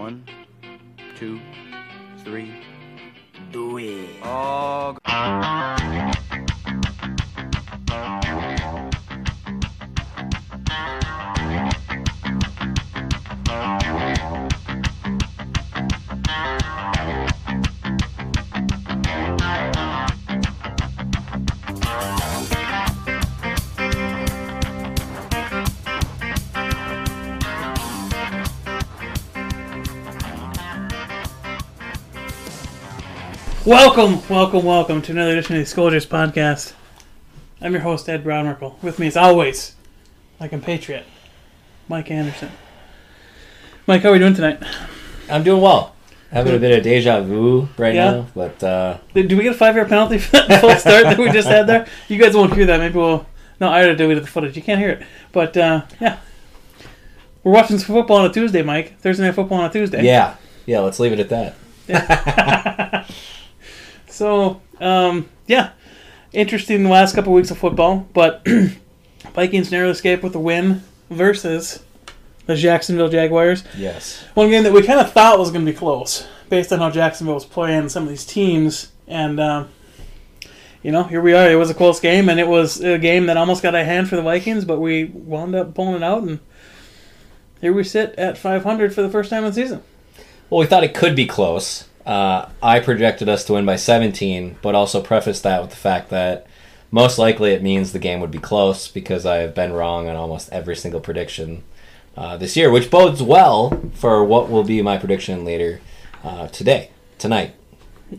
One, 0.00 0.24
two, 1.14 1.38
three. 2.24 2.54
Do 3.52 3.76
it. 3.76 4.08
Oh. 4.22 4.96
Welcome, 33.70 34.26
welcome, 34.28 34.64
welcome 34.64 35.00
to 35.02 35.12
another 35.12 35.30
edition 35.30 35.54
of 35.54 35.64
the 35.64 35.72
Skoldiers 35.72 36.04
Podcast. 36.04 36.72
I'm 37.60 37.70
your 37.70 37.82
host, 37.82 38.08
Ed 38.08 38.24
Brownmerkle. 38.24 38.82
With 38.82 38.98
me, 38.98 39.06
as 39.06 39.16
always, 39.16 39.76
my 40.40 40.48
compatriot, 40.48 41.04
Mike 41.86 42.10
Anderson. 42.10 42.50
Mike, 43.86 44.02
how 44.02 44.08
are 44.08 44.12
we 44.14 44.18
doing 44.18 44.34
tonight? 44.34 44.60
I'm 45.30 45.44
doing 45.44 45.62
well. 45.62 45.94
Having 46.32 46.56
a 46.56 46.58
bit 46.58 46.78
of 46.78 46.82
deja 46.82 47.20
vu 47.20 47.68
right 47.78 47.94
Yeah? 47.94 48.10
now, 48.10 48.26
but 48.34 48.60
uh, 48.64 48.98
did 49.14 49.30
we 49.30 49.44
get 49.44 49.54
a 49.54 49.56
five-year 49.56 49.84
penalty 49.86 50.18
for 50.18 50.32
that 50.32 50.60
full 50.60 50.74
start 50.74 51.04
that 51.04 51.18
we 51.18 51.30
just 51.30 51.46
had 51.46 51.68
there? 51.68 51.86
You 52.08 52.18
guys 52.18 52.34
won't 52.34 52.52
hear 52.54 52.66
that. 52.66 52.80
Maybe 52.80 52.96
we'll. 52.98 53.24
No, 53.60 53.68
I 53.68 53.82
already 53.84 53.98
deleted 53.98 54.24
the 54.24 54.28
footage. 54.28 54.56
You 54.56 54.62
can't 54.62 54.80
hear 54.80 54.90
it. 54.90 55.06
But 55.30 55.56
uh, 55.56 55.82
yeah, 56.00 56.18
we're 57.44 57.52
watching 57.52 57.78
some 57.78 57.94
football 57.94 58.16
on 58.16 58.30
a 58.30 58.32
Tuesday, 58.32 58.62
Mike. 58.62 58.98
Thursday 58.98 59.22
night 59.22 59.36
football 59.36 59.58
on 59.58 59.70
a 59.70 59.72
Tuesday. 59.72 60.04
yeah, 60.04 60.34
yeah. 60.66 60.80
Let's 60.80 60.98
leave 60.98 61.12
it 61.12 61.20
at 61.20 61.54
that. 61.88 63.06
So, 64.20 64.60
um, 64.80 65.30
yeah, 65.46 65.70
interesting 66.34 66.82
the 66.82 66.90
last 66.90 67.14
couple 67.14 67.32
weeks 67.32 67.50
of 67.50 67.56
football, 67.56 68.06
but 68.12 68.46
Vikings 69.32 69.70
narrow 69.70 69.88
escape 69.88 70.22
with 70.22 70.34
a 70.34 70.38
win 70.38 70.82
versus 71.08 71.82
the 72.44 72.54
Jacksonville 72.54 73.08
Jaguars. 73.08 73.64
Yes. 73.74 74.22
One 74.34 74.50
game 74.50 74.64
that 74.64 74.74
we 74.74 74.82
kind 74.82 75.00
of 75.00 75.10
thought 75.10 75.38
was 75.38 75.50
going 75.50 75.64
to 75.64 75.72
be 75.72 75.74
close 75.74 76.28
based 76.50 76.70
on 76.70 76.80
how 76.80 76.90
Jacksonville 76.90 77.32
was 77.32 77.46
playing 77.46 77.88
some 77.88 78.02
of 78.02 78.10
these 78.10 78.26
teams, 78.26 78.92
and 79.08 79.40
um, 79.40 79.70
you 80.82 80.92
know, 80.92 81.04
here 81.04 81.22
we 81.22 81.32
are. 81.32 81.50
It 81.50 81.54
was 81.54 81.70
a 81.70 81.74
close 81.74 81.98
game, 81.98 82.28
and 82.28 82.38
it 82.38 82.46
was 82.46 82.78
a 82.78 82.98
game 82.98 83.24
that 83.24 83.38
almost 83.38 83.62
got 83.62 83.74
a 83.74 83.86
hand 83.86 84.10
for 84.10 84.16
the 84.16 84.22
Vikings, 84.22 84.66
but 84.66 84.80
we 84.80 85.04
wound 85.04 85.54
up 85.54 85.74
pulling 85.74 85.94
it 85.94 86.02
out, 86.02 86.24
and 86.24 86.40
here 87.62 87.72
we 87.72 87.84
sit 87.84 88.14
at 88.16 88.36
500 88.36 88.94
for 88.94 89.00
the 89.00 89.08
first 89.08 89.30
time 89.30 89.44
in 89.44 89.50
the 89.50 89.54
season. 89.54 89.82
Well, 90.50 90.60
we 90.60 90.66
thought 90.66 90.84
it 90.84 90.92
could 90.92 91.16
be 91.16 91.24
close. 91.24 91.86
Uh, 92.10 92.48
I 92.60 92.80
projected 92.80 93.28
us 93.28 93.44
to 93.44 93.52
win 93.52 93.64
by 93.64 93.76
17, 93.76 94.56
but 94.62 94.74
also 94.74 95.00
prefaced 95.00 95.44
that 95.44 95.60
with 95.60 95.70
the 95.70 95.76
fact 95.76 96.10
that 96.10 96.44
most 96.90 97.18
likely 97.18 97.52
it 97.52 97.62
means 97.62 97.92
the 97.92 98.00
game 98.00 98.18
would 98.18 98.32
be 98.32 98.40
close 98.40 98.88
because 98.88 99.24
I 99.24 99.36
have 99.36 99.54
been 99.54 99.72
wrong 99.72 100.08
on 100.08 100.16
almost 100.16 100.50
every 100.50 100.74
single 100.74 101.00
prediction 101.00 101.62
uh, 102.16 102.36
this 102.36 102.56
year, 102.56 102.68
which 102.68 102.90
bodes 102.90 103.22
well 103.22 103.80
for 103.94 104.24
what 104.24 104.50
will 104.50 104.64
be 104.64 104.82
my 104.82 104.98
prediction 104.98 105.44
later 105.44 105.80
uh, 106.24 106.48
today, 106.48 106.90
tonight, 107.18 107.54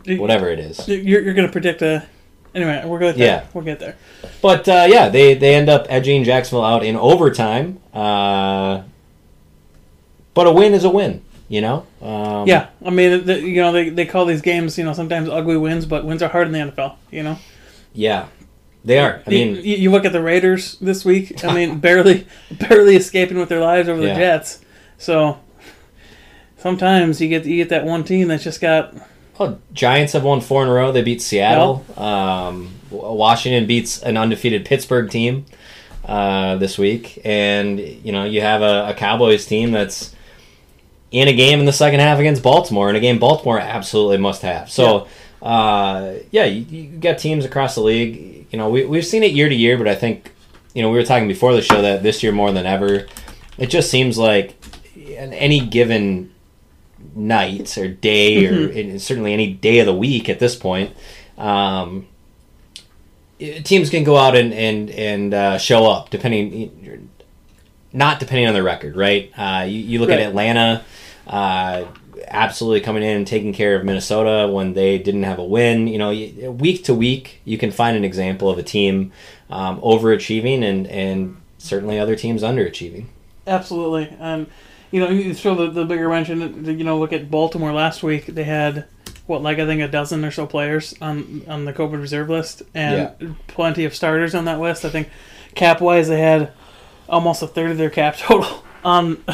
whatever 0.06 0.48
it 0.48 0.58
is. 0.58 0.88
You're, 0.88 1.20
you're 1.20 1.34
going 1.34 1.46
to 1.46 1.52
predict 1.52 1.82
a. 1.82 2.06
Anyway, 2.54 2.82
we're 2.86 2.98
going 2.98 3.12
to 3.12 3.20
Yeah. 3.20 3.44
we'll 3.52 3.62
get 3.64 3.78
there. 3.78 3.96
But 4.40 4.66
uh, 4.68 4.86
yeah, 4.88 5.10
they, 5.10 5.34
they 5.34 5.54
end 5.54 5.68
up 5.68 5.84
edging 5.90 6.24
Jacksonville 6.24 6.64
out 6.64 6.82
in 6.82 6.96
overtime. 6.96 7.78
Uh, 7.92 8.84
but 10.32 10.46
a 10.46 10.52
win 10.52 10.72
is 10.72 10.84
a 10.84 10.90
win, 10.90 11.22
you 11.52 11.60
know. 11.60 11.86
Um, 12.00 12.48
Yeah, 12.48 12.68
I 12.82 12.88
mean, 12.88 13.26
the, 13.26 13.38
you 13.38 13.60
know, 13.60 13.72
they, 13.72 13.90
they 13.90 14.06
call 14.06 14.24
these 14.24 14.40
games, 14.40 14.78
you 14.78 14.84
know, 14.84 14.94
sometimes 14.94 15.28
ugly 15.28 15.58
wins, 15.58 15.84
but 15.84 16.02
wins 16.06 16.22
are 16.22 16.30
hard 16.30 16.46
in 16.46 16.52
the 16.54 16.58
NFL. 16.60 16.96
You 17.10 17.22
know, 17.24 17.38
yeah, 17.92 18.28
they 18.86 18.98
are. 18.98 19.22
I 19.26 19.30
mean, 19.30 19.56
you, 19.56 19.76
you 19.76 19.90
look 19.90 20.06
at 20.06 20.12
the 20.12 20.22
Raiders 20.22 20.78
this 20.78 21.04
week. 21.04 21.44
I 21.44 21.54
mean, 21.54 21.78
barely 21.86 22.26
barely 22.50 22.96
escaping 22.96 23.36
with 23.38 23.50
their 23.50 23.60
lives 23.60 23.90
over 23.90 24.00
the 24.00 24.06
Yeah. 24.06 24.18
Jets. 24.18 24.64
So 24.96 25.40
sometimes 26.56 27.20
you 27.20 27.28
get 27.28 27.44
you 27.44 27.56
get 27.56 27.68
that 27.68 27.84
one 27.84 28.02
team 28.02 28.28
that's 28.28 28.44
just 28.44 28.62
got 28.62 28.94
well, 29.38 29.60
Giants 29.74 30.14
have 30.14 30.24
won 30.24 30.40
four 30.40 30.62
in 30.62 30.68
a 30.70 30.72
row. 30.72 30.90
They 30.90 31.02
beat 31.02 31.20
Seattle. 31.20 31.84
Um, 31.98 32.70
Washington 32.90 33.66
beats 33.66 34.02
an 34.02 34.16
undefeated 34.16 34.64
Pittsburgh 34.64 35.10
team 35.10 35.44
uh, 36.06 36.56
this 36.56 36.78
week, 36.78 37.20
and 37.26 37.78
you 37.78 38.12
know 38.12 38.24
you 38.24 38.40
have 38.40 38.62
a, 38.62 38.88
a 38.88 38.94
Cowboys 38.94 39.44
team 39.44 39.70
that's 39.70 40.11
in 41.12 41.28
a 41.28 41.32
game 41.32 41.60
in 41.60 41.66
the 41.66 41.72
second 41.72 42.00
half 42.00 42.18
against 42.18 42.42
Baltimore, 42.42 42.90
in 42.90 42.96
a 42.96 43.00
game 43.00 43.18
Baltimore 43.18 43.58
absolutely 43.60 44.18
must 44.18 44.42
have. 44.42 44.70
So. 44.70 45.06
Uh, 45.40 46.18
yeah, 46.30 46.44
you, 46.44 46.60
you 46.70 46.98
got 46.98 47.18
teams 47.18 47.44
across 47.44 47.74
the 47.74 47.80
league. 47.80 48.46
You 48.52 48.58
know, 48.58 48.70
we, 48.70 48.84
we've 48.84 49.04
seen 49.04 49.24
it 49.24 49.32
year 49.32 49.48
to 49.48 49.54
year, 49.56 49.76
but 49.76 49.88
I 49.88 49.96
think, 49.96 50.30
you 50.72 50.82
know, 50.82 50.88
we 50.88 50.96
were 50.96 51.02
talking 51.04 51.26
before 51.26 51.52
the 51.52 51.60
show 51.60 51.82
that 51.82 52.04
this 52.04 52.22
year 52.22 52.30
more 52.30 52.52
than 52.52 52.64
ever, 52.64 53.08
it 53.58 53.66
just 53.66 53.90
seems 53.90 54.16
like 54.16 54.54
in 54.94 55.32
any 55.32 55.58
given 55.58 56.30
night 57.16 57.76
or 57.76 57.88
day, 57.88 58.46
or 58.46 58.68
in, 58.68 59.00
certainly 59.00 59.32
any 59.32 59.52
day 59.52 59.80
of 59.80 59.86
the 59.86 59.92
week 59.92 60.28
at 60.28 60.38
this 60.38 60.54
point, 60.54 60.94
um, 61.36 62.06
teams 63.64 63.90
can 63.90 64.04
go 64.04 64.16
out 64.16 64.36
and 64.36 64.52
and 64.54 64.90
and 64.90 65.34
uh, 65.34 65.58
show 65.58 65.86
up 65.90 66.10
depending, 66.10 67.00
not 67.92 68.20
depending 68.20 68.46
on 68.46 68.54
their 68.54 68.62
record, 68.62 68.94
right? 68.94 69.32
Uh, 69.36 69.64
you, 69.64 69.80
you 69.80 69.98
look 69.98 70.08
Right. 70.10 70.20
at 70.20 70.28
Atlanta. 70.28 70.84
Uh, 71.32 71.86
absolutely 72.28 72.80
coming 72.80 73.02
in 73.02 73.16
and 73.16 73.26
taking 73.26 73.54
care 73.54 73.74
of 73.74 73.84
Minnesota 73.84 74.52
when 74.52 74.74
they 74.74 74.98
didn't 74.98 75.22
have 75.22 75.38
a 75.38 75.44
win. 75.44 75.88
You 75.88 75.98
know, 75.98 76.52
week 76.52 76.84
to 76.84 76.94
week, 76.94 77.40
you 77.44 77.56
can 77.56 77.70
find 77.70 77.96
an 77.96 78.04
example 78.04 78.50
of 78.50 78.58
a 78.58 78.62
team 78.62 79.12
um, 79.50 79.80
overachieving 79.80 80.62
and 80.62 80.86
and 80.86 81.40
certainly 81.58 81.98
other 81.98 82.16
teams 82.16 82.42
underachieving. 82.42 83.06
absolutely. 83.46 84.14
Um, 84.20 84.46
you 84.90 85.00
know, 85.00 85.08
you 85.08 85.32
throw 85.32 85.54
the, 85.54 85.70
the 85.70 85.84
bigger 85.86 86.06
wrench 86.06 86.28
in. 86.28 86.64
You 86.66 86.84
know, 86.84 86.98
look 86.98 87.14
at 87.14 87.30
Baltimore 87.30 87.72
last 87.72 88.02
week. 88.02 88.26
They 88.26 88.44
had 88.44 88.84
what, 89.26 89.42
like 89.42 89.58
I 89.58 89.64
think 89.64 89.80
a 89.80 89.88
dozen 89.88 90.24
or 90.24 90.30
so 90.30 90.46
players 90.46 90.94
on 91.00 91.42
on 91.48 91.64
the 91.64 91.72
COVID 91.72 91.98
reserve 91.98 92.28
list, 92.28 92.62
and 92.74 93.36
plenty 93.46 93.86
of 93.86 93.94
starters 93.94 94.34
on 94.34 94.44
that 94.44 94.60
list. 94.60 94.84
I 94.84 94.90
think 94.90 95.08
cap 95.54 95.80
wise, 95.80 96.08
they 96.08 96.20
had 96.20 96.52
almost 97.08 97.42
a 97.42 97.46
third 97.46 97.70
of 97.70 97.78
their 97.78 97.90
cap 97.90 98.16
total 98.18 98.64
on 98.84 99.24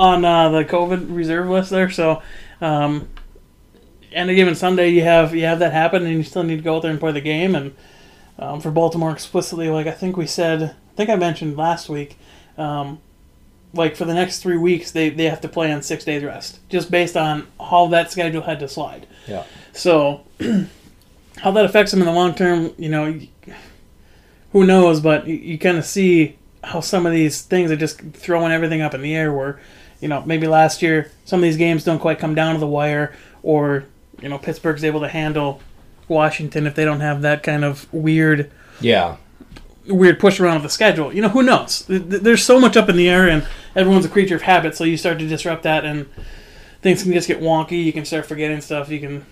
on 0.00 0.24
uh, 0.24 0.48
the 0.48 0.64
COVID 0.64 1.14
reserve 1.14 1.50
list 1.50 1.68
there. 1.68 1.90
So, 1.90 2.22
um, 2.62 3.06
and 4.12 4.30
a 4.30 4.34
given 4.34 4.54
Sunday, 4.54 4.88
you 4.88 5.02
have 5.02 5.34
you 5.34 5.44
have 5.44 5.58
that 5.58 5.72
happen, 5.72 6.06
and 6.06 6.16
you 6.16 6.22
still 6.22 6.42
need 6.42 6.56
to 6.56 6.62
go 6.62 6.76
out 6.76 6.82
there 6.82 6.90
and 6.90 6.98
play 6.98 7.12
the 7.12 7.20
game. 7.20 7.54
And 7.54 7.76
um, 8.38 8.60
for 8.60 8.70
Baltimore 8.70 9.12
explicitly, 9.12 9.68
like 9.68 9.86
I 9.86 9.92
think 9.92 10.16
we 10.16 10.26
said, 10.26 10.62
I 10.62 10.96
think 10.96 11.10
I 11.10 11.16
mentioned 11.16 11.56
last 11.58 11.90
week, 11.90 12.16
um, 12.56 12.98
like 13.74 13.94
for 13.94 14.06
the 14.06 14.14
next 14.14 14.42
three 14.42 14.56
weeks, 14.56 14.90
they 14.90 15.10
they 15.10 15.26
have 15.26 15.42
to 15.42 15.48
play 15.48 15.70
on 15.70 15.82
six 15.82 16.02
days 16.04 16.24
rest, 16.24 16.60
just 16.70 16.90
based 16.90 17.16
on 17.16 17.46
how 17.60 17.86
that 17.88 18.10
schedule 18.10 18.42
had 18.42 18.58
to 18.60 18.68
slide. 18.68 19.06
Yeah. 19.28 19.44
So, 19.74 20.24
how 21.36 21.50
that 21.50 21.64
affects 21.66 21.92
them 21.92 22.00
in 22.00 22.06
the 22.06 22.12
long 22.12 22.34
term, 22.34 22.72
you 22.78 22.88
know, 22.88 23.20
who 24.52 24.66
knows? 24.66 25.00
But 25.00 25.26
you, 25.26 25.34
you 25.34 25.58
kind 25.58 25.76
of 25.76 25.84
see 25.84 26.38
how 26.64 26.80
some 26.80 27.04
of 27.04 27.12
these 27.12 27.42
things 27.42 27.70
are 27.70 27.76
just 27.76 28.00
throwing 28.00 28.50
everything 28.50 28.80
up 28.80 28.94
in 28.94 29.02
the 29.02 29.14
air. 29.14 29.32
Where, 29.32 29.60
you 30.00 30.08
know, 30.08 30.22
maybe 30.26 30.46
last 30.46 30.82
year 30.82 31.10
some 31.24 31.40
of 31.40 31.42
these 31.42 31.56
games 31.56 31.84
don't 31.84 31.98
quite 31.98 32.18
come 32.18 32.34
down 32.34 32.54
to 32.54 32.60
the 32.60 32.66
wire, 32.66 33.14
or 33.42 33.84
you 34.22 34.28
know, 34.28 34.38
Pittsburgh's 34.38 34.84
able 34.84 35.00
to 35.00 35.08
handle 35.08 35.60
Washington 36.08 36.66
if 36.66 36.74
they 36.74 36.84
don't 36.84 37.00
have 37.00 37.22
that 37.22 37.42
kind 37.42 37.64
of 37.64 37.90
weird 37.92 38.50
Yeah. 38.80 39.16
weird 39.86 40.18
push 40.20 40.38
around 40.40 40.56
of 40.56 40.62
the 40.62 40.68
schedule. 40.68 41.12
You 41.14 41.22
know, 41.22 41.28
who 41.28 41.42
knows? 41.42 41.82
Th- 41.82 42.08
th- 42.08 42.22
There's 42.22 42.44
so 42.44 42.60
much 42.60 42.76
up 42.76 42.88
in 42.88 42.96
the 42.96 43.08
air, 43.08 43.28
and 43.28 43.46
everyone's 43.74 44.04
a 44.04 44.08
creature 44.08 44.36
of 44.36 44.42
habit. 44.42 44.76
So 44.76 44.84
you 44.84 44.96
start 44.96 45.18
to 45.20 45.26
disrupt 45.26 45.62
that, 45.62 45.84
and 45.84 46.06
things 46.82 47.02
can 47.02 47.12
just 47.12 47.28
get 47.28 47.40
wonky. 47.40 47.82
You 47.84 47.92
can 47.92 48.04
start 48.04 48.26
forgetting 48.26 48.60
stuff. 48.60 48.88
You 48.90 49.00
can 49.00 49.24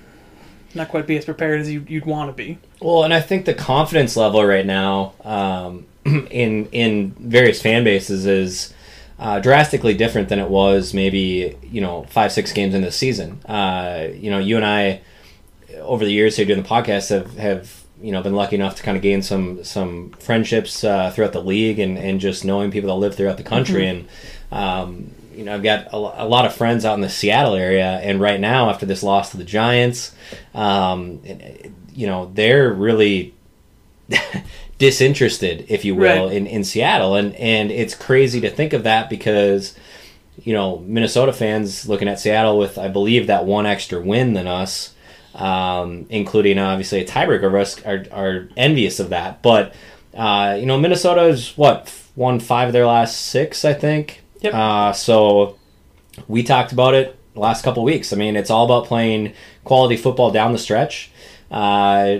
not 0.75 0.89
quite 0.89 1.07
be 1.07 1.17
as 1.17 1.25
prepared 1.25 1.61
as 1.61 1.71
you, 1.71 1.85
you'd 1.89 2.05
want 2.07 2.29
to 2.31 2.35
be. 2.35 2.59
Well, 2.81 3.05
and 3.05 3.13
I 3.15 3.21
think 3.21 3.45
the 3.47 3.55
confidence 3.55 4.17
level 4.17 4.45
right 4.45 4.67
now 4.67 5.13
um, 5.25 5.87
in 6.05 6.67
in 6.73 7.11
various 7.19 7.61
fan 7.63 7.85
bases 7.85 8.27
is 8.27 8.73
uh, 9.19 9.41
drastically 9.41 9.95
different 9.95 10.29
than 10.29 10.39
it 10.39 10.49
was 10.49 10.95
maybe 10.95 11.57
you 11.63 11.81
know 11.81 12.05
five 12.05 12.33
six 12.33 12.53
games 12.53 12.75
in 12.75 12.83
the 12.83 12.93
season. 12.93 13.41
Uh, 13.45 14.09
you 14.15 14.31
know, 14.31 14.39
you 14.39 14.57
and 14.57 14.65
I 14.65 15.01
over 15.81 16.05
the 16.05 16.13
years 16.13 16.37
here 16.37 16.47
doing 16.47 16.63
the 16.63 16.69
podcast 16.69 17.11
have 17.11 17.37
have 17.37 17.85
you 18.01 18.13
know 18.13 18.23
been 18.23 18.35
lucky 18.35 18.57
enough 18.57 18.77
to 18.77 18.83
kind 18.83 18.97
of 18.97 19.03
gain 19.03 19.23
some 19.23 19.65
some 19.65 20.11
friendships 20.21 20.85
uh, 20.85 21.11
throughout 21.11 21.33
the 21.33 21.43
league 21.43 21.79
and 21.79 21.99
and 21.99 22.21
just 22.21 22.45
knowing 22.45 22.71
people 22.71 22.89
that 22.89 22.97
live 22.97 23.15
throughout 23.17 23.37
the 23.37 23.43
country 23.45 23.87
and. 23.89 24.09
Um, 24.51 25.15
you 25.35 25.45
know, 25.45 25.55
I've 25.55 25.63
got 25.63 25.93
a, 25.93 25.97
a 25.97 26.27
lot 26.27 26.47
of 26.47 26.55
friends 26.55 26.85
out 26.85 26.95
in 26.95 27.01
the 27.01 27.09
Seattle 27.09 27.55
area, 27.55 28.01
and 28.03 28.21
right 28.21 28.41
now, 28.41 28.71
after 28.71 28.87
this 28.87 29.05
loss 29.05 29.31
to 29.31 29.37
the 29.37 29.45
Giants, 29.45 30.13
um, 30.53 31.23
you 31.95 32.09
know, 32.09 32.29
they're 32.35 32.73
really 32.73 33.35
disinterested, 34.79 35.67
if 35.69 35.85
you 35.85 35.95
will, 35.95 36.27
Right. 36.27 36.37
in, 36.37 36.47
in 36.47 36.65
Seattle, 36.65 37.15
and 37.15 37.35
and 37.37 37.71
it's 37.71 37.95
crazy 37.95 38.41
to 38.41 38.51
think 38.51 38.73
of 38.73 38.85
that 38.85 39.11
because 39.11 39.75
you 40.45 40.53
know, 40.53 40.79
Minnesota 40.87 41.33
fans 41.33 41.89
looking 41.89 42.07
at 42.07 42.21
Seattle 42.21 42.59
with, 42.59 42.79
I 42.79 42.87
believe, 42.87 43.27
that 43.27 43.45
one 43.45 43.67
extra 43.67 44.01
win 44.01 44.35
than 44.35 44.47
us, 44.47 44.95
um, 45.35 46.07
including 46.11 46.61
obviously 46.61 47.01
a 47.01 47.05
tiebreaker 47.05 47.53
risk, 47.53 47.85
are, 47.85 48.05
are 48.13 48.49
envious 48.57 49.01
of 49.01 49.11
that. 49.11 49.43
But, 49.43 49.75
uh, 50.15 50.57
you 50.59 50.65
know, 50.65 50.79
Minnesota's 50.79 51.57
what, 51.59 51.93
won 52.15 52.39
five 52.39 52.69
of 52.69 52.73
their 52.73 52.87
last 52.87 53.21
six, 53.21 53.65
I 53.65 53.75
think. 53.75 54.23
Yep. 54.41 54.55
Uh, 54.55 54.93
so 54.93 55.59
we 56.29 56.45
talked 56.45 56.71
about 56.71 56.95
it 56.95 57.19
last 57.35 57.65
couple 57.65 57.83
weeks. 57.83 58.13
I 58.13 58.17
mean, 58.17 58.37
it's 58.37 58.49
all 58.49 58.65
about 58.65 58.87
playing 58.87 59.33
quality 59.65 59.97
football 59.97 60.31
down 60.31 60.53
the 60.53 60.59
stretch. 60.59 61.11
Uh, 61.51 62.19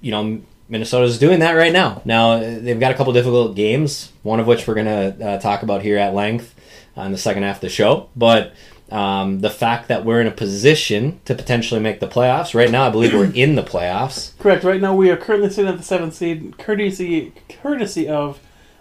you 0.00 0.12
know, 0.12 0.40
Minnesota's 0.68 1.18
doing 1.18 1.40
that 1.40 1.52
right 1.52 1.72
now. 1.72 2.02
Now 2.04 2.38
they've 2.38 2.80
got 2.80 2.92
a 2.92 2.94
couple 2.94 3.12
difficult 3.12 3.56
games, 3.56 4.12
one 4.22 4.40
of 4.40 4.46
which 4.46 4.66
we're 4.66 4.74
going 4.74 4.86
to 4.86 5.26
uh, 5.26 5.38
talk 5.38 5.62
about 5.62 5.82
here 5.82 5.98
at 5.98 6.14
length 6.14 6.54
uh, 6.96 7.02
in 7.02 7.12
the 7.12 7.18
second 7.18 7.42
half 7.42 7.56
of 7.56 7.60
the 7.62 7.68
show. 7.68 8.08
But 8.16 8.54
um, 8.92 9.40
the 9.40 9.50
fact 9.50 9.88
that 9.88 10.04
we're 10.04 10.20
in 10.20 10.26
a 10.26 10.32
position 10.32 11.20
to 11.24 11.34
potentially 11.34 11.80
make 11.80 12.00
the 12.00 12.06
playoffs 12.06 12.54
right 12.54 12.70
now, 12.70 12.86
I 12.86 12.90
believe 12.90 13.14
we're 13.14 13.32
in 13.32 13.54
the 13.54 13.62
playoffs. 13.62 14.36
Correct. 14.38 14.64
Right 14.64 14.80
now, 14.80 14.94
we 14.94 15.10
are 15.10 15.16
currently 15.16 15.48
sitting 15.48 15.70
at 15.70 15.78
the 15.78 15.82
seventh 15.82 16.14
seed, 16.14 16.58
courtesy 16.58 17.32
courtesy 17.48 18.06
of 18.06 18.38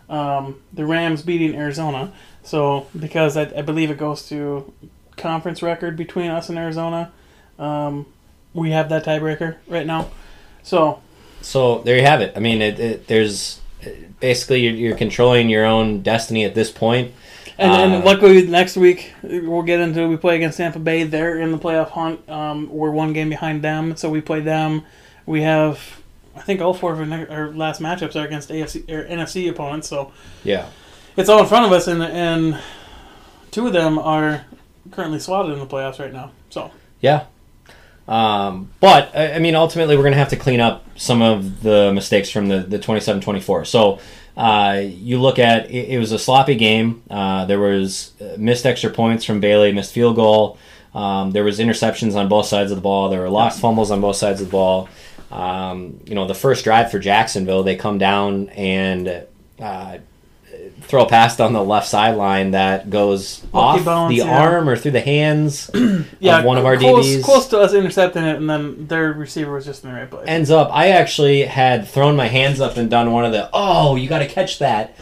um, 0.09 0.61
the 0.73 0.85
Rams 0.85 1.21
beating 1.21 1.55
Arizona. 1.55 2.11
So, 2.43 2.87
because 2.97 3.37
I, 3.37 3.43
I, 3.55 3.61
believe 3.61 3.89
it 3.89 3.97
goes 3.97 4.27
to 4.29 4.73
conference 5.15 5.61
record 5.61 5.95
between 5.95 6.29
us 6.29 6.49
and 6.49 6.57
Arizona, 6.57 7.13
um, 7.57 8.05
we 8.53 8.71
have 8.71 8.89
that 8.89 9.05
tiebreaker 9.05 9.57
right 9.67 9.85
now. 9.87 10.11
So, 10.63 11.01
so 11.41 11.79
there 11.79 11.97
you 11.97 12.03
have 12.03 12.21
it. 12.21 12.33
I 12.35 12.39
mean, 12.39 12.61
it, 12.61 12.79
it, 12.79 13.07
there's 13.07 13.59
basically 14.19 14.61
you're, 14.61 14.73
you're, 14.73 14.97
controlling 14.97 15.49
your 15.49 15.65
own 15.65 16.01
destiny 16.01 16.45
at 16.45 16.55
this 16.55 16.71
point. 16.71 17.13
And 17.57 17.71
then 17.73 18.01
uh, 18.01 18.05
luckily 18.05 18.47
next 18.47 18.77
week 18.77 19.13
we'll 19.23 19.63
get 19.63 19.79
into 19.79 20.07
we 20.07 20.17
play 20.17 20.35
against 20.35 20.57
Tampa 20.57 20.79
Bay. 20.79 21.03
They're 21.03 21.39
in 21.39 21.51
the 21.51 21.57
playoff 21.57 21.89
hunt. 21.89 22.27
Um, 22.29 22.69
we're 22.69 22.91
one 22.91 23.13
game 23.13 23.29
behind 23.29 23.61
them, 23.61 23.95
so 23.95 24.09
we 24.09 24.21
play 24.21 24.39
them. 24.39 24.83
We 25.25 25.41
have 25.41 26.01
I 26.35 26.41
think 26.41 26.61
all 26.61 26.73
four 26.73 26.93
of 26.93 27.11
our, 27.11 27.29
our 27.29 27.51
last 27.51 27.81
matchups 27.81 28.15
are 28.15 28.25
against 28.25 28.49
AFC 28.49 28.89
or 28.89 29.05
NFC 29.05 29.49
opponents. 29.49 29.89
So 29.89 30.11
yeah, 30.43 30.69
it's 31.17 31.29
all 31.29 31.41
in 31.41 31.47
front 31.47 31.65
of 31.65 31.71
us, 31.71 31.87
and 31.87 32.01
and 32.01 32.59
two 33.51 33.67
of 33.67 33.73
them 33.73 33.99
are 33.99 34.45
currently 34.91 35.19
slotted 35.19 35.53
in 35.53 35.59
the 35.59 35.67
playoffs 35.67 35.99
right 35.99 36.13
now. 36.13 36.31
So 36.49 36.71
yeah, 36.99 37.25
um, 38.07 38.69
but 38.79 39.15
I 39.15 39.39
mean, 39.39 39.55
ultimately, 39.55 39.95
we're 39.95 40.03
going 40.03 40.13
to 40.13 40.19
have 40.19 40.29
to 40.29 40.35
clean 40.35 40.59
up 40.59 40.85
some 40.95 41.21
of 41.21 41.61
the 41.61 41.91
mistakes 41.93 42.29
from 42.29 42.47
the 42.47 42.59
the 42.59 42.79
27-24. 42.79 43.65
So 43.67 43.99
uh, 44.35 44.81
you 44.83 45.19
look 45.19 45.39
at 45.39 45.69
it, 45.69 45.89
it, 45.89 45.99
was 45.99 46.11
a 46.11 46.19
sloppy 46.19 46.55
game. 46.55 47.03
Uh, 47.09 47.45
there 47.45 47.59
was 47.59 48.13
uh, 48.21 48.35
missed 48.37 48.65
extra 48.65 48.89
points 48.89 49.25
from 49.25 49.39
Bailey, 49.39 49.71
missed 49.71 49.93
field 49.93 50.15
goal. 50.15 50.57
Um, 50.93 51.31
there 51.31 51.43
was 51.43 51.59
interceptions 51.59 52.15
on 52.15 52.27
both 52.27 52.47
sides 52.47 52.71
of 52.71 52.77
the 52.77 52.81
ball. 52.81 53.09
There 53.09 53.21
were 53.21 53.29
lost 53.29 53.61
fumbles 53.61 53.91
on 53.91 54.01
both 54.01 54.15
sides 54.15 54.41
of 54.41 54.47
the 54.47 54.51
ball. 54.51 54.89
Um, 55.31 56.01
you 56.05 56.15
know, 56.15 56.27
the 56.27 56.35
first 56.35 56.63
drive 56.63 56.91
for 56.91 56.99
Jacksonville, 56.99 57.63
they 57.63 57.75
come 57.75 57.97
down 57.97 58.49
and 58.49 59.25
uh, 59.59 59.97
throw 60.81 61.05
a 61.05 61.09
pass 61.09 61.37
down 61.37 61.53
the 61.53 61.63
left 61.63 61.87
sideline 61.87 62.51
that 62.51 62.89
goes 62.89 63.43
Lucky 63.53 63.79
off 63.79 63.85
bones, 63.85 64.09
the 64.09 64.17
yeah. 64.17 64.41
arm 64.41 64.67
or 64.67 64.75
through 64.75 64.91
the 64.91 65.01
hands 65.01 65.69
yeah, 66.19 66.39
of 66.39 66.45
one 66.45 66.57
of 66.57 66.65
our 66.65 66.77
close, 66.77 67.05
DBs. 67.05 67.23
Close 67.23 67.47
to 67.47 67.59
us 67.59 67.73
intercepting 67.73 68.23
it, 68.23 68.35
and 68.35 68.49
then 68.49 68.87
their 68.87 69.13
receiver 69.13 69.53
was 69.53 69.65
just 69.65 69.83
in 69.83 69.91
the 69.91 69.95
right 69.95 70.09
place. 70.09 70.25
Ends 70.27 70.51
up, 70.51 70.69
I 70.71 70.89
actually 70.89 71.43
had 71.43 71.87
thrown 71.87 72.15
my 72.15 72.27
hands 72.27 72.59
up 72.59 72.77
and 72.77 72.89
done 72.89 73.11
one 73.11 73.25
of 73.25 73.31
the, 73.31 73.49
oh, 73.53 73.95
you 73.95 74.09
got 74.09 74.19
to 74.19 74.27
catch 74.27 74.59
that. 74.59 74.95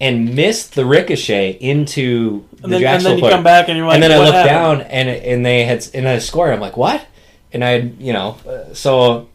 And 0.00 0.36
missed 0.36 0.76
the 0.76 0.86
ricochet 0.86 1.58
into 1.60 2.44
the 2.56 2.64
and 2.64 2.72
then, 2.72 2.80
Jacksonville 2.80 3.12
And 3.14 3.22
then 3.22 3.30
you 3.30 3.34
come 3.34 3.42
back 3.42 3.68
and 3.68 3.76
you're 3.76 3.86
like, 3.86 3.94
and 3.94 4.02
then 4.02 4.12
I 4.12 4.18
looked 4.18 4.32
happened? 4.32 4.80
down 4.80 4.92
and 4.92 5.08
and 5.08 5.44
they 5.44 5.64
had 5.64 5.84
and 5.92 6.06
I 6.06 6.20
score. 6.20 6.52
I'm 6.52 6.60
like, 6.60 6.76
what? 6.76 7.04
And 7.52 7.64
I, 7.64 7.78
you 7.98 8.12
know, 8.12 8.38
uh, 8.46 8.74
so 8.74 9.28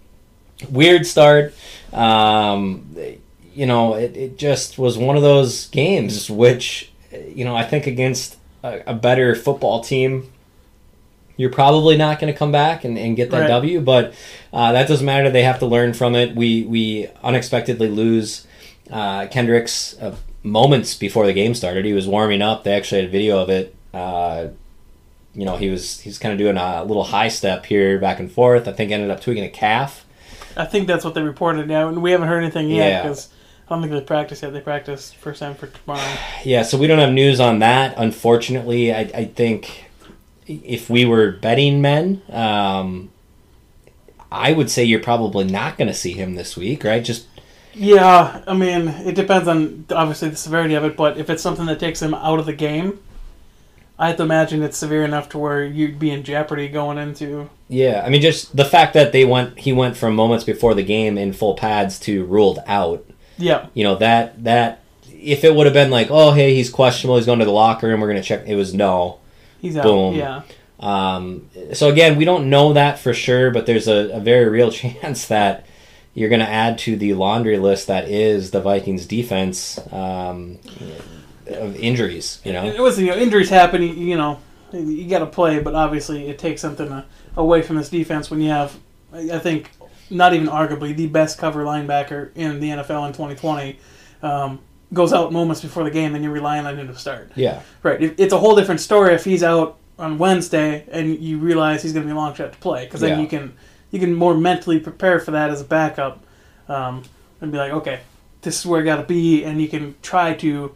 weird 0.70 1.06
start. 1.06 1.54
Um, 1.92 2.96
you 3.54 3.66
know, 3.66 3.96
it, 3.96 4.16
it 4.16 4.38
just 4.38 4.78
was 4.78 4.98
one 4.98 5.16
of 5.16 5.22
those 5.22 5.68
games 5.70 6.30
which, 6.30 6.92
you 7.28 7.46
know, 7.46 7.56
I 7.56 7.64
think 7.64 7.88
against 7.88 8.38
a, 8.64 8.92
a 8.92 8.94
better 8.94 9.36
football 9.36 9.82
team, 9.82 10.32
you're 11.38 11.50
probably 11.50 11.98
not 11.98 12.20
going 12.20 12.32
to 12.32 12.38
come 12.38 12.52
back 12.52 12.84
and, 12.84 12.98
and 12.98 13.16
get 13.16 13.32
that 13.32 13.42
right. 13.42 13.48
W, 13.48 13.82
but 13.82 14.14
uh, 14.52 14.72
that 14.72 14.88
doesn't 14.88 15.06
matter. 15.06 15.30
They 15.30 15.44
have 15.44 15.60
to 15.60 15.66
learn 15.66 15.94
from 15.94 16.16
it. 16.16 16.36
We, 16.36 16.64
we 16.64 17.08
unexpectedly 17.24 17.90
lose 17.90 18.46
uh, 18.92 19.28
Kendricks 19.28 19.98
uh, 20.00 20.16
moments 20.44 20.96
before 20.96 21.26
the 21.26 21.34
game 21.34 21.56
started. 21.56 21.86
He 21.86 21.94
was 21.94 22.08
warming 22.08 22.42
up. 22.42 22.64
They 22.64 22.74
actually 22.74 23.02
had 23.02 23.10
a 23.10 23.12
video 23.12 23.40
of 23.40 23.50
it. 23.50 23.76
Uh, 23.94 24.50
you 25.34 25.46
know, 25.46 25.58
he 25.58 25.70
was 25.70 26.00
he's 26.00 26.20
kind 26.20 26.32
of 26.32 26.38
doing 26.38 26.58
a 26.58 26.84
little 26.84 27.04
high 27.04 27.30
step 27.30 27.66
here 27.66 27.98
back 27.98 28.20
and 28.20 28.32
forth. 28.32 28.68
I 28.68 28.72
think 28.72 28.92
ended 28.92 29.10
up 29.10 29.22
tweaking 29.22 29.44
a 29.44 29.50
calf. 29.50 30.06
I 30.56 30.66
think 30.66 30.88
that's 30.88 31.04
what 31.04 31.16
they 31.16 31.24
reported 31.24 31.68
now, 31.68 31.88
and 31.88 32.04
we 32.04 32.12
haven't 32.12 32.28
heard 32.28 32.44
anything 32.44 32.70
yet 32.70 33.02
because 33.02 33.30
I 33.74 33.76
don't 33.76 33.90
think 33.90 34.00
they 34.00 34.06
practice 34.06 34.44
yet. 34.44 34.54
They 34.54 34.62
practice 34.62 35.12
first 35.12 35.40
time 35.40 35.56
for 35.56 35.66
tomorrow. 35.66 36.16
Yeah, 36.44 36.62
so 36.62 36.78
we 36.78 36.86
don't 36.86 37.00
have 37.00 37.12
news 37.12 37.40
on 37.40 37.60
that. 37.60 37.96
Unfortunately, 37.98 38.94
I, 38.94 39.00
I 39.00 39.26
think 39.26 39.86
if 40.46 40.92
we 40.92 41.06
were 41.06 41.32
betting 41.32 41.82
men, 41.82 42.22
um, 42.30 43.10
I 44.32 44.52
would 44.52 44.70
say 44.70 44.84
you're 44.84 45.00
probably 45.00 45.46
not 45.46 45.78
going 45.78 45.88
to 45.88 45.94
see 45.94 46.12
him 46.12 46.36
this 46.36 46.56
week, 46.56 46.84
right? 46.84 47.04
Just 47.04 47.26
yeah, 47.74 48.44
I 48.46 48.54
mean, 48.54 48.90
it 48.90 49.16
depends 49.16 49.48
on 49.48 49.86
obviously 49.90 50.30
the 50.30 50.36
severity 50.36 50.76
of 50.76 50.84
it, 50.84 50.96
but 50.96 51.18
if 51.18 51.32
it's 51.32 51.42
something 51.42 51.66
that 51.66 51.80
takes 51.80 52.00
him 52.00 52.14
out 52.14 52.38
of 52.38 52.46
the 52.46 52.54
game, 52.54 53.00
I 53.98 54.10
have 54.10 54.18
to 54.18 54.24
imagine 54.24 54.62
it's 54.62 54.78
severe 54.78 55.04
enough 55.04 55.30
to 55.30 55.40
where 55.40 55.64
you'd 55.64 55.98
be 55.98 56.12
in 56.12 56.24
jeopardy 56.24 56.68
going 56.68 57.00
into. 57.00 57.50
Yeah, 57.70 58.04
I 58.06 58.10
mean, 58.10 58.22
just 58.22 58.56
the 58.56 58.66
fact 58.66 58.94
that 58.94 59.14
they 59.14 59.26
went, 59.26 59.58
he 59.58 59.74
went 59.74 59.98
from 59.98 60.14
moments 60.14 60.44
before 60.44 60.76
the 60.76 60.84
game 60.84 61.18
in 61.18 61.34
full 61.34 61.56
pads 61.56 61.98
to 62.02 62.26
ruled 62.26 62.60
out. 62.68 63.06
Yeah. 63.38 63.68
You 63.74 63.84
know 63.84 63.96
that 63.96 64.44
that 64.44 64.82
if 65.08 65.44
it 65.44 65.56
would 65.56 65.66
have 65.66 65.74
been 65.74 65.92
like, 65.92 66.08
oh 66.10 66.32
hey, 66.32 66.56
he's 66.56 66.70
questionable, 66.70 67.18
he's 67.18 67.26
going 67.26 67.40
to 67.40 67.46
the 67.46 67.52
locker 67.52 67.88
room, 67.88 68.02
we're 68.02 68.08
gonna 68.08 68.24
check. 68.24 68.48
It 68.48 68.56
was 68.56 68.74
no. 68.74 69.20
He's 69.60 69.78
out. 69.78 69.84
Boom. 69.84 70.16
Yeah. 70.16 70.42
Um, 70.80 71.50
so 71.72 71.90
again, 71.90 72.18
we 72.18 72.26
don't 72.26 72.50
know 72.50 72.74
that 72.74 73.00
for 73.00 73.14
sure, 73.14 73.52
but 73.52 73.66
there's 73.66 73.88
a, 73.88 74.10
a 74.18 74.20
very 74.20 74.50
real 74.50 74.70
chance 74.72 75.28
that 75.28 75.66
you're 76.14 76.30
going 76.30 76.42
to 76.42 76.50
add 76.50 76.78
to 76.80 76.96
the 76.96 77.14
laundry 77.14 77.58
list 77.58 77.88
that 77.88 78.08
is 78.08 78.52
the 78.52 78.62
Vikings 78.62 79.06
defense 79.06 79.80
um, 79.92 80.60
of 81.48 81.76
injuries. 81.78 82.40
You 82.44 82.54
know, 82.54 82.66
it 82.66 82.80
was 82.80 83.00
you 83.00 83.08
know 83.08 83.16
injuries 83.16 83.50
happen. 83.50 83.82
You 83.82 84.18
know, 84.18 84.40
you 84.72 85.10
got 85.10 85.20
to 85.20 85.26
play, 85.26 85.60
but 85.60 85.74
obviously 85.74 86.28
it 86.28 86.38
takes 86.38 86.62
something 86.62 87.04
away 87.36 87.62
from 87.62 87.78
this 87.78 87.90
defense 87.90 88.30
when 88.30 88.42
you 88.42 88.50
have. 88.50 88.78
I 89.14 89.40
think 89.40 89.70
not 90.14 90.34
even 90.34 90.48
arguably 90.48 90.96
the 90.96 91.08
best 91.08 91.38
cover 91.38 91.64
linebacker 91.64 92.32
in 92.36 92.60
the 92.60 92.70
NFL 92.70 93.08
in 93.08 93.14
2020, 93.14 93.80
um, 94.22 94.60
goes 94.94 95.12
out 95.12 95.34
moments 95.34 95.62
before 95.62 95.84
the 95.84 95.92
game 95.92 96.16
and 96.16 96.24
you're 96.24 96.34
relying 96.34 96.66
on 96.66 96.78
him 96.78 96.88
to 96.88 96.96
start. 96.96 97.32
Yeah. 97.36 97.62
Right. 97.82 98.02
It's 98.02 98.34
a 98.34 98.38
whole 98.38 98.56
different 98.56 98.80
story 98.80 99.14
if 99.14 99.26
he's 99.26 99.44
out 99.44 99.78
on 99.98 100.18
Wednesday 100.18 100.86
and 100.92 101.18
you 101.20 101.38
realize 101.40 101.84
he's 101.84 101.94
going 101.94 102.04
to 102.04 102.08
be 102.08 102.12
a 102.12 102.16
long 102.16 102.34
shot 102.34 102.54
to 102.54 102.60
play 102.60 102.86
because 102.86 103.02
then 103.02 103.18
yeah. 103.18 103.22
you 103.22 103.28
can 103.28 103.54
you 103.92 104.00
can 104.00 104.14
more 104.14 104.36
mentally 104.36 104.80
prepare 104.80 105.20
for 105.20 105.32
that 105.32 105.52
as 105.52 105.62
a 105.62 105.66
backup 105.66 106.24
um, 106.68 107.04
and 107.42 107.52
be 107.52 107.58
like, 107.58 107.72
okay, 107.72 108.02
this 108.42 108.60
is 108.60 108.66
where 108.66 108.82
I 108.82 108.84
got 108.84 108.98
to 108.98 109.04
be, 109.04 109.44
and 109.44 109.62
you 109.62 109.68
can 109.68 109.96
try 110.02 110.34
to 110.36 110.76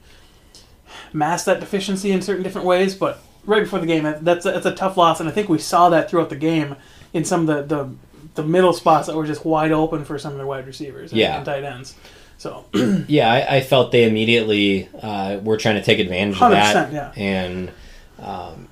mask 1.13 1.45
that 1.45 1.59
deficiency 1.59 2.11
in 2.11 2.21
certain 2.21 2.43
different 2.43 2.67
ways. 2.67 2.93
But 2.93 3.19
right 3.45 3.63
before 3.63 3.79
the 3.79 3.87
game, 3.87 4.03
that's 4.03 4.45
a, 4.45 4.51
that's 4.51 4.67
a 4.67 4.75
tough 4.75 4.97
loss, 4.97 5.19
and 5.19 5.27
I 5.27 5.31
think 5.31 5.49
we 5.49 5.57
saw 5.57 5.89
that 5.89 6.09
throughout 6.09 6.29
the 6.29 6.35
game 6.35 6.75
in 7.11 7.25
some 7.25 7.49
of 7.49 7.69
the, 7.69 7.75
the 7.75 7.95
the 8.37 8.43
middle 8.43 8.71
spots 8.71 9.07
that 9.07 9.15
were 9.15 9.27
just 9.27 9.43
wide 9.43 9.73
open 9.73 10.05
for 10.05 10.17
some 10.17 10.31
of 10.31 10.37
their 10.37 10.47
wide 10.47 10.65
receivers 10.65 11.11
and, 11.11 11.19
yeah. 11.19 11.37
and 11.37 11.45
tight 11.45 11.65
ends. 11.65 11.95
So 12.37 12.65
yeah, 13.07 13.29
I, 13.29 13.57
I, 13.57 13.61
felt 13.61 13.91
they 13.91 14.07
immediately 14.07 14.87
uh, 15.01 15.39
were 15.43 15.57
trying 15.57 15.75
to 15.75 15.83
take 15.83 15.99
advantage 15.99 16.39
of 16.39 16.51
that, 16.51 16.93
yeah. 16.93 17.11
and 17.15 17.71
um, 18.19 18.67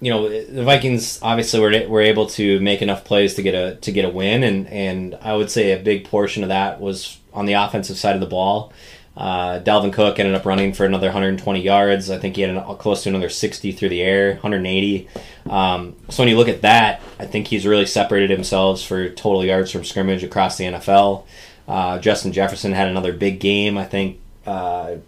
you 0.00 0.10
know 0.10 0.28
the 0.28 0.62
Vikings 0.62 1.18
obviously 1.22 1.60
were, 1.60 1.88
were 1.88 2.02
able 2.02 2.26
to 2.26 2.60
make 2.60 2.82
enough 2.82 3.04
plays 3.04 3.34
to 3.34 3.42
get 3.42 3.54
a 3.54 3.76
to 3.76 3.90
get 3.90 4.04
a 4.04 4.10
win, 4.10 4.44
and 4.44 4.68
and 4.68 5.18
I 5.22 5.34
would 5.34 5.50
say 5.50 5.72
a 5.72 5.82
big 5.82 6.04
portion 6.04 6.42
of 6.42 6.50
that 6.50 6.78
was 6.78 7.18
on 7.32 7.46
the 7.46 7.54
offensive 7.54 7.96
side 7.96 8.14
of 8.14 8.20
the 8.20 8.26
ball. 8.26 8.72
Uh, 9.18 9.58
Dalvin 9.58 9.92
Cook 9.92 10.20
ended 10.20 10.36
up 10.36 10.46
running 10.46 10.72
for 10.72 10.86
another 10.86 11.08
120 11.08 11.60
yards. 11.60 12.08
I 12.08 12.18
think 12.18 12.36
he 12.36 12.42
had 12.42 12.50
an, 12.56 12.76
close 12.76 13.02
to 13.02 13.08
another 13.08 13.28
60 13.28 13.72
through 13.72 13.88
the 13.88 14.00
air, 14.00 14.34
180. 14.34 15.08
Um, 15.50 15.96
so 16.08 16.22
when 16.22 16.28
you 16.28 16.36
look 16.36 16.48
at 16.48 16.62
that, 16.62 17.02
I 17.18 17.26
think 17.26 17.48
he's 17.48 17.66
really 17.66 17.84
separated 17.84 18.30
himself 18.30 18.80
for 18.80 19.08
total 19.08 19.44
yards 19.44 19.72
from 19.72 19.84
scrimmage 19.84 20.22
across 20.22 20.56
the 20.56 20.66
NFL. 20.66 21.24
Uh, 21.66 21.98
Justin 21.98 22.32
Jefferson 22.32 22.72
had 22.72 22.86
another 22.86 23.12
big 23.12 23.40
game. 23.40 23.76
I 23.76 23.84
think 23.84 24.20
uh, 24.46 24.98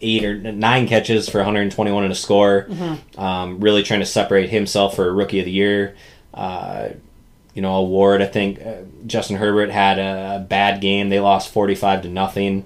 eight 0.00 0.24
or 0.24 0.34
nine 0.34 0.88
catches 0.88 1.28
for 1.28 1.38
121 1.38 2.02
and 2.02 2.12
a 2.12 2.16
score. 2.16 2.66
Mm-hmm. 2.68 3.20
Um, 3.20 3.60
really 3.60 3.84
trying 3.84 4.00
to 4.00 4.06
separate 4.06 4.50
himself 4.50 4.96
for 4.96 5.14
Rookie 5.14 5.38
of 5.38 5.44
the 5.44 5.52
Year. 5.52 5.94
Uh, 6.34 6.88
you 7.54 7.62
know, 7.62 7.76
award. 7.76 8.20
I 8.20 8.26
think 8.26 8.60
uh, 8.60 8.82
Justin 9.06 9.36
Herbert 9.36 9.70
had 9.70 10.00
a 10.00 10.44
bad 10.48 10.80
game. 10.80 11.08
They 11.08 11.20
lost 11.20 11.52
45 11.52 12.02
to 12.02 12.08
nothing. 12.08 12.64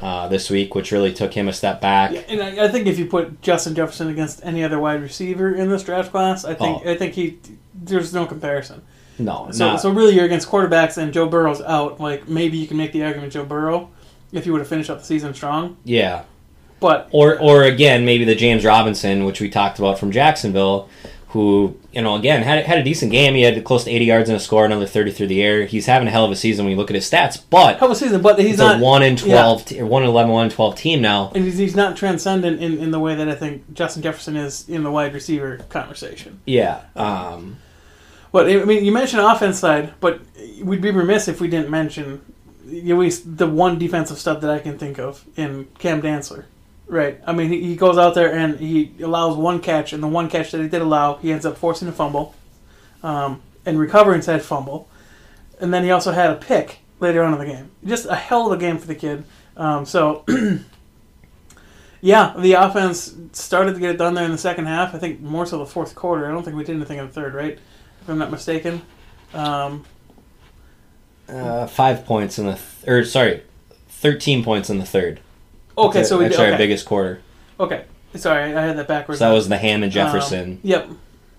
Uh, 0.00 0.28
this 0.28 0.48
week, 0.50 0.74
which 0.74 0.90
really 0.92 1.12
took 1.12 1.34
him 1.34 1.48
a 1.48 1.52
step 1.52 1.80
back. 1.80 2.12
Yeah, 2.12 2.20
and 2.28 2.42
I, 2.42 2.64
I 2.64 2.68
think 2.68 2.86
if 2.86 2.98
you 2.98 3.06
put 3.06 3.42
Justin 3.42 3.74
Jefferson 3.74 4.08
against 4.08 4.44
any 4.44 4.64
other 4.64 4.78
wide 4.78 5.02
receiver 5.02 5.54
in 5.54 5.68
this 5.68 5.82
draft 5.84 6.10
class, 6.10 6.44
I 6.44 6.54
think 6.54 6.82
Oh. 6.84 6.90
I 6.90 6.96
think 6.96 7.14
he 7.14 7.38
there's 7.74 8.12
no 8.14 8.26
comparison. 8.26 8.82
No, 9.18 9.48
So 9.52 9.66
not, 9.66 9.80
so 9.80 9.90
really, 9.90 10.14
you're 10.14 10.24
against 10.24 10.48
quarterbacks, 10.48 10.96
and 10.96 11.12
Joe 11.12 11.28
Burrow's 11.28 11.60
out. 11.60 12.00
Like 12.00 12.28
maybe 12.28 12.56
you 12.56 12.66
can 12.66 12.76
make 12.76 12.92
the 12.92 13.04
argument 13.04 13.32
Joe 13.32 13.44
Burrow 13.44 13.90
if 14.32 14.46
you 14.46 14.52
would 14.52 14.60
have 14.60 14.68
finished 14.68 14.88
up 14.88 15.00
the 15.00 15.04
season 15.04 15.34
strong, 15.34 15.76
yeah. 15.84 16.24
but 16.80 17.08
Or, 17.12 17.38
or 17.38 17.64
again, 17.64 18.06
maybe 18.06 18.24
the 18.24 18.34
James 18.34 18.64
Robinson, 18.64 19.24
which 19.24 19.42
we 19.42 19.50
talked 19.50 19.78
about 19.78 19.98
from 19.98 20.10
Jacksonville, 20.10 20.88
who 21.32 21.74
you 21.92 22.02
know 22.02 22.14
again 22.14 22.42
had 22.42 22.64
had 22.66 22.78
a 22.78 22.82
decent 22.82 23.10
game. 23.10 23.34
He 23.34 23.42
had 23.42 23.64
close 23.64 23.84
to 23.84 23.90
80 23.90 24.04
yards 24.04 24.28
and 24.28 24.36
a 24.36 24.40
score, 24.40 24.64
another 24.66 24.86
30 24.86 25.12
through 25.12 25.28
the 25.28 25.42
air. 25.42 25.64
He's 25.66 25.86
having 25.86 26.06
a 26.08 26.10
hell 26.10 26.24
of 26.24 26.30
a 26.30 26.36
season 26.36 26.64
when 26.64 26.70
you 26.72 26.76
look 26.76 26.90
at 26.90 26.94
his 26.94 27.10
stats, 27.10 27.42
but 27.50 27.78
hell 27.78 27.88
of 27.88 27.92
a 27.92 27.96
season. 27.96 28.20
But 28.22 28.38
he's 28.38 28.58
not 28.58 28.76
a 28.80 28.82
one 28.82 29.02
in 29.02 29.16
12, 29.16 29.64
t- 29.64 29.80
or 29.80 29.86
one 29.86 30.02
in 30.02 30.08
11, 30.10 30.30
one 30.30 30.44
in 30.46 30.50
12 30.52 30.76
team 30.76 31.00
now. 31.00 31.32
and 31.34 31.44
he's, 31.44 31.58
he's 31.58 31.74
not 31.76 31.96
transcendent 31.96 32.62
in, 32.62 32.78
in 32.78 32.90
the 32.90 33.00
way 33.00 33.14
that 33.14 33.28
I 33.28 33.34
think 33.34 33.72
Justin 33.74 34.02
Jefferson 34.02 34.36
is 34.36 34.68
in 34.68 34.82
the 34.82 34.90
wide 34.90 35.14
receiver 35.14 35.58
conversation. 35.68 36.40
Yeah. 36.46 36.82
Um, 36.96 37.56
But 38.30 38.48
I 38.48 38.64
mean, 38.64 38.84
you 38.84 38.92
mentioned 38.92 39.22
offense 39.22 39.58
side, 39.58 39.94
but 40.00 40.20
we'd 40.62 40.80
be 40.80 40.90
remiss 40.90 41.28
if 41.28 41.40
we 41.40 41.48
didn't 41.48 41.70
mention 41.70 42.20
at 42.66 42.96
least 42.96 43.36
the 43.38 43.46
one 43.46 43.78
defensive 43.78 44.18
stud 44.18 44.40
that 44.40 44.50
I 44.50 44.58
can 44.58 44.78
think 44.78 44.98
of 44.98 45.24
in 45.36 45.68
Cam 45.78 46.00
Dantzler. 46.00 46.44
Right. 46.92 47.18
I 47.26 47.32
mean, 47.32 47.48
he, 47.48 47.74
goes 47.74 47.96
out 47.96 48.14
there 48.14 48.34
and 48.34 48.60
he 48.60 48.92
allows 49.00 49.34
one 49.34 49.60
catch, 49.60 49.94
and 49.94 50.02
the 50.02 50.08
one 50.08 50.28
catch 50.28 50.50
that 50.50 50.60
he 50.60 50.68
did 50.68 50.82
allow, 50.82 51.16
he 51.16 51.32
ends 51.32 51.46
up 51.46 51.56
forcing 51.56 51.88
a 51.88 51.92
fumble, 51.92 52.34
um, 53.02 53.40
and 53.64 53.78
recovering 53.78 54.20
said 54.20 54.42
fumble, 54.42 54.90
and 55.58 55.72
then 55.72 55.84
he 55.84 55.90
also 55.90 56.12
had 56.12 56.28
a 56.28 56.34
pick 56.34 56.80
later 57.00 57.22
on 57.22 57.32
in 57.32 57.38
the 57.38 57.46
game. 57.46 57.70
Just 57.82 58.04
a 58.04 58.14
hell 58.14 58.46
of 58.46 58.52
a 58.52 58.60
game 58.60 58.76
for 58.76 58.86
the 58.86 58.94
kid. 58.94 59.24
Um, 59.56 59.86
so. 59.86 60.24
Yeah, 62.04 62.34
the 62.36 62.54
offense 62.54 63.14
started 63.30 63.74
to 63.74 63.78
get 63.78 63.90
it 63.90 63.96
done 63.96 64.14
there 64.14 64.24
in 64.24 64.32
the 64.32 64.36
second 64.36 64.66
half. 64.66 64.92
I 64.92 64.98
think 64.98 65.20
more 65.20 65.46
so 65.46 65.58
the 65.58 65.66
fourth 65.66 65.94
quarter. 65.94 66.26
I 66.26 66.32
don't 66.32 66.42
think 66.42 66.56
we 66.56 66.64
did 66.64 66.74
anything 66.74 66.98
in 66.98 67.06
the 67.06 67.12
third, 67.12 67.32
right? 67.32 67.56
If 68.00 68.08
I'm 68.08 68.18
not 68.18 68.32
mistaken. 68.32 68.82
Um, 69.32 69.84
uh, 71.28 71.68
five 71.68 72.04
points 72.04 72.40
in 72.40 72.46
the, 72.46 72.54
th- 72.54 72.88
or 72.88 73.04
sorry, 73.04 73.44
13 73.88 74.42
points 74.42 74.68
in 74.68 74.80
the 74.80 74.84
third. 74.84 75.20
Okay, 75.76 75.98
That's 76.00 76.08
so 76.08 76.18
we 76.18 76.24
did, 76.24 76.32
that's 76.32 76.40
our 76.40 76.46
okay. 76.48 76.56
biggest 76.58 76.86
quarter. 76.86 77.20
okay. 77.60 77.84
Sorry, 78.14 78.54
I 78.54 78.60
had 78.66 78.76
that 78.76 78.88
backwards. 78.88 79.20
So 79.20 79.28
that 79.28 79.32
was 79.34 79.48
the 79.48 79.56
Ham 79.56 79.82
and 79.82 79.84
Um, 79.84 79.90
Jefferson. 79.90 80.60
yep. 80.62 80.86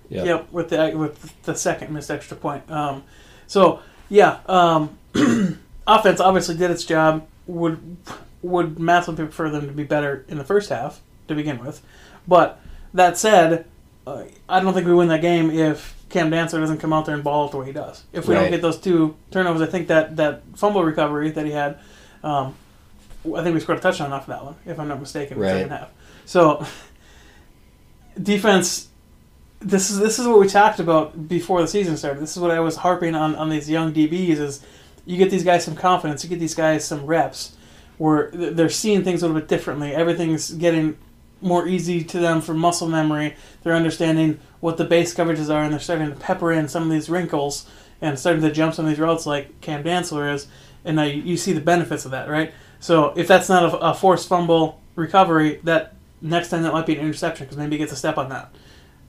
Yep. 0.10 0.26
Yep. 0.26 0.52
With 0.52 0.70
the 0.70 0.92
with 0.96 1.44
the 1.44 1.54
second 1.56 1.94
missed 1.94 2.10
extra 2.10 2.36
point. 2.36 2.70
Um, 2.72 3.04
so 3.46 3.80
yeah, 4.10 4.40
um, 4.48 4.98
offense 5.88 6.20
obviously 6.20 6.56
did 6.58 6.72
its 6.72 6.84
job. 6.84 7.28
Would 7.46 7.98
would 8.42 8.80
massively 8.80 9.26
prefer 9.26 9.50
them 9.52 9.68
to 9.68 9.72
be 9.74 9.84
better 9.84 10.26
in 10.28 10.38
the 10.40 10.44
first 10.44 10.70
half 10.70 11.00
to 11.28 11.36
begin 11.36 11.60
with, 11.64 11.82
but 12.28 12.60
that 12.94 13.18
said, 13.18 13.66
uh, 14.08 14.24
I 14.50 14.60
don't 14.60 14.74
think 14.74 14.86
we 14.88 14.94
win 14.94 15.08
that 15.10 15.22
game 15.22 15.50
if 15.52 15.96
Cam 16.10 16.30
Dantzler 16.32 16.60
doesn't 16.60 16.80
come 16.80 16.92
out 16.92 17.06
there 17.06 17.16
and 17.16 17.24
ball 17.24 17.46
it 17.48 17.52
the 17.52 17.58
way 17.58 17.68
he 17.68 17.72
does. 17.72 18.04
If 18.12 18.28
we 18.28 18.36
Right. 18.36 18.42
don't 18.42 18.52
get 18.52 18.62
those 18.62 18.78
two 18.80 19.16
turnovers, 19.32 19.62
I 19.62 19.68
think 19.68 19.88
that 19.88 20.16
that 20.18 20.42
fumble 20.56 20.84
recovery 20.84 21.30
that 21.32 21.46
he 21.46 21.52
had, 21.52 21.78
um, 22.24 22.56
I 23.26 23.42
think 23.44 23.54
we 23.54 23.60
scored 23.60 23.78
a 23.78 23.82
touchdown 23.82 24.12
off 24.12 24.24
of 24.24 24.28
that 24.28 24.44
one, 24.44 24.56
if 24.66 24.80
I'm 24.80 24.88
not 24.88 25.00
mistaken, 25.00 25.36
in 25.38 25.40
the 25.40 25.46
Right. 25.46 25.54
second 25.56 25.70
half. 25.72 25.90
So 26.26 26.66
defense 28.22 28.90
this 29.60 29.90
is 29.90 29.98
this 30.00 30.20
is 30.20 30.28
what 30.28 30.40
we 30.40 30.48
talked 30.48 30.80
about 30.80 31.28
before 31.30 31.62
the 31.62 31.68
season 31.68 31.96
started. 31.96 32.22
This 32.22 32.36
is 32.36 32.42
what 32.42 32.52
I 32.52 32.60
was 32.60 32.76
harping 32.78 33.16
on 33.16 33.36
on 33.36 33.50
these 33.50 33.70
young 33.70 33.94
DBs 33.94 34.38
is 34.40 34.66
you 35.06 35.18
get 35.18 35.32
these 35.32 35.44
guys 35.44 35.64
some 35.64 35.76
confidence, 35.76 36.24
you 36.24 36.30
get 36.30 36.40
these 36.40 36.56
guys 36.56 36.84
some 36.86 37.06
reps 37.06 37.56
where 37.98 38.30
they're 38.34 38.70
seeing 38.70 39.04
things 39.04 39.22
a 39.22 39.28
little 39.28 39.40
bit 39.40 39.48
differently. 39.48 39.94
Everything's 39.94 40.52
getting 40.52 40.98
more 41.42 41.68
easy 41.68 42.04
to 42.04 42.20
them 42.20 42.42
for 42.42 42.54
muscle 42.54 42.88
memory. 42.88 43.36
They're 43.62 43.76
understanding 43.76 44.40
what 44.60 44.78
the 44.78 44.86
base 44.86 45.14
coverages 45.14 45.54
are, 45.54 45.64
and 45.64 45.72
they're 45.72 45.80
starting 45.80 46.10
to 46.10 46.16
pepper 46.16 46.52
in 46.52 46.68
some 46.68 46.84
of 46.84 46.90
these 46.90 47.10
wrinkles 47.10 47.66
and 48.02 48.18
starting 48.18 48.42
to 48.42 48.52
jump 48.52 48.74
some 48.74 48.86
of 48.86 48.90
these 48.92 49.00
routes 49.00 49.26
like 49.26 49.62
Cam 49.62 49.84
Dantzler 49.84 50.34
is. 50.34 50.48
And 50.86 50.96
now 50.98 51.04
you, 51.04 51.22
you 51.22 51.38
see 51.38 51.54
the 51.54 51.62
benefits 51.62 52.04
of 52.06 52.12
that, 52.12 52.28
right? 52.30 52.54
So 52.84 53.14
if 53.16 53.28
that's 53.28 53.48
not 53.50 53.64
a, 53.74 53.78
a 53.78 53.94
forced 53.94 54.28
fumble 54.28 54.82
recovery, 54.96 55.60
that 55.64 55.96
next 56.22 56.50
time 56.50 56.64
that 56.64 56.74
might 56.74 56.86
be 56.86 56.96
an 56.96 57.00
interception 57.02 57.46
because 57.46 57.58
maybe 57.58 57.76
he 57.76 57.78
gets 57.78 57.92
a 57.94 57.96
step 57.96 58.18
on 58.18 58.30
that 58.30 58.54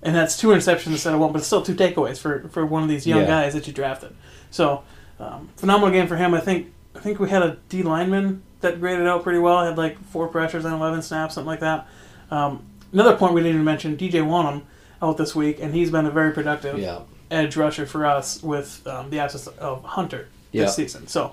and 0.04 0.14
that's 0.14 0.36
two 0.36 0.48
interceptions 0.48 0.88
instead 0.88 1.14
of 1.14 1.20
one, 1.20 1.32
but 1.32 1.38
it's 1.38 1.46
still 1.46 1.62
two 1.62 1.74
takeaways 1.74 2.18
for, 2.18 2.46
for 2.50 2.64
one 2.66 2.82
of 2.82 2.88
these 2.88 3.06
young 3.06 3.20
Yeah. 3.22 3.26
guys 3.26 3.54
that 3.54 3.66
you 3.66 3.72
drafted. 3.72 4.14
So 4.50 4.84
um, 5.18 5.48
phenomenal 5.56 5.90
game 5.90 6.06
for 6.06 6.16
him. 6.16 6.34
I 6.34 6.40
think 6.40 6.72
I 6.94 7.00
think 7.00 7.18
we 7.18 7.28
had 7.30 7.42
a 7.42 7.56
D 7.68 7.82
lineman 7.82 8.42
that 8.60 8.78
graded 8.80 9.06
out 9.06 9.22
pretty 9.24 9.38
well. 9.38 9.64
Had 9.64 9.76
like 9.78 9.98
four 10.10 10.28
pressures 10.28 10.64
on 10.64 10.72
eleven 10.74 11.02
snaps, 11.02 11.34
something 11.34 11.46
like 11.48 11.60
that. 11.60 11.88
Um, 12.30 12.64
another 12.92 13.16
point 13.16 13.32
we 13.34 13.40
didn't 13.40 13.54
even 13.54 13.64
mention: 13.64 13.96
DJ 13.96 14.22
Wonnum 14.24 14.62
out 15.02 15.16
this 15.16 15.34
week, 15.34 15.58
and 15.60 15.74
he's 15.74 15.90
been 15.90 16.06
a 16.06 16.10
very 16.10 16.32
productive 16.32 16.78
Yeah. 16.78 17.00
edge 17.30 17.56
rusher 17.56 17.86
for 17.86 18.04
us 18.06 18.42
with 18.42 18.86
um, 18.86 19.10
the 19.10 19.18
absence 19.20 19.46
of 19.46 19.82
Hunter 19.84 20.28
Yeah. 20.52 20.64
this 20.64 20.76
season. 20.76 21.06
So, 21.08 21.32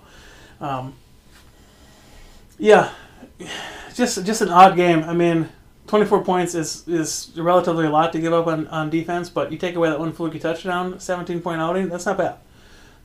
um, 0.60 0.94
yeah, 2.62 2.92
just 3.96 4.24
just 4.24 4.42
an 4.42 4.50
odd 4.50 4.76
game. 4.76 5.04
I 5.04 5.14
mean, 5.14 5.50
twenty 5.88 6.06
four 6.06 6.24
points 6.24 6.54
is 6.54 6.88
is 6.88 7.32
relatively 7.36 7.88
a 7.88 7.90
lot 7.90 8.14
to 8.14 8.20
give 8.20 8.34
up 8.34 8.46
on, 8.46 8.68
on 8.68 8.92
defense, 8.92 9.30
but 9.32 9.52
you 9.52 9.58
take 9.58 9.76
away 9.76 9.90
that 9.90 10.00
one 10.00 10.14
fluky 10.14 10.38
touchdown, 10.38 11.00
seventeen 11.00 11.42
point 11.42 11.60
outing. 11.60 11.90
That's 11.90 12.06
not 12.06 12.18
bad. 12.20 12.36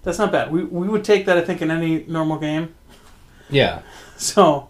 That's 0.02 0.18
not 0.18 0.30
bad. 0.30 0.52
We 0.52 0.62
we 0.64 0.88
would 0.88 1.04
take 1.04 1.24
that 1.24 1.38
I 1.38 1.40
think 1.40 1.62
in 1.62 1.70
any 1.70 2.04
normal 2.06 2.38
game. 2.38 2.74
Yeah. 3.50 3.82
So 4.18 4.68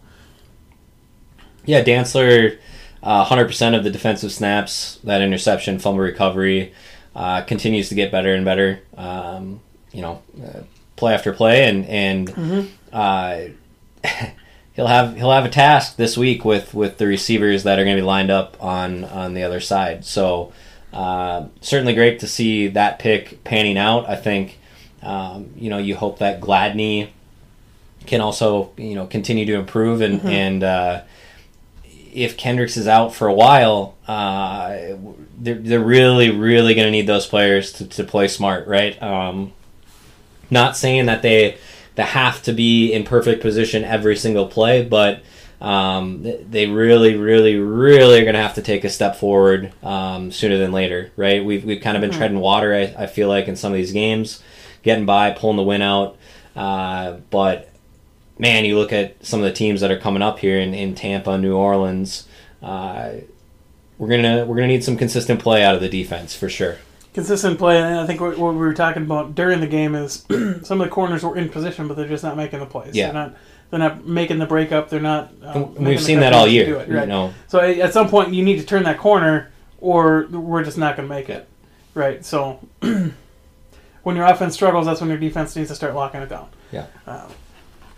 Yeah, 1.65 1.85
Dantzler, 1.85 2.59
uh, 3.01 3.25
100% 3.27 3.77
of 3.77 3.85
the 3.85 3.91
defensive 3.91 4.33
snaps, 4.33 4.99
that 5.05 5.21
interception, 5.23 5.79
fumble 5.79 6.01
recovery, 6.01 6.75
uh, 7.15 7.43
continues 7.43 7.89
to 7.91 7.95
get 7.95 8.11
better 8.11 8.35
and 8.35 8.45
better. 8.45 8.81
Um, 8.97 9.61
you 9.93 10.03
know, 10.03 10.21
uh, 10.45 10.63
play 10.97 11.15
after 11.15 11.33
play, 11.33 11.69
and 11.69 11.87
and 11.87 12.69
uh, 12.93 13.45
he'll 14.77 14.87
have 14.87 15.17
he'll 15.17 15.33
have 15.33 15.45
a 15.45 15.51
task 15.51 15.97
this 15.97 16.17
week 16.17 16.45
with 16.45 16.75
with 16.75 16.99
the 16.99 17.07
receivers 17.07 17.65
that 17.65 17.79
are 17.79 17.85
going 17.85 17.97
to 17.97 18.03
be 18.03 18.07
lined 18.07 18.31
up 18.31 18.63
on 18.63 19.05
on 19.05 19.35
the 19.35 19.43
other 19.43 19.61
side. 19.61 20.05
So 20.05 20.53
uh, 20.93 21.47
certainly 21.61 21.95
great 21.95 22.21
to 22.21 22.29
see 22.29 22.69
that 22.69 22.99
pick 22.99 23.43
panning 23.43 23.79
out. 23.79 24.09
I 24.09 24.17
think 24.17 24.59
um, 25.03 25.51
you 25.57 25.71
know 25.71 25.79
you 25.79 25.97
hope 25.97 26.19
that 26.19 26.41
Gladney 26.41 27.09
can 28.07 28.21
also 28.21 28.71
you 28.77 28.95
know 28.95 29.07
continue 29.07 29.47
to 29.47 29.55
improve 29.55 30.01
and 30.01 30.21
and 30.23 30.63
uh, 30.63 31.03
if 32.13 32.37
Kendricks 32.39 32.79
is 32.79 32.89
out 32.89 33.15
for 33.15 33.29
a 33.29 33.35
while, 33.35 33.95
uh, 34.09 34.77
they're, 35.39 35.57
they're 35.57 35.79
really, 35.79 36.31
really 36.31 36.75
going 36.75 36.87
to 36.87 36.91
need 36.91 37.07
those 37.07 37.27
players 37.27 37.73
to, 37.73 37.87
to 37.87 38.05
play 38.05 38.27
smart, 38.27 38.67
right? 38.67 39.01
Um, 39.03 39.53
not 40.49 40.79
saying 40.79 41.07
that 41.07 41.21
they 41.21 41.59
they 41.97 42.05
have 42.05 42.43
to 42.45 42.53
be 42.53 42.93
in 42.93 43.05
perfect 43.05 43.43
position 43.43 43.85
every 43.85 44.17
single 44.17 44.47
play, 44.47 44.85
but 44.85 45.23
um, 45.61 46.23
they 46.23 46.67
really, 46.67 47.17
really, 47.17 47.57
really 47.57 48.21
are 48.21 48.25
going 48.25 48.35
to 48.35 48.43
have 48.43 48.55
to 48.55 48.63
take 48.63 48.85
a 48.85 48.91
step 48.91 49.17
forward 49.17 49.73
um, 49.83 50.31
sooner 50.31 50.59
than 50.59 50.73
later, 50.73 51.11
right? 51.17 51.45
We've, 51.45 51.65
we've 51.65 51.81
kind 51.81 51.97
of 51.97 52.03
been 52.03 52.11
treading 52.11 52.39
water, 52.39 52.75
I, 52.75 53.05
I 53.05 53.07
feel 53.07 53.29
like, 53.29 53.49
in 53.49 53.57
some 53.57 53.73
of 53.73 53.77
these 53.77 53.93
games, 53.93 54.43
getting 54.83 55.07
by, 55.07 55.31
pulling 55.33 55.57
the 55.57 55.63
win 55.63 55.83
out. 55.83 56.17
Uh, 56.55 57.19
but 57.31 57.71
man, 58.39 58.65
you 58.65 58.79
look 58.79 58.93
at 58.93 59.25
some 59.25 59.41
of 59.41 59.45
the 59.45 59.53
teams 59.53 59.81
that 59.81 59.91
are 59.91 59.99
coming 59.99 60.23
up 60.23 60.39
here 60.39 60.61
in, 60.61 60.75
in 60.75 60.95
Tampa, 60.95 61.39
New 61.39 61.57
Orleans. 61.57 62.29
Uh, 62.63 63.13
we're 63.99 64.09
gonna 64.09 64.45
we're 64.45 64.57
gonna 64.57 64.69
need 64.69 64.85
some 64.85 64.97
consistent 64.97 65.41
play 65.41 65.65
out 65.65 65.75
of 65.75 65.81
the 65.81 65.89
defense 65.89 66.35
for 66.35 66.49
sure. 66.49 66.77
Consistent 67.17 67.57
play, 67.57 67.81
and 67.81 67.99
I 67.99 68.07
think 68.07 68.21
what, 68.21 68.37
what 68.37 68.53
we 68.53 68.59
were 68.59 68.75
talking 68.75 69.03
about 69.03 69.35
during 69.35 69.61
the 69.61 69.67
game 69.67 69.95
is 69.95 70.27
some 70.63 70.83
of 70.83 70.87
the 70.87 70.89
corners 70.91 71.23
were 71.23 71.35
in 71.35 71.49
position, 71.49 71.89
but 71.89 71.97
they're 71.97 72.07
just 72.07 72.23
not 72.23 72.37
making 72.37 72.61
the 72.61 72.67
plays. 72.67 72.95
Yeah. 72.95 73.07
They're 73.07 73.15
not. 73.15 73.37
They're 73.71 73.81
not 73.81 74.07
making 74.07 74.39
the 74.39 74.45
breakup. 74.45 74.91
They're 74.91 75.01
not. 75.01 75.33
Um, 75.43 75.75
we've 75.77 75.99
seen 75.99 76.21
that 76.21 76.35
all 76.35 76.47
year. 76.47 76.77
it, 76.77 76.89
You 76.89 76.95
right. 76.99 77.09
know, 77.09 77.33
So 77.49 77.59
at 77.61 77.95
some 77.95 78.11
point, 78.11 78.35
you 78.35 78.45
need 78.45 78.61
to 78.61 78.67
turn 78.67 78.83
that 78.83 78.99
corner, 78.99 79.51
or 79.81 80.27
we're 80.31 80.63
just 80.63 80.77
not 80.77 80.95
going 80.95 81.09
to 81.09 81.15
make 81.15 81.31
it. 81.31 81.49
Right. 81.95 82.23
So 82.23 82.61
when 82.81 83.15
your 84.15 84.27
offense 84.27 84.53
struggles, 84.53 84.85
that's 84.85 85.01
when 85.01 85.09
your 85.09 85.19
defense 85.19 85.57
needs 85.57 85.71
to 85.71 85.75
start 85.75 85.95
locking 85.95 86.21
it 86.21 86.29
down. 86.29 86.51
Yeah. 86.71 86.85
Um, 87.07 87.33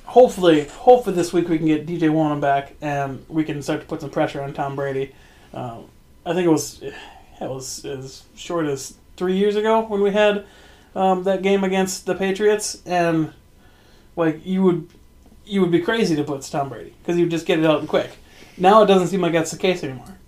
hopefully, 0.04 0.66
hopefully 0.66 1.16
this 1.16 1.32
week 1.32 1.48
we 1.48 1.58
can 1.58 1.66
get 1.66 1.86
DJ 1.88 2.02
Wonnum 2.02 2.40
back 2.40 2.76
and 2.80 3.24
we 3.28 3.42
can 3.42 3.62
start 3.62 3.80
to 3.80 3.86
put 3.88 4.00
some 4.00 4.10
pressure 4.10 4.40
on 4.42 4.52
Tom 4.52 4.76
Brady. 4.76 5.12
Um, 5.52 5.86
I 6.24 6.34
think 6.34 6.46
it 6.46 6.50
was 6.50 6.80
it 7.40 7.50
was 7.50 7.84
as 7.84 8.22
short 8.36 8.66
as 8.66 8.94
three 9.18 9.36
years 9.36 9.56
ago 9.56 9.82
when 9.82 10.00
we 10.00 10.12
had 10.12 10.46
um, 10.94 11.24
that 11.24 11.42
game 11.42 11.64
against 11.64 12.06
the 12.06 12.14
Patriots, 12.14 12.82
and 12.86 13.32
like 14.16 14.46
you 14.46 14.62
would 14.62 14.88
you 15.44 15.60
would 15.60 15.70
be 15.70 15.80
crazy 15.80 16.16
to 16.16 16.24
blitz 16.24 16.48
Tom 16.48 16.68
Brady 16.68 16.94
because 17.02 17.16
you 17.16 17.24
would 17.24 17.30
just 17.30 17.46
get 17.46 17.58
it 17.58 17.66
out 17.66 17.86
quick. 17.86 18.10
Now 18.56 18.82
it 18.82 18.86
doesn't 18.86 19.08
seem 19.08 19.20
like 19.20 19.32
that's 19.32 19.50
the 19.50 19.58
case 19.58 19.84
anymore. 19.84 20.18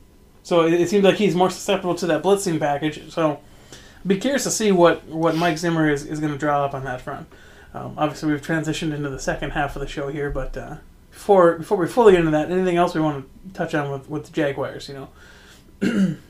So 0.42 0.66
it, 0.66 0.74
it 0.74 0.88
seems 0.88 1.04
like 1.04 1.16
he's 1.16 1.34
more 1.34 1.50
susceptible 1.50 1.94
to 1.96 2.06
that 2.06 2.22
blitzing 2.22 2.58
package. 2.58 3.12
So 3.12 3.40
I'd 3.72 4.08
be 4.08 4.16
curious 4.16 4.44
to 4.44 4.50
see 4.50 4.72
what, 4.72 5.04
what 5.04 5.36
Mike 5.36 5.58
Zimmer 5.58 5.90
is, 5.90 6.06
is 6.06 6.20
going 6.20 6.32
to 6.32 6.38
draw 6.38 6.64
up 6.64 6.74
on 6.74 6.84
that 6.84 7.00
front. 7.00 7.28
Um, 7.74 7.94
obviously, 7.98 8.32
we've 8.32 8.42
transitioned 8.42 8.94
into 8.94 9.10
the 9.10 9.18
second 9.18 9.50
half 9.50 9.76
of 9.76 9.80
the 9.80 9.86
show 9.86 10.08
here, 10.08 10.30
but 10.30 10.56
uh, 10.56 10.76
before 11.10 11.58
before 11.58 11.76
we 11.78 11.86
fully 11.86 12.12
get 12.12 12.20
into 12.20 12.32
that, 12.32 12.50
anything 12.50 12.76
else 12.76 12.94
we 12.94 13.00
want 13.00 13.26
to 13.46 13.52
touch 13.52 13.74
on 13.74 13.90
with 13.92 14.08
with 14.08 14.26
the 14.26 14.32
Jaguars? 14.32 14.88
You 14.88 15.08
know, 15.82 16.16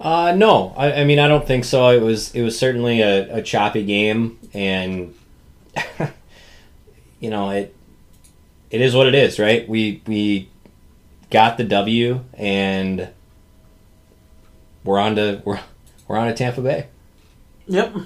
Uh, 0.00 0.34
no, 0.36 0.74
I, 0.76 1.00
I 1.00 1.04
mean 1.04 1.18
I 1.18 1.28
don't 1.28 1.46
think 1.46 1.64
so. 1.64 1.88
It 1.90 2.02
was 2.02 2.34
it 2.34 2.42
was 2.42 2.58
certainly 2.58 3.00
a, 3.00 3.36
a 3.36 3.42
choppy 3.42 3.84
game, 3.84 4.38
and 4.52 5.14
you 7.20 7.30
know 7.30 7.50
it 7.50 7.74
it 8.70 8.80
is 8.80 8.94
what 8.94 9.06
it 9.06 9.14
is, 9.14 9.38
right? 9.38 9.68
We 9.68 10.02
we 10.06 10.50
got 11.30 11.56
the 11.56 11.64
W, 11.64 12.24
and 12.34 13.08
we're 14.84 14.98
on 14.98 15.16
to 15.16 15.42
we're 15.44 15.60
we're 16.08 16.18
on 16.18 16.28
to 16.28 16.34
Tampa 16.34 16.60
Bay. 16.60 16.88
Yep. 17.66 17.96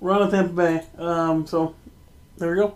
We're 0.00 0.12
on 0.12 0.28
to 0.28 0.36
Tampa 0.36 0.52
Bay. 0.52 0.82
Um, 0.98 1.46
so 1.46 1.74
there 2.36 2.50
we 2.50 2.56
go. 2.56 2.74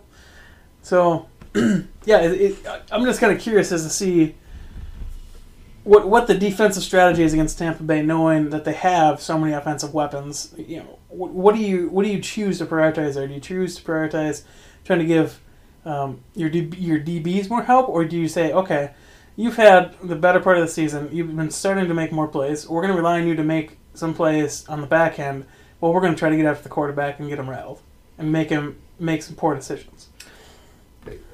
So 0.81 1.27
yeah, 1.55 2.21
it, 2.21 2.41
it, 2.41 2.67
I'm 2.91 3.03
just 3.05 3.19
kind 3.19 3.33
of 3.33 3.41
curious 3.41 3.71
as 3.71 3.83
to 3.83 3.89
see 3.89 4.35
what 5.87 6.07
what 6.07 6.27
the 6.27 6.35
defensive 6.35 6.83
strategy 6.83 7.23
is 7.23 7.33
against 7.33 7.57
Tampa 7.57 7.81
Bay, 7.81 8.01
knowing 8.01 8.49
that 8.49 8.65
they 8.65 8.73
have 8.73 9.21
so 9.21 9.37
many 9.37 9.53
offensive 9.53 9.93
weapons. 9.93 10.53
You 10.57 10.79
know, 10.79 10.99
what, 11.07 11.31
what 11.31 11.55
do 11.55 11.61
you 11.61 11.89
what 11.89 12.03
do 12.03 12.11
you 12.11 12.21
choose 12.21 12.57
to 12.57 12.65
prioritize 12.65 13.13
there? 13.13 13.27
Do 13.27 13.33
you 13.33 13.39
choose 13.39 13.77
to 13.77 13.83
prioritize 13.83 14.43
trying 14.83 14.99
to 14.99 15.05
give 15.05 15.39
um, 15.85 16.19
your 16.35 16.49
your 16.49 16.99
DBs 16.99 17.49
more 17.49 17.63
help, 17.63 17.87
or 17.87 18.03
do 18.03 18.17
you 18.17 18.27
say, 18.27 18.51
okay, 18.51 18.91
you've 19.37 19.55
had 19.55 19.95
the 20.03 20.15
better 20.15 20.41
part 20.41 20.57
of 20.57 20.63
the 20.63 20.67
season, 20.67 21.09
you've 21.11 21.33
been 21.33 21.51
starting 21.51 21.87
to 21.87 21.93
make 21.93 22.11
more 22.11 22.27
plays. 22.27 22.67
We're 22.67 22.81
going 22.81 22.93
to 22.93 22.97
rely 22.97 23.21
on 23.21 23.27
you 23.27 23.35
to 23.35 23.43
make 23.43 23.77
some 23.93 24.13
plays 24.13 24.67
on 24.67 24.81
the 24.81 24.87
back 24.87 25.19
end. 25.19 25.45
Well, 25.79 25.93
we're 25.93 26.01
going 26.01 26.13
to 26.13 26.19
try 26.19 26.29
to 26.29 26.35
get 26.35 26.45
after 26.45 26.63
the 26.63 26.69
quarterback 26.69 27.19
and 27.19 27.29
get 27.29 27.39
him 27.39 27.49
rattled 27.49 27.79
and 28.17 28.31
make 28.31 28.49
him 28.49 28.77
make 28.99 29.23
some 29.23 29.35
poor 29.35 29.55
decisions. 29.55 30.06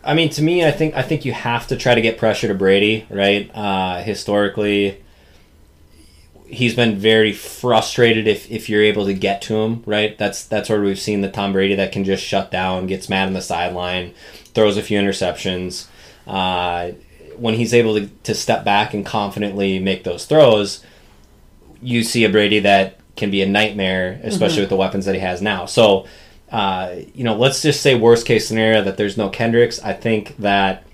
I 0.04 0.14
mean, 0.14 0.30
to 0.32 0.42
me, 0.42 0.66
I 0.66 0.72
think 0.72 0.96
I 0.96 1.02
think 1.02 1.26
you 1.26 1.34
have 1.34 1.68
to 1.68 1.78
try 1.78 1.96
to 1.96 2.02
get 2.02 2.18
pressure 2.18 2.48
to 2.48 2.54
Brady, 2.54 3.06
right? 3.10 3.50
Uh, 3.54 4.02
historically, 4.02 5.02
he's 6.46 6.76
been 6.76 6.98
very 6.98 7.34
frustrated 7.34 8.28
if, 8.28 8.50
if 8.52 8.70
you're 8.70 8.84
able 8.84 9.06
to 9.06 9.14
get 9.14 9.42
to 9.44 9.56
him, 9.56 9.84
right? 9.86 10.18
That's 10.18 10.44
that's 10.44 10.70
where 10.70 10.82
we've 10.82 11.00
seen 11.00 11.22
the 11.22 11.32
Tom 11.32 11.54
Brady 11.54 11.76
that 11.76 11.92
can 11.92 12.04
just 12.04 12.24
shut 12.24 12.52
down, 12.52 12.88
gets 12.88 13.10
mad 13.10 13.28
on 13.28 13.34
the 13.34 13.42
sideline, 13.42 14.14
throws 14.54 14.78
a 14.78 14.84
few 14.84 15.00
interceptions. 15.00 15.88
Uh, 16.28 16.92
when 17.38 17.56
he's 17.56 17.74
able 17.74 17.96
to, 17.96 18.08
to 18.24 18.36
step 18.36 18.64
back 18.64 18.94
and 18.94 19.06
confidently 19.06 19.80
make 19.80 20.04
those 20.04 20.26
throws, 20.26 20.84
you 21.82 22.04
see 22.04 22.24
a 22.24 22.30
Brady 22.30 22.60
that 22.60 23.00
can 23.16 23.32
be 23.32 23.42
a 23.42 23.48
nightmare, 23.48 24.20
especially 24.24 24.62
with 24.62 24.70
the 24.70 24.76
weapons 24.76 25.06
that 25.06 25.16
he 25.16 25.22
has 25.22 25.42
now. 25.42 25.66
So, 25.66 26.08
uh, 26.54 26.98
you 27.16 27.24
know, 27.24 27.36
let's 27.36 27.64
just 27.64 27.82
say 27.82 27.96
worst 27.96 28.28
case 28.28 28.48
scenario 28.48 28.84
that 28.84 28.96
there's 28.96 29.18
no 29.18 29.28
Kendricks. 29.28 29.82
I 29.82 29.94
think 29.94 30.38
that 30.38 30.86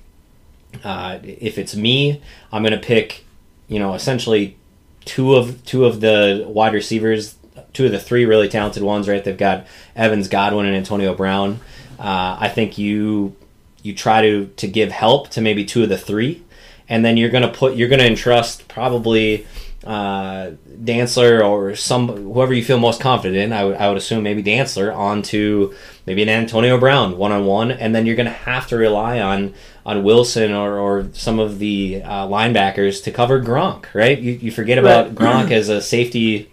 uh, 0.86 1.20
if 1.22 1.58
it's 1.58 1.76
me, 1.76 2.22
I'm 2.50 2.64
going 2.64 2.72
to 2.72 2.80
pick, 2.80 3.26
you 3.68 3.78
know, 3.78 3.94
essentially 3.94 4.58
two 5.04 5.36
of 5.36 5.66
two 5.66 5.84
of 5.84 6.00
the 6.00 6.46
wide 6.48 6.74
receivers, 6.74 7.36
two 7.74 7.88
of 7.88 7.92
the 7.92 8.00
three 8.00 8.26
really 8.26 8.48
talented 8.48 8.84
ones. 8.84 9.10
Right, 9.10 9.22
they've 9.22 9.38
got 9.38 9.68
Evans, 9.98 10.30
Godwin, 10.30 10.66
and 10.66 10.78
Antonio 10.78 11.14
Brown. 11.14 11.60
Uh, 12.00 12.38
I 12.40 12.48
think 12.48 12.78
you 12.78 13.36
you 13.84 13.94
try 13.94 14.22
to 14.22 14.46
to 14.56 14.66
give 14.66 14.94
help 14.94 15.28
to 15.32 15.42
maybe 15.42 15.66
two 15.66 15.84
of 15.84 15.90
the 15.90 15.98
three, 15.98 16.42
and 16.90 17.06
then 17.06 17.16
you're 17.16 17.30
going 17.30 17.44
to 17.44 17.52
put 17.52 17.76
you're 17.76 17.88
going 17.88 18.00
to 18.00 18.08
entrust 18.08 18.68
probably 18.68 19.46
uh, 19.86 20.52
Dantzler 20.84 21.46
or 21.46 21.76
some 21.76 22.08
whoever 22.08 22.54
you 22.54 22.64
feel 22.64 22.80
most 22.80 23.00
confident 23.00 23.38
in. 23.38 23.54
I 23.54 23.64
would 23.64 23.76
I 23.78 23.88
would 23.88 23.98
assume 23.98 24.24
maybe 24.24 24.44
Dantzler 24.44 24.94
onto 24.96 25.74
maybe 26.06 26.24
an 26.24 26.30
Antonio 26.30 26.78
Brown 26.78 27.18
one 27.18 27.32
on 27.32 27.46
one, 27.46 27.72
and 27.72 27.96
then 27.96 28.06
you're 28.06 28.16
going 28.16 28.26
to 28.26 28.32
have 28.32 28.68
to 28.68 28.78
rely 28.78 29.20
on 29.20 29.54
on 29.86 30.04
Wilson 30.04 30.52
or, 30.52 30.78
or 30.78 31.10
some 31.14 31.40
of 31.40 31.60
the 31.60 32.02
uh, 32.04 32.28
linebackers 32.28 33.04
to 33.04 33.12
cover 33.12 33.42
Gronk. 33.42 33.86
Right? 33.94 34.20
You, 34.20 34.34
you 34.34 34.52
forget 34.52 34.78
about 34.78 35.16
Gronk 35.16 35.52
as 35.52 35.70
a 35.70 35.82
safety 35.82 36.52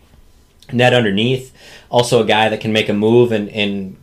net 0.73 0.95
underneath. 0.95 1.52
Also, 1.90 2.23
a 2.23 2.26
guy 2.26 2.49
that 2.49 2.61
can 2.61 2.73
make 2.73 2.88
a 2.88 2.93
move 2.93 3.33
and, 3.33 3.49
and 3.50 3.97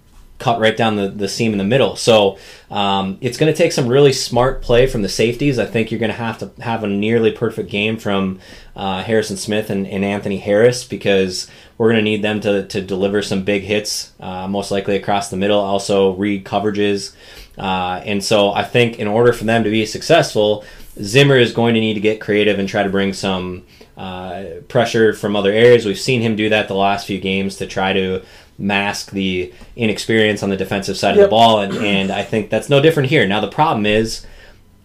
cut 0.44 0.60
right 0.60 0.76
down 0.76 0.98
the, 0.98 1.08
the 1.08 1.30
seam 1.30 1.54
in 1.54 1.58
the 1.58 1.64
middle. 1.64 1.96
So 1.96 2.38
um, 2.70 3.18
it's 3.22 3.38
going 3.38 3.52
to 3.52 3.58
take 3.58 3.72
some 3.72 3.88
really 3.88 4.12
smart 4.12 4.62
play 4.62 4.88
from 4.88 5.02
the 5.02 5.08
safeties. 5.08 5.58
I 5.58 5.66
think 5.66 5.90
you're 5.90 6.02
going 6.02 6.12
to 6.12 6.18
have 6.18 6.40
to 6.40 6.52
have 6.62 6.84
a 6.84 6.88
nearly 6.88 7.32
perfect 7.32 7.70
game 7.70 7.98
from 7.98 8.42
uh, 8.76 9.04
Harrison 9.04 9.38
Smith 9.38 9.70
and, 9.70 9.88
and, 9.88 10.04
Anthony 10.04 10.38
Harris 10.38 10.84
because 10.84 11.50
we're 11.78 11.92
going 11.92 12.04
to 12.04 12.12
need 12.12 12.24
them 12.24 12.42
to, 12.42 12.68
to 12.68 12.82
deliver 12.82 13.22
some 13.22 13.44
big 13.44 13.64
hits, 13.64 14.12
uh, 14.20 14.48
most 14.48 14.70
likely 14.70 14.98
across 14.98 15.30
the 15.30 15.38
middle, 15.38 15.60
also 15.60 16.14
read 16.16 16.44
coverages. 16.44 17.16
Uh, 17.58 18.02
and 18.04 18.22
so 18.22 18.52
I 18.52 18.64
think 18.64 19.00
in 19.00 19.08
order 19.08 19.32
for 19.32 19.46
them 19.46 19.64
to 19.64 19.70
be 19.70 19.86
successful, 19.86 20.66
Zimmer 21.02 21.38
is 21.38 21.54
going 21.54 21.74
to 21.76 21.80
need 21.80 21.94
to 21.94 22.00
get 22.00 22.20
creative 22.20 22.60
and 22.60 22.68
try 22.68 22.84
to 22.84 22.90
bring 22.90 23.14
some 23.14 23.66
uh, 23.96 24.44
pressure 24.68 25.14
from 25.14 25.36
other 25.36 25.52
areas. 25.52 25.86
We've 25.86 26.00
seen 26.00 26.22
him 26.22 26.36
do 26.36 26.50
that 26.50 26.68
the 26.68 26.76
last 26.76 27.08
few 27.08 27.20
games 27.20 27.58
to 27.58 27.68
try 27.68 27.94
to 27.94 28.24
mask 28.58 29.12
the 29.12 29.52
inexperience 29.76 30.44
on 30.44 30.50
the 30.50 30.58
defensive 30.58 30.98
side 30.98 31.16
Yep. 31.16 31.24
of 31.24 31.30
the 31.30 31.30
ball, 31.30 31.60
and, 31.62 31.74
and 31.78 32.12
I 32.12 32.24
think 32.24 32.50
that's 32.50 32.70
no 32.70 32.82
different 32.82 33.10
here. 33.10 33.26
Now 33.28 33.40
the 33.40 33.48
problem 33.48 33.86
is 33.86 34.26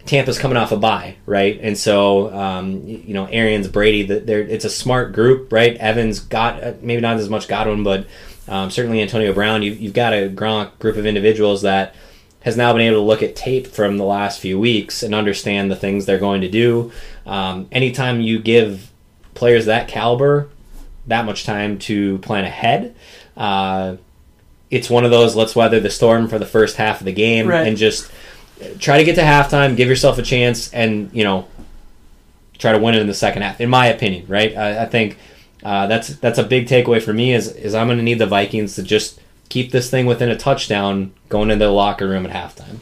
Tampa's 0.07 0.39
coming 0.39 0.57
off 0.57 0.73
a 0.73 0.77
bye, 0.77 1.17
right? 1.27 1.59
And 1.63 1.77
so 1.77 2.33
um, 2.35 2.83
you 2.87 3.15
know 3.15 3.27
Arians, 3.27 3.69
Brady, 3.69 4.05
that 4.05 4.27
they're 4.27 4.41
it's 4.41 4.65
a 4.65 4.71
smart 4.71 5.13
group, 5.13 5.53
right? 5.53 5.77
Evans 5.77 6.21
got 6.21 6.63
uh, 6.63 6.73
maybe 6.81 7.03
not 7.03 7.19
as 7.19 7.29
much 7.29 7.47
Godwin, 7.49 7.83
but 7.85 8.07
um, 8.49 8.71
certainly 8.71 9.03
Antonio 9.03 9.33
Brown. 9.35 9.63
You, 9.63 9.73
you've 9.73 9.93
got 9.93 10.13
a 10.15 10.29
Gronk 10.31 10.79
group 10.79 10.97
of 10.97 11.05
individuals 11.05 11.63
that 11.63 11.95
has 12.41 12.57
now 12.57 12.73
been 12.73 12.83
able 12.83 12.99
to 12.99 13.03
look 13.07 13.23
at 13.23 13.37
tape 13.37 13.67
from 13.67 13.99
the 13.99 14.05
last 14.05 14.41
few 14.41 14.59
weeks 14.59 15.03
and 15.03 15.15
understand 15.15 15.71
the 15.71 15.77
things 15.77 16.07
they're 16.07 16.19
going 16.19 16.41
to 16.41 16.49
do. 16.49 16.91
Um, 17.27 17.69
anytime 17.73 18.21
you 18.23 18.39
give 18.39 18.91
players 19.35 19.67
that 19.67 19.89
caliber 19.89 20.49
that 21.09 21.25
much 21.25 21.45
time 21.45 21.79
to 21.81 22.19
plan 22.19 22.45
ahead, 22.45 22.95
uh, 23.39 23.97
it's 24.71 24.91
one 24.91 25.05
of 25.07 25.11
those 25.11 25.35
let's 25.35 25.57
weather 25.57 25.81
the 25.81 25.89
storm 25.91 26.29
for 26.29 26.39
the 26.39 26.45
first 26.45 26.77
half 26.77 27.01
of 27.01 27.07
the 27.07 27.13
game 27.13 27.47
Right. 27.49 27.67
and 27.67 27.77
just 27.79 28.11
try 28.79 28.99
to 28.99 29.05
get 29.05 29.15
to 29.15 29.23
halftime, 29.23 29.77
give 29.77 29.89
yourself 29.89 30.19
a 30.19 30.23
chance, 30.23 30.71
and 30.75 31.09
you 31.15 31.25
know 31.25 31.49
try 32.59 32.73
to 32.73 32.79
win 32.79 32.95
it 32.95 33.01
in 33.01 33.07
the 33.07 33.15
second 33.15 33.43
half. 33.43 33.61
In 33.61 33.71
my 33.71 33.87
opinion, 33.87 34.27
right? 34.29 34.55
I, 34.57 34.83
I 34.83 34.87
think 34.87 35.17
uh, 35.63 35.87
that's 35.87 36.09
that's 36.09 36.39
a 36.39 36.45
big 36.45 36.67
takeaway 36.67 37.01
for 37.03 37.13
me. 37.15 37.33
Is 37.33 37.49
is 37.55 37.75
I'm 37.75 37.87
going 37.87 37.99
to 37.99 38.05
need 38.05 38.19
the 38.19 38.27
Vikings 38.27 38.75
to 38.75 38.83
just 38.83 39.21
keep 39.49 39.71
this 39.71 39.89
thing 39.91 40.05
within 40.05 40.29
a 40.29 40.37
touchdown 40.37 41.13
going 41.31 41.51
into 41.51 41.65
the 41.65 41.71
locker 41.71 42.07
room 42.09 42.27
at 42.27 42.33
halftime. 42.33 42.79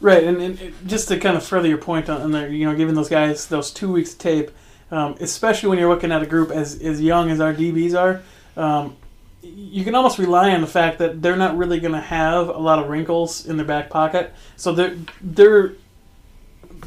Right, 0.00 0.22
and, 0.22 0.40
and 0.40 0.74
just 0.86 1.08
to 1.08 1.18
kind 1.18 1.36
of 1.36 1.42
further 1.44 1.66
your 1.66 1.78
point 1.78 2.08
on, 2.08 2.22
on 2.22 2.30
there, 2.30 2.48
you 2.48 2.64
know, 2.70 2.76
giving 2.76 2.94
those 2.94 3.08
guys 3.08 3.46
those 3.48 3.72
two 3.72 3.90
weeks 3.90 4.12
of 4.12 4.18
tape, 4.20 4.52
um, 4.92 5.16
especially 5.18 5.70
when 5.70 5.78
you're 5.80 5.88
looking 5.88 6.12
at 6.12 6.22
a 6.22 6.26
group 6.26 6.52
as 6.52 6.78
as 6.80 7.00
young 7.00 7.30
as 7.32 7.40
our 7.40 7.52
DBs 7.52 7.98
are, 7.98 8.22
um, 8.62 8.94
you 9.42 9.84
can 9.84 9.94
almost 9.94 10.18
rely 10.18 10.50
on 10.50 10.60
the 10.60 10.66
fact 10.66 10.98
that 10.98 11.22
they're 11.22 11.36
not 11.36 11.56
really 11.56 11.80
going 11.80 11.94
to 11.94 12.00
have 12.00 12.48
a 12.48 12.58
lot 12.58 12.78
of 12.78 12.88
wrinkles 12.88 13.46
in 13.46 13.56
their 13.56 13.66
back 13.66 13.90
pocket, 13.90 14.32
so 14.56 14.72
their 14.72 14.96
their 15.20 15.74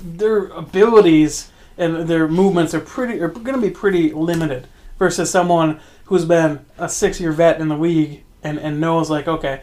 their 0.04 0.48
abilities 0.48 1.52
and 1.78 2.08
their 2.08 2.28
movements 2.28 2.74
are 2.74 2.80
pretty 2.80 3.22
are 3.22 3.30
going 3.30 3.60
to 3.60 3.62
be 3.62 3.70
pretty 3.70 4.12
limited 4.12 4.68
versus 4.98 5.30
someone 5.30 5.80
who's 6.06 6.26
been 6.26 6.66
a 6.78 6.90
six 6.90 7.20
year 7.20 7.32
vet 7.32 7.60
in 7.60 7.68
the 7.68 7.78
league 7.78 8.24
and, 8.44 8.60
and 8.60 8.80
knows 8.80 9.10
like 9.10 9.28
okay 9.28 9.62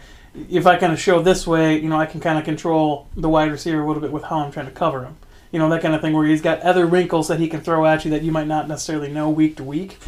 if 0.48 0.66
I 0.66 0.76
kind 0.76 0.92
of 0.92 1.00
show 1.00 1.20
this 1.20 1.46
way 1.46 1.78
you 1.78 1.88
know 1.88 1.96
I 1.96 2.06
can 2.06 2.20
kind 2.20 2.38
of 2.38 2.44
control 2.44 3.08
the 3.16 3.28
wide 3.28 3.50
receiver 3.50 3.82
a 3.82 3.86
little 3.86 4.02
bit 4.02 4.12
with 4.12 4.24
how 4.24 4.40
I'm 4.40 4.52
trying 4.52 4.66
to 4.66 4.72
cover 4.72 5.04
him. 5.04 5.16
You 5.50 5.58
know 5.58 5.68
that 5.70 5.80
kind 5.80 5.94
of 5.94 6.00
thing 6.00 6.12
where 6.12 6.26
he's 6.26 6.42
got 6.42 6.60
other 6.60 6.86
wrinkles 6.86 7.28
that 7.28 7.40
he 7.40 7.48
can 7.48 7.60
throw 7.60 7.86
at 7.86 8.04
you 8.04 8.10
that 8.10 8.22
you 8.22 8.32
might 8.32 8.46
not 8.46 8.68
necessarily 8.68 9.10
know 9.10 9.30
week 9.30 9.56
to 9.56 9.64
week 9.64 9.98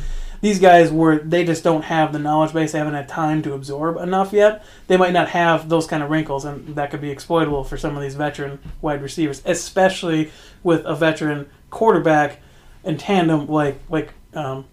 these 0.40 0.58
guys 0.58 0.90
were 0.90 1.18
they 1.18 1.44
just 1.44 1.62
don't 1.62 1.82
have 1.82 2.12
the 2.12 2.18
knowledge 2.18 2.52
base 2.52 2.72
they 2.72 2.78
haven't 2.78 2.94
had 2.94 3.08
time 3.08 3.42
to 3.42 3.52
absorb 3.52 3.96
enough 3.96 4.32
yet 4.32 4.64
they 4.86 4.96
might 4.96 5.12
not 5.12 5.28
have 5.28 5.68
those 5.68 5.86
kind 5.86 6.02
of 6.02 6.10
wrinkles 6.10 6.44
and 6.44 6.74
that 6.76 6.90
could 6.90 7.00
be 7.00 7.10
exploitable 7.10 7.64
for 7.64 7.76
some 7.76 7.96
of 7.96 8.02
these 8.02 8.14
veteran 8.14 8.58
wide 8.80 9.02
receivers 9.02 9.42
especially 9.44 10.30
with 10.62 10.84
a 10.84 10.94
veteran 10.94 11.48
quarterback 11.70 12.40
in 12.84 12.96
tandem 12.96 13.46
like 13.46 13.78
like 13.88 14.12
um, 14.34 14.64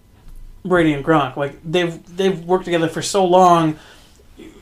Brady 0.63 0.93
and 0.93 1.03
Gronk 1.03 1.35
like 1.35 1.59
they've 1.63 2.03
they've 2.15 2.43
worked 2.45 2.65
together 2.65 2.87
for 2.87 3.01
so 3.01 3.25
long 3.25 3.77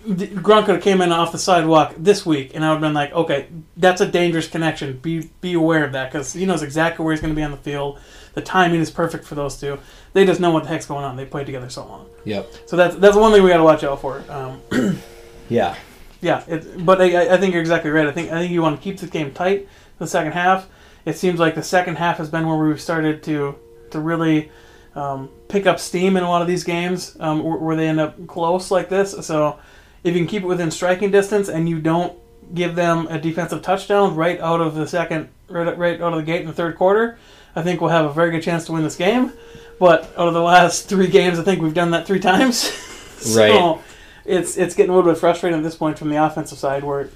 Gronk 0.07 0.65
could 0.65 0.75
have 0.75 0.83
came 0.83 1.01
in 1.01 1.11
off 1.11 1.31
the 1.31 1.39
sidewalk 1.39 1.95
this 1.97 2.25
week, 2.25 2.51
and 2.53 2.63
I 2.63 2.69
would 2.69 2.75
have 2.75 2.81
been 2.81 2.93
like, 2.93 3.11
okay, 3.11 3.47
that's 3.75 4.01
a 4.01 4.07
dangerous 4.07 4.47
connection. 4.47 4.97
Be 4.97 5.31
be 5.41 5.53
aware 5.53 5.83
of 5.83 5.93
that 5.93 6.11
because 6.11 6.31
he 6.33 6.45
knows 6.45 6.61
exactly 6.61 7.03
where 7.03 7.13
he's 7.13 7.21
going 7.21 7.33
to 7.33 7.35
be 7.35 7.43
on 7.43 7.51
the 7.51 7.57
field. 7.57 7.99
The 8.35 8.41
timing 8.41 8.81
is 8.81 8.91
perfect 8.91 9.25
for 9.25 9.33
those 9.33 9.59
two. 9.59 9.79
They 10.15 10.25
just 10.25 10.39
know 10.39 10.51
what 10.51 10.63
the 10.63 10.69
heck's 10.69 10.85
going 10.85 11.03
on. 11.03 11.17
They 11.17 11.25
played 11.25 11.45
together 11.45 11.69
so 11.69 11.85
long. 11.85 12.07
Yep. 12.23 12.47
So 12.67 12.77
that's 12.77 12.95
that's 12.95 13.17
one 13.17 13.33
thing 13.33 13.43
we 13.43 13.49
got 13.49 13.57
to 13.57 13.63
watch 13.63 13.83
out 13.83 13.99
for. 13.99 14.23
Um, 14.29 14.61
Yeah. 15.49 15.75
yeah, 16.21 16.43
it, 16.47 16.83
but 16.83 16.99
I, 17.01 17.35
I 17.35 17.37
think 17.37 17.53
you're 17.53 17.61
exactly 17.61 17.91
right. 17.91 18.07
I 18.07 18.11
think 18.11 18.31
I 18.31 18.39
think 18.39 18.51
you 18.51 18.61
want 18.61 18.77
to 18.79 18.83
keep 18.83 18.97
the 18.97 19.07
game 19.07 19.31
tight 19.33 19.67
the 19.99 20.07
second 20.07 20.31
half. 20.31 20.67
It 21.05 21.17
seems 21.17 21.39
like 21.39 21.53
the 21.53 21.61
second 21.61 21.97
half 21.97 22.17
has 22.17 22.29
been 22.29 22.47
where 22.47 22.57
we've 22.57 22.81
started 22.81 23.21
to 23.23 23.55
to 23.91 23.99
really 23.99 24.49
um, 24.95 25.29
pick 25.49 25.67
up 25.67 25.79
steam 25.79 26.15
in 26.17 26.23
a 26.23 26.29
lot 26.29 26.41
of 26.41 26.47
these 26.47 26.63
games 26.63 27.15
um, 27.19 27.43
where, 27.43 27.57
where 27.57 27.75
they 27.75 27.87
end 27.87 27.99
up 27.99 28.25
close 28.25 28.71
like 28.71 28.89
this. 28.89 29.11
So 29.27 29.59
if 30.03 30.15
you 30.15 30.21
can 30.21 30.27
keep 30.27 30.43
it 30.43 30.47
within 30.47 30.71
striking 30.71 31.11
distance 31.11 31.49
and 31.49 31.67
you 31.67 31.79
don't 31.79 32.17
give 32.53 32.75
them 32.75 33.07
a 33.07 33.19
defensive 33.19 33.61
touchdown 33.61 34.15
right 34.15 34.39
out 34.39 34.61
of 34.61 34.75
the 34.75 34.87
second, 34.87 35.29
right, 35.49 35.77
right 35.77 36.01
out 36.01 36.13
of 36.13 36.19
the 36.19 36.23
gate 36.23 36.41
in 36.41 36.47
the 36.47 36.53
third 36.53 36.77
quarter, 36.77 37.19
I 37.55 37.61
think 37.61 37.81
we'll 37.81 37.89
have 37.91 38.05
a 38.05 38.13
very 38.13 38.31
good 38.31 38.41
chance 38.41 38.65
to 38.65 38.71
win 38.71 38.83
this 38.83 38.95
game. 38.95 39.33
But 39.79 40.13
over 40.15 40.31
the 40.31 40.41
last 40.41 40.87
three 40.87 41.07
games, 41.07 41.37
I 41.39 41.43
think 41.43 41.61
we've 41.61 41.73
done 41.73 41.91
that 41.91 42.07
three 42.07 42.19
times. 42.19 42.57
so 43.19 43.39
Right. 43.39 43.81
it's 44.25 44.57
it's 44.57 44.75
getting 44.75 44.91
a 44.91 44.95
little 44.95 45.11
bit 45.11 45.19
frustrating 45.19 45.57
at 45.57 45.63
this 45.63 45.75
point 45.75 45.97
from 45.99 46.09
the 46.09 46.23
offensive 46.23 46.57
side, 46.57 46.83
where 46.83 47.09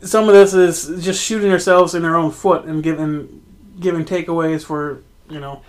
some 0.00 0.28
of 0.28 0.34
this 0.34 0.54
is 0.54 1.04
just 1.04 1.22
shooting 1.22 1.50
ourselves 1.50 1.94
in 1.94 2.04
our 2.04 2.16
own 2.16 2.30
foot 2.30 2.64
and 2.64 2.82
giving 2.82 3.42
giving 3.80 4.04
takeaways 4.04 4.64
for 4.64 5.02
you 5.28 5.40
know 5.40 5.62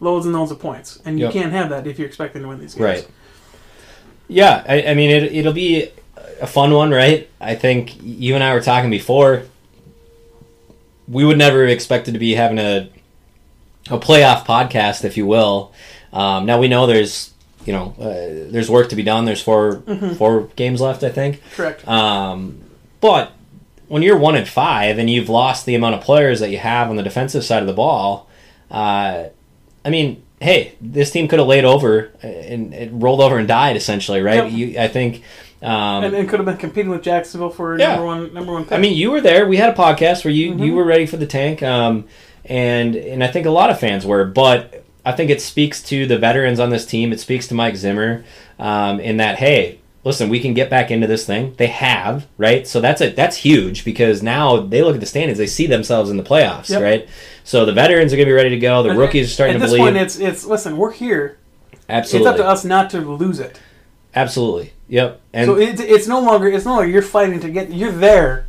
loads 0.00 0.24
and 0.26 0.34
loads 0.34 0.50
of 0.50 0.58
points, 0.58 1.00
and 1.04 1.18
you 1.18 1.26
Yep. 1.26 1.32
can't 1.34 1.52
have 1.52 1.68
that 1.70 1.86
if 1.86 1.98
you're 1.98 2.08
expecting 2.08 2.42
to 2.42 2.48
win 2.48 2.58
these 2.60 2.74
games. 2.74 2.80
Right. 2.84 3.08
Yeah, 4.28 4.64
I, 4.66 4.82
I 4.88 4.94
mean, 4.94 5.10
it, 5.10 5.24
it'll 5.34 5.52
be 5.52 5.90
a 6.40 6.46
fun 6.46 6.72
one, 6.72 6.90
right? 6.90 7.28
I 7.40 7.54
think 7.54 8.02
you 8.02 8.34
and 8.34 8.42
I 8.42 8.54
were 8.54 8.60
talking 8.62 8.90
before. 8.90 9.42
We 11.06 11.24
would 11.24 11.36
never 11.38 11.60
have 11.62 11.70
expected 11.70 12.14
to 12.14 12.18
be 12.20 12.34
having 12.34 12.58
a 12.58 12.88
a 13.90 13.98
playoff 13.98 14.44
podcast, 14.44 15.04
if 15.04 15.16
you 15.16 15.26
will. 15.26 15.72
Um, 16.12 16.46
now 16.46 16.58
we 16.58 16.68
know 16.68 16.86
there's 16.86 17.32
you 17.64 17.72
know 17.72 17.94
uh, 17.98 18.50
there's 18.52 18.70
work 18.70 18.88
to 18.90 18.96
be 18.96 19.02
done. 19.02 19.24
There's 19.24 19.42
4 19.42 19.82
four 20.16 20.42
games 20.56 20.80
left, 20.80 21.02
I 21.02 21.10
think. 21.10 21.42
Correct. 21.54 21.86
Um, 21.88 22.60
but 23.00 23.32
when 23.88 24.02
you're 24.02 24.16
one 24.18 24.36
and 24.36 24.48
five 24.48 24.98
and 24.98 25.08
you've 25.10 25.28
lost 25.28 25.66
the 25.66 25.74
amount 25.74 25.94
of 25.96 26.00
players 26.00 26.40
that 26.40 26.50
you 26.50 26.58
have 26.58 26.88
on 26.90 26.96
the 26.96 27.02
defensive 27.02 27.44
side 27.44 27.60
of 27.62 27.66
the 27.66 27.72
ball, 27.74 28.28
uh, 28.70 29.24
I 29.84 29.90
mean, 29.90 30.22
hey, 30.40 30.74
this 30.80 31.10
team 31.10 31.28
could 31.28 31.38
have 31.38 31.48
laid 31.48 31.64
over 31.64 32.10
and 32.22 32.72
it 32.72 32.90
rolled 32.92 33.20
over 33.20 33.38
and 33.38 33.46
died 33.46 33.76
essentially, 33.76 34.20
right? 34.22 34.44
Yep. 34.44 34.52
You, 34.52 34.80
I 34.80 34.88
think. 34.88 35.22
Um, 35.62 36.04
and, 36.04 36.14
and 36.14 36.28
could 36.28 36.40
have 36.40 36.46
been 36.46 36.56
competing 36.56 36.90
with 36.90 37.02
Jacksonville 37.02 37.50
for 37.50 37.78
Yeah. 37.78 37.88
number 37.90 38.04
one 38.06 38.34
number 38.34 38.52
one 38.52 38.64
pick. 38.64 38.72
I 38.72 38.78
mean, 38.78 38.96
you 38.96 39.10
were 39.10 39.20
there. 39.20 39.46
We 39.46 39.56
had 39.58 39.70
a 39.70 39.74
podcast 39.76 40.24
where 40.24 40.32
you, 40.32 40.52
Mm-hmm. 40.52 40.62
you 40.64 40.74
were 40.74 40.84
ready 40.84 41.06
for 41.06 41.16
the 41.18 41.26
tank, 41.26 41.62
um, 41.62 42.06
and 42.44 42.94
and 42.96 43.22
I 43.24 43.28
think 43.28 43.46
a 43.46 43.50
lot 43.50 43.70
of 43.70 43.78
fans 43.80 44.04
were. 44.06 44.24
But 44.24 44.84
I 45.04 45.12
think 45.12 45.30
it 45.30 45.40
speaks 45.42 45.82
to 45.84 46.06
the 46.06 46.18
veterans 46.18 46.60
on 46.60 46.70
this 46.70 46.86
team. 46.86 47.12
It 47.12 47.20
speaks 47.20 47.46
to 47.48 47.54
Mike 47.54 47.76
Zimmer 47.76 48.24
um, 48.58 49.00
in 49.00 49.16
that 49.18 49.38
hey, 49.38 49.80
listen, 50.04 50.28
we 50.28 50.40
can 50.40 50.54
get 50.54 50.68
back 50.70 50.90
into 50.90 51.06
this 51.06 51.24
thing. 51.26 51.54
They 51.56 51.66
have 51.68 52.26
right, 52.38 52.66
so 52.66 52.80
that's 52.80 53.00
a 53.00 53.10
that's 53.10 53.36
huge 53.38 53.84
because 53.84 54.22
now 54.22 54.58
they 54.58 54.82
look 54.82 54.94
at 54.94 55.00
the 55.00 55.06
standings, 55.06 55.38
they 55.38 55.46
see 55.46 55.66
themselves 55.66 56.10
in 56.10 56.16
the 56.16 56.22
playoffs, 56.22 56.70
Yep. 56.70 56.82
right? 56.82 57.08
So 57.44 57.64
the 57.64 57.72
veterans 57.72 58.12
are 58.12 58.16
going 58.16 58.26
to 58.26 58.30
be 58.30 58.36
ready 58.36 58.50
to 58.50 58.58
go. 58.58 58.82
The 58.84 58.90
And 58.90 58.98
rookies 58.98 59.26
are 59.28 59.34
starting 59.34 59.56
At 59.56 59.58
to 59.58 59.62
this 59.64 59.70
believe. 59.72 59.92
point, 59.92 59.96
it's 59.96 60.18
it's 60.18 60.44
listen, 60.44 60.76
we're 60.76 60.92
here. 60.92 61.38
absolutely, 61.88 62.30
It's 62.30 62.40
up 62.40 62.44
to 62.44 62.48
us 62.48 62.64
not 62.64 62.90
to 62.90 63.00
lose 63.00 63.40
it. 63.40 63.58
absolutely, 64.14 64.72
yep. 64.88 65.20
And 65.32 65.46
so 65.46 65.56
it's 65.56 65.80
it's 65.80 66.06
no 66.06 66.20
longer 66.20 66.46
it's 66.48 66.64
no 66.64 66.72
longer 66.76 66.88
you're 66.88 67.02
fighting 67.02 67.40
to 67.40 67.50
get 67.50 67.72
you're 67.72 67.90
there. 67.92 68.46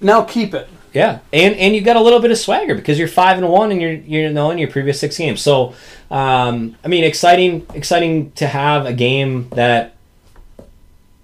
Now 0.00 0.22
keep 0.24 0.52
it. 0.52 0.68
Yeah, 0.92 1.20
and 1.32 1.54
and 1.54 1.74
you 1.74 1.80
got 1.80 1.96
a 1.96 2.00
little 2.00 2.20
bit 2.20 2.30
of 2.30 2.38
swagger 2.38 2.74
because 2.74 2.98
you're 2.98 3.08
five 3.08 3.38
and 3.38 3.48
one, 3.48 3.70
and 3.72 3.80
you're 3.80 3.92
you're 3.92 4.22
you 4.24 4.32
know, 4.32 4.50
in 4.50 4.58
your 4.58 4.70
previous 4.70 5.00
six 5.00 5.16
games. 5.16 5.40
So, 5.40 5.74
um, 6.10 6.76
I 6.84 6.88
mean, 6.88 7.04
exciting, 7.04 7.66
exciting 7.74 8.32
to 8.32 8.46
have 8.46 8.84
a 8.84 8.92
game 8.92 9.48
that 9.50 9.96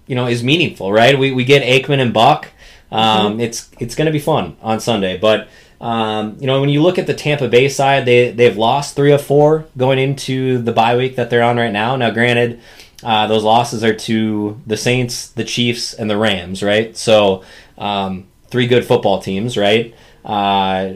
you 0.07 0.15
know 0.15 0.25
is 0.27 0.43
meaningful, 0.43 0.91
right? 0.91 1.17
We 1.17 1.31
we 1.31 1.45
get 1.45 1.61
Aikman 1.61 1.99
and 1.99 2.13
Buck. 2.13 2.47
Um, 2.91 3.39
It's 3.39 3.69
it's 3.79 3.93
going 3.93 4.07
to 4.07 4.11
be 4.11 4.19
fun 4.19 4.57
on 4.61 4.79
Sunday, 4.79 5.17
but. 5.17 5.47
Um, 5.81 6.35
you 6.41 6.45
know, 6.45 6.59
when 6.59 6.67
you 6.67 6.81
look 6.83 6.99
at 6.99 7.07
the 7.07 7.13
Tampa 7.13 7.47
Bay 7.47 7.69
side, 7.69 8.03
they 8.03 8.31
they've 8.31 8.57
lost 8.57 8.97
three 8.97 9.13
of 9.13 9.21
four 9.21 9.65
going 9.77 9.97
into 9.97 10.57
the 10.57 10.73
bye 10.73 10.97
week 10.97 11.15
that 11.15 11.29
they're 11.29 11.41
on 11.41 11.55
right 11.55 11.71
now. 11.71 11.95
Now, 11.95 12.09
granted, 12.09 12.59
uh, 13.01 13.27
those 13.27 13.45
losses 13.45 13.81
are 13.81 13.93
to 13.93 14.59
the 14.67 14.75
Saints, 14.75 15.29
the 15.29 15.45
Chiefs, 15.45 15.93
and 15.93 16.09
the 16.09 16.17
Rams, 16.17 16.61
right? 16.61 16.97
So, 16.97 17.45
um, 17.77 18.27
three 18.49 18.67
good 18.67 18.85
football 18.85 19.21
teams, 19.21 19.57
right? 19.57 19.93
Uh, 20.25 20.93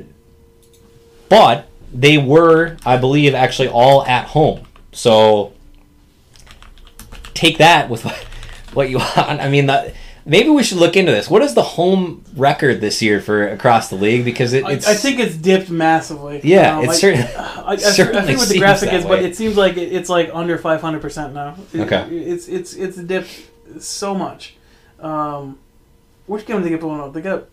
but 1.30 1.68
they 1.94 2.18
were, 2.18 2.78
I 2.86 2.98
believe, 2.98 3.34
actually 3.36 3.68
all 3.70 4.06
at 4.06 4.28
home. 4.28 4.66
So 4.92 5.54
take 7.34 7.58
that 7.60 7.90
with 7.90 8.06
what, 8.06 8.16
what 8.74 8.90
you 8.90 8.98
want. 8.98 9.18
I 9.18 9.50
mean, 9.50 9.68
the, 9.68 9.94
maybe 10.26 10.50
we 10.50 10.64
should 10.64 10.78
look 10.78 10.96
into 10.96 11.12
this. 11.12 11.30
What 11.30 11.42
is 11.42 11.54
the 11.54 11.64
home 11.64 12.24
record 12.36 12.82
this 12.82 13.02
year 13.02 13.22
for 13.22 13.48
across 13.48 13.90
the 13.90 13.96
league? 13.96 14.26
Because 14.26 14.54
it, 14.54 14.64
I, 14.66 14.74
it's 14.74 14.88
I 14.88 14.96
think 14.96 15.20
it's 15.20 15.36
dipped 15.36 15.70
massively. 15.70 16.42
yeah, 16.44 16.78
Um, 16.78 16.86
it's 16.86 16.94
I- 16.94 16.98
certain. 16.98 17.22
I, 17.38 17.62
I, 17.64 17.72
I 17.72 17.76
certainly 17.78 18.26
think 18.28 18.40
what 18.40 18.50
the 18.50 18.60
graphic 18.60 18.94
is, 18.94 19.06
but 19.06 19.24
it 19.24 19.36
seems 19.36 19.58
like 19.58 19.78
it, 19.78 19.92
it's 19.94 20.10
like 20.10 20.30
under 20.34 20.58
500 20.58 21.02
percent 21.02 21.34
now. 21.34 21.56
It- 21.74 21.82
Okay. 21.82 22.04
it's 22.16 22.48
it's 22.48 22.74
it's 22.74 22.98
dipped 22.98 23.50
so 23.80 24.14
much. 24.16 24.56
Um, 25.00 25.60
which 26.28 26.46
game 26.46 26.58
did 26.58 26.66
they 26.66 26.70
get 26.70 26.82
blown 26.82 27.00
out? 27.00 27.14
They 27.14 27.22
got 27.22 27.46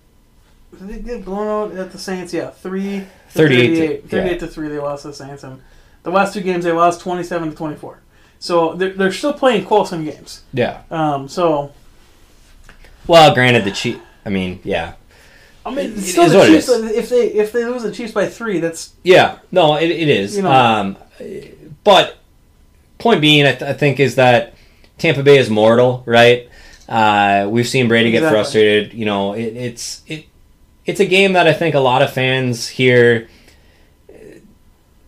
did 0.78 0.88
they 0.88 0.98
get 1.00 1.24
blown 1.24 1.48
out 1.72 1.76
at 1.76 1.92
the 1.92 1.98
Saints? 1.98 2.32
Yeah, 2.32 2.50
three. 2.50 3.00
to 3.00 3.06
38 3.30 3.66
to- 3.66 3.76
38, 3.76 4.08
38 4.10 4.32
yeah. 4.32 4.38
to 4.38 4.46
three. 4.46 4.68
They 4.68 4.78
lost 4.78 5.02
to 5.02 5.08
the 5.08 5.14
Saints, 5.14 5.42
and 5.42 5.60
the 6.02 6.10
last 6.10 6.34
two 6.34 6.40
games 6.40 6.64
they 6.64 6.72
lost 6.72 7.00
27 7.00 7.50
to 7.50 7.56
24. 7.56 8.00
So 8.38 8.74
they're, 8.74 8.92
they're 8.94 9.12
still 9.12 9.34
playing 9.34 9.66
close 9.66 9.90
games. 9.90 10.42
Yeah. 10.52 10.82
Um, 10.90 11.28
so 11.28 11.72
Well, 13.06 13.34
granted, 13.34 13.64
the 13.64 13.70
Chief. 13.70 14.00
I 14.24 14.30
mean, 14.30 14.60
yeah, 14.64 14.94
I 15.64 15.74
mean, 15.74 15.92
It 15.92 16.00
still 16.00 16.24
is 16.24 16.32
the 16.32 16.46
Chiefs. 16.46 16.68
If 16.96 17.08
they 17.08 17.26
if 17.32 17.52
they 17.52 17.64
lose 17.64 17.82
the 17.82 17.92
Chiefs 17.92 18.12
by 18.12 18.26
three, 18.26 18.60
that's 18.60 18.92
yeah. 19.02 19.38
No, 19.50 19.76
it, 19.76 19.90
it 19.90 20.08
is. 20.08 20.36
You 20.36 20.42
know. 20.42 20.52
um, 20.52 20.96
but 21.84 22.18
point 22.98 23.20
being, 23.20 23.46
I, 23.46 23.52
th- 23.52 23.62
I 23.62 23.72
think 23.72 23.98
is 23.98 24.16
that 24.16 24.54
Tampa 24.98 25.22
Bay 25.22 25.38
is 25.38 25.50
mortal, 25.50 26.02
right? 26.06 26.49
Uh, 26.90 27.46
we've 27.48 27.68
seen 27.68 27.86
Brady 27.88 28.10
get 28.10 28.18
Exactly. 28.18 28.36
frustrated. 28.36 28.92
You 28.94 29.04
know, 29.06 29.32
it, 29.32 29.56
it's 29.56 30.02
it 30.08 30.26
it's 30.84 31.00
a 31.00 31.06
game 31.06 31.32
that 31.34 31.46
I 31.46 31.52
think 31.52 31.74
a 31.74 31.80
lot 31.80 32.02
of 32.02 32.12
fans 32.12 32.66
here 32.68 33.28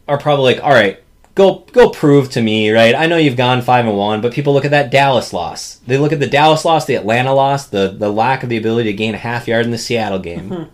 are 0.08 0.18
probably 0.18 0.54
like, 0.54 0.62
all 0.64 0.70
right, 0.70 1.02
go 1.34 1.64
go 1.72 1.90
prove 1.90 2.30
to 2.30 2.42
me, 2.42 2.70
right? 2.70 2.94
I 2.94 3.06
know 3.06 3.16
you've 3.16 3.36
gone 3.36 3.62
five 3.62 3.86
and 3.86 3.96
one, 3.96 4.20
but 4.20 4.32
people 4.32 4.52
look 4.52 4.64
at 4.64 4.70
that 4.70 4.90
Dallas 4.90 5.32
loss. 5.32 5.76
They 5.86 5.98
look 5.98 6.12
at 6.12 6.20
the 6.20 6.26
Dallas 6.26 6.64
loss, 6.64 6.84
the 6.84 6.94
Atlanta 6.94 7.32
loss, 7.34 7.66
the 7.66 7.88
the 7.88 8.10
lack 8.10 8.42
of 8.42 8.48
the 8.48 8.56
ability 8.56 8.90
to 8.90 8.96
gain 8.96 9.14
a 9.14 9.18
half 9.18 9.48
yard 9.48 9.64
in 9.64 9.70
the 9.72 9.78
Seattle 9.78 10.18
game, 10.18 10.68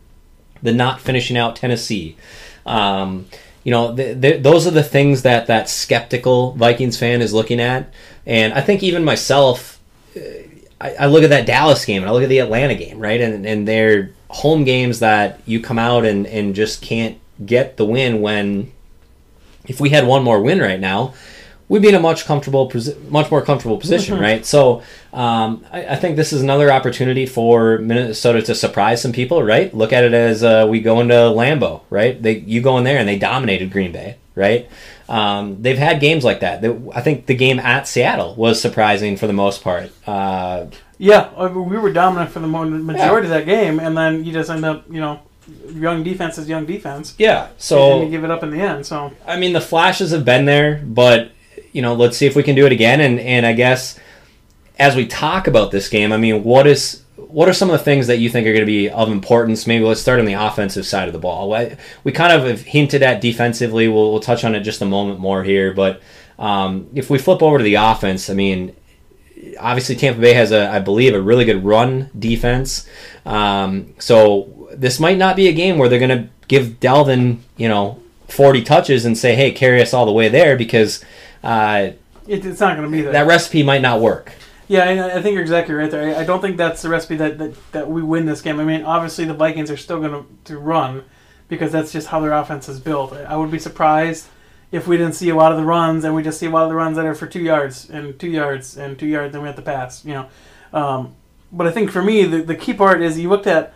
the 0.63 0.73
not 0.73 1.01
finishing 1.01 1.37
out 1.37 1.57
Tennessee. 1.57 2.17
Um, 2.67 3.27
you 3.65 3.71
know, 3.71 3.95
th- 3.95 4.21
th- 4.21 4.43
those 4.43 4.67
are 4.67 4.71
the 4.73 4.83
things 4.83 5.23
that 5.23 5.47
that 5.47 5.69
skeptical 5.69 6.53
Vikings 6.53 6.99
fan 6.99 7.23
is 7.23 7.33
looking 7.33 7.61
at, 7.61 7.93
and 8.27 8.53
I 8.53 8.61
think 8.61 8.83
even 8.83 9.05
myself, 9.05 9.79
uh, 10.17 10.21
I, 10.81 10.95
I 10.95 11.07
look 11.07 11.25
at 11.25 11.31
that 11.31 11.47
Dallas 11.47 11.85
game 11.85 12.03
and 12.03 12.09
I 12.09 12.13
look 12.13 12.23
at 12.23 12.29
the 12.29 12.39
Atlanta 12.39 12.75
game, 12.75 12.99
right, 12.99 13.21
and 13.21 13.47
and 13.47 13.67
they're 13.67 14.11
home 14.29 14.65
games 14.65 15.01
that 15.01 15.41
you 15.47 15.61
come 15.61 15.79
out 15.79 16.05
and 16.05 16.27
and 16.27 16.55
just 16.55 16.83
can't 16.83 17.19
get 17.45 17.77
the 17.77 17.85
win 17.85 18.21
when 18.21 18.73
if 19.67 19.81
we 19.81 19.91
had 19.91 20.07
one 20.07 20.25
more 20.25 20.41
win 20.41 20.61
right 20.61 20.81
now, 20.81 21.15
we'd 21.69 21.83
be 21.83 21.89
in 21.89 21.95
a 21.95 22.01
much 22.01 22.25
comfortable, 22.25 22.73
much 23.09 23.31
more 23.31 23.43
comfortable 23.43 23.77
position, 23.77 24.19
right? 24.19 24.45
So 24.47 24.83
um, 25.13 25.65
I, 25.71 25.89
I 25.89 25.97
think 25.97 26.17
this 26.17 26.33
is 26.33 26.43
another 26.43 26.73
opportunity 26.73 27.27
for 27.27 27.79
Minnesota 27.79 28.43
to 28.43 28.55
surprise 28.55 29.03
some 29.03 29.13
people, 29.13 29.43
right? 29.43 29.73
Look 29.75 29.93
at 29.93 30.05
it 30.05 30.15
as 30.15 30.43
uh, 30.43 30.67
we 30.69 30.81
go 30.81 31.01
into 31.01 31.15
Lambeau, 31.15 31.83
right? 31.91 32.21
They 32.21 32.39
you 32.39 32.63
go 32.63 32.79
in 32.79 32.85
there 32.85 32.99
and 32.99 33.09
they 33.09 33.19
dominated 33.19 33.71
Green 33.71 33.93
Bay, 33.93 34.17
right? 34.39 34.71
Um, 35.09 35.61
they've 35.63 35.77
had 35.79 36.01
games 36.01 36.25
like 36.25 36.41
that. 36.41 36.65
I 36.95 37.01
think 37.03 37.27
the 37.27 37.35
game 37.35 37.59
at 37.59 37.89
Seattle 37.89 38.35
was 38.35 38.61
surprising 38.61 39.17
for 39.17 39.27
the 39.27 39.33
most 39.33 39.63
part. 39.63 39.91
Uh, 40.07 40.67
Yeah, 40.99 41.49
we 41.49 41.77
were 41.77 41.93
dominant 41.93 42.31
for 42.31 42.41
the 42.41 42.47
majority 42.49 43.27
of 43.27 43.31
that 43.31 43.47
game, 43.47 43.79
and 43.79 43.97
then 43.97 44.25
you 44.25 44.33
just 44.33 44.51
end 44.51 44.65
up, 44.65 44.85
you 44.91 45.01
know, 45.01 45.21
young 45.73 46.03
defense 46.03 46.39
is 46.39 46.49
young 46.49 46.67
defense, 46.67 47.15
yeah, 47.19 47.47
and 47.47 47.55
so 47.59 48.03
you 48.03 48.11
give 48.11 48.25
it 48.25 48.31
up 48.31 48.43
in 48.43 48.51
the 48.51 48.61
end. 48.61 48.85
So 48.87 49.13
I 49.27 49.39
mean, 49.39 49.53
the 49.53 49.61
flashes 49.61 50.11
have 50.11 50.25
been 50.25 50.45
there, 50.45 50.83
but 50.85 51.31
you 51.73 51.83
know, 51.83 51.95
let's 51.95 52.17
see 52.17 52.27
if 52.27 52.37
we 52.37 52.43
can 52.43 52.55
do 52.55 52.67
it 52.67 52.73
again. 52.73 53.01
And 53.01 53.21
and 53.21 53.47
I 53.47 53.53
guess 53.53 53.99
as 54.79 54.95
we 54.97 55.07
talk 55.07 55.47
about 55.47 55.71
this 55.71 55.89
game, 55.89 56.13
I 56.13 56.17
mean, 56.17 56.45
what 56.45 56.67
is 56.67 57.03
what 57.29 57.49
are 57.49 57.53
some 57.53 57.71
of 57.71 57.79
the 57.79 57.85
things 57.85 58.07
that 58.07 58.19
you 58.19 58.31
think 58.31 58.47
are 58.47 58.53
going 58.53 58.61
to 58.63 58.67
be 58.67 58.89
of 58.89 59.11
importance? 59.11 59.67
Maybe 59.67 59.85
let's 59.85 60.01
start 60.01 60.19
on 60.19 60.25
the 60.25 60.33
offensive 60.33 60.87
side 60.87 61.09
of 61.09 61.13
the 61.13 61.19
ball. 61.19 61.51
We 62.03 62.13
kind 62.13 62.33
of 62.33 62.47
have 62.47 62.63
hinted 62.63 63.03
at 63.03 63.21
defensively. 63.21 63.87
We'll, 63.87 64.11
we'll 64.11 64.21
touch 64.21 64.45
on 64.45 64.55
it 64.55 64.61
just 64.61 64.81
a 64.81 64.87
moment 64.87 65.21
more 65.21 65.45
here, 65.45 65.73
but 65.73 66.01
um, 66.39 66.89
if 66.95 67.11
we 67.11 67.19
flip 67.19 67.43
over 67.43 67.59
to 67.59 67.65
the 67.65 67.75
offense, 67.75 68.31
I 68.31 68.35
mean, 68.35 68.75
obviously 69.59 69.97
Tampa 69.97 70.21
Bay 70.21 70.33
has 70.33 70.53
a, 70.53 70.69
I 70.71 70.79
believe, 70.79 71.15
a 71.15 71.21
really 71.21 71.45
good 71.45 71.65
run 71.65 72.11
defense. 72.19 72.89
Um, 73.27 73.95
so 73.99 74.69
this 74.73 74.99
might 74.99 75.19
not 75.19 75.37
be 75.37 75.49
a 75.49 75.53
game 75.53 75.79
where 75.79 75.89
they're 75.89 75.99
going 75.99 76.25
to 76.25 76.29
give 76.47 76.81
Dalvin, 76.81 77.39
you 77.57 77.69
know, 77.69 78.01
40 78.29 78.63
touches 78.63 79.05
and 79.05 79.17
say, 79.17 79.35
hey, 79.35 79.53
carry 79.53 79.83
us 79.83 79.93
all 79.93 80.07
the 80.07 80.13
way 80.13 80.29
there 80.29 80.57
because 80.57 81.05
uh, 81.43 81.91
it, 82.27 82.45
it's 82.45 82.61
not 82.61 82.77
going 82.77 82.91
to 82.91 82.97
be 82.97 83.03
there. 83.03 83.13
that 83.13 83.27
recipe 83.27 83.63
might 83.63 83.83
not 83.83 84.01
work. 84.01 84.33
Yeah, 84.69 84.85
I, 84.85 85.17
I 85.17 85.23
think 85.23 85.35
you're 85.35 85.43
exactly 85.43 85.75
right 85.75 85.91
there. 85.91 86.15
I, 86.15 86.21
I 86.21 86.25
don't 86.25 86.41
think 86.41 86.57
that's 86.57 86.83
the 86.83 86.89
recipe 86.89 87.17
that, 87.17 87.39
that, 87.39 87.73
that 87.73 87.91
we 87.91 88.03
win 88.03 88.27
this 88.27 88.43
game. 88.43 88.61
I 88.61 88.65
mean, 88.65 88.85
obviously 88.85 89.25
the 89.25 89.35
Vikings 89.35 89.71
are 89.71 89.77
still 89.77 90.01
going 90.01 90.27
to 90.45 90.59
run 90.59 91.05
because 91.49 91.73
that's 91.73 91.91
just 91.91 92.09
how 92.09 92.21
their 92.21 92.33
offense 92.33 92.69
is 92.69 92.79
built. 92.79 93.13
I, 93.13 93.25
I 93.25 93.37
would 93.37 93.51
be 93.51 93.59
surprised 93.59 94.29
if 94.71 94.87
we 94.87 94.99
didn't 94.99 95.15
see 95.15 95.31
a 95.31 95.35
lot 95.35 95.51
of 95.51 95.59
the 95.59 95.65
runs 95.65 96.05
and 96.05 96.15
we 96.15 96.23
just 96.23 96.39
see 96.39 96.47
a 96.47 96.51
lot 96.51 96.65
of 96.65 96.69
the 96.69 96.75
runs 96.75 96.97
that 96.97 97.07
are 97.07 97.15
for 97.15 97.27
two 97.27 97.41
yards 97.41 97.89
and 97.89 98.19
two 98.19 98.29
yards 98.29 98.77
and 98.77 98.99
two 98.99 99.07
yards, 99.07 99.33
then 99.33 99.41
we 99.41 99.49
have 99.49 99.57
to 99.57 99.63
pass. 99.63 100.05
You 100.05 100.15
know, 100.15 100.29
um, 100.73 101.15
but 101.51 101.67
I 101.67 101.71
think 101.71 101.91
for 101.91 102.03
me, 102.03 102.25
the, 102.25 102.43
the 102.43 102.55
key 102.55 102.75
part 102.75 103.01
is 103.01 103.19
you 103.19 103.31
looked 103.31 103.47
at 103.47 103.73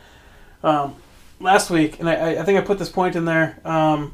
um, 0.62 0.96
last 1.40 1.70
week, 1.70 1.98
and 1.98 2.08
I, 2.08 2.40
I 2.40 2.42
think 2.42 2.58
I 2.58 2.60
put 2.60 2.78
this 2.78 2.90
point 2.90 3.16
in 3.16 3.24
there 3.24 3.58
um, 3.64 4.12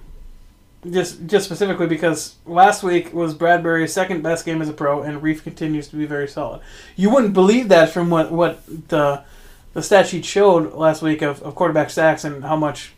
just 0.91 1.27
just 1.27 1.45
specifically 1.45 1.87
because 1.87 2.37
last 2.47 2.83
week 2.83 3.13
was 3.13 3.35
Bradbury's 3.35 3.93
second 3.93 4.23
best 4.23 4.45
game 4.45 4.63
as 4.63 4.69
a 4.69 4.73
pro, 4.73 5.03
and 5.03 5.21
Reiff 5.21 5.43
continues 5.43 5.89
to 5.89 5.97
be 5.97 6.07
very 6.07 6.29
solid. 6.29 6.61
You 6.97 7.11
wouldn't 7.11 7.35
believe 7.35 7.69
that 7.69 7.91
from 7.91 8.11
what 8.11 8.31
what 8.31 8.65
the 8.89 9.25
the 9.75 9.83
stat 9.83 10.09
sheet 10.09 10.25
showed 10.25 10.73
last 10.75 11.03
week 11.03 11.23
of, 11.23 11.43
of 11.43 11.55
quarterback 11.55 11.91
sacks 11.91 12.25
and 12.25 12.45
how 12.45 12.57
much 12.57 12.93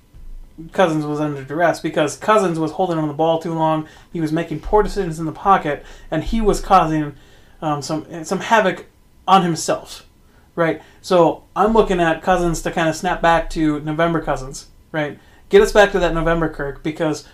Cousins 0.72 1.04
was 1.04 1.20
under 1.20 1.42
duress 1.42 1.80
because 1.80 2.16
Cousins 2.16 2.58
was 2.58 2.72
holding 2.72 2.98
on 2.98 3.08
the 3.08 3.14
ball 3.14 3.38
too 3.40 3.54
long. 3.54 3.88
He 4.12 4.20
was 4.20 4.32
making 4.32 4.60
poor 4.60 4.82
decisions 4.82 5.18
in 5.18 5.26
the 5.26 5.32
pocket, 5.32 5.84
and 6.10 6.22
he 6.22 6.40
was 6.40 6.60
causing 6.60 7.14
um, 7.62 7.82
some 7.82 8.24
some 8.24 8.40
havoc 8.40 8.86
on 9.26 9.42
himself, 9.42 10.06
right? 10.54 10.82
So 11.00 11.44
I'm 11.56 11.72
looking 11.72 12.00
at 12.00 12.22
Cousins 12.22 12.60
to 12.62 12.70
kind 12.70 12.88
of 12.88 12.96
snap 12.96 13.22
back 13.22 13.48
to 13.50 13.80
November 13.80 14.20
Cousins, 14.20 14.66
right? 14.92 15.18
Get 15.48 15.62
us 15.62 15.72
back 15.72 15.92
to 15.92 15.98
that 16.00 16.14
November 16.14 16.48
Kirk 16.48 16.82
because 16.82 17.26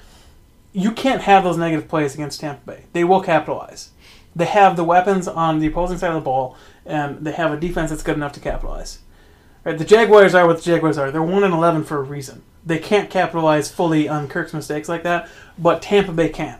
you 0.76 0.92
can't 0.92 1.22
have 1.22 1.42
those 1.42 1.56
negative 1.56 1.88
plays 1.88 2.12
against 2.12 2.38
Tampa 2.38 2.72
Bay. 2.72 2.84
They 2.92 3.02
will 3.02 3.22
capitalize. 3.22 3.92
They 4.36 4.44
have 4.44 4.76
the 4.76 4.84
weapons 4.84 5.26
on 5.26 5.58
the 5.58 5.68
opposing 5.68 5.96
side 5.96 6.10
of 6.10 6.16
the 6.16 6.20
ball, 6.20 6.54
and 6.84 7.24
they 7.24 7.32
have 7.32 7.50
a 7.50 7.58
defense 7.58 7.88
that's 7.88 8.02
good 8.02 8.16
enough 8.16 8.32
to 8.32 8.40
capitalize. 8.40 8.98
Right? 9.64 9.78
The 9.78 9.86
Jaguars 9.86 10.34
are 10.34 10.46
what 10.46 10.58
the 10.58 10.62
Jaguars 10.62 10.98
are. 10.98 11.10
They're 11.10 11.22
one 11.22 11.44
and 11.44 11.54
eleven 11.54 11.82
for 11.82 11.96
a 11.96 12.02
reason. 12.02 12.42
They 12.62 12.78
can't 12.78 13.08
capitalize 13.08 13.72
fully 13.72 14.06
on 14.06 14.28
Kirk's 14.28 14.52
mistakes 14.52 14.86
like 14.86 15.02
that, 15.04 15.30
but 15.58 15.80
Tampa 15.80 16.12
Bay 16.12 16.28
can. 16.28 16.58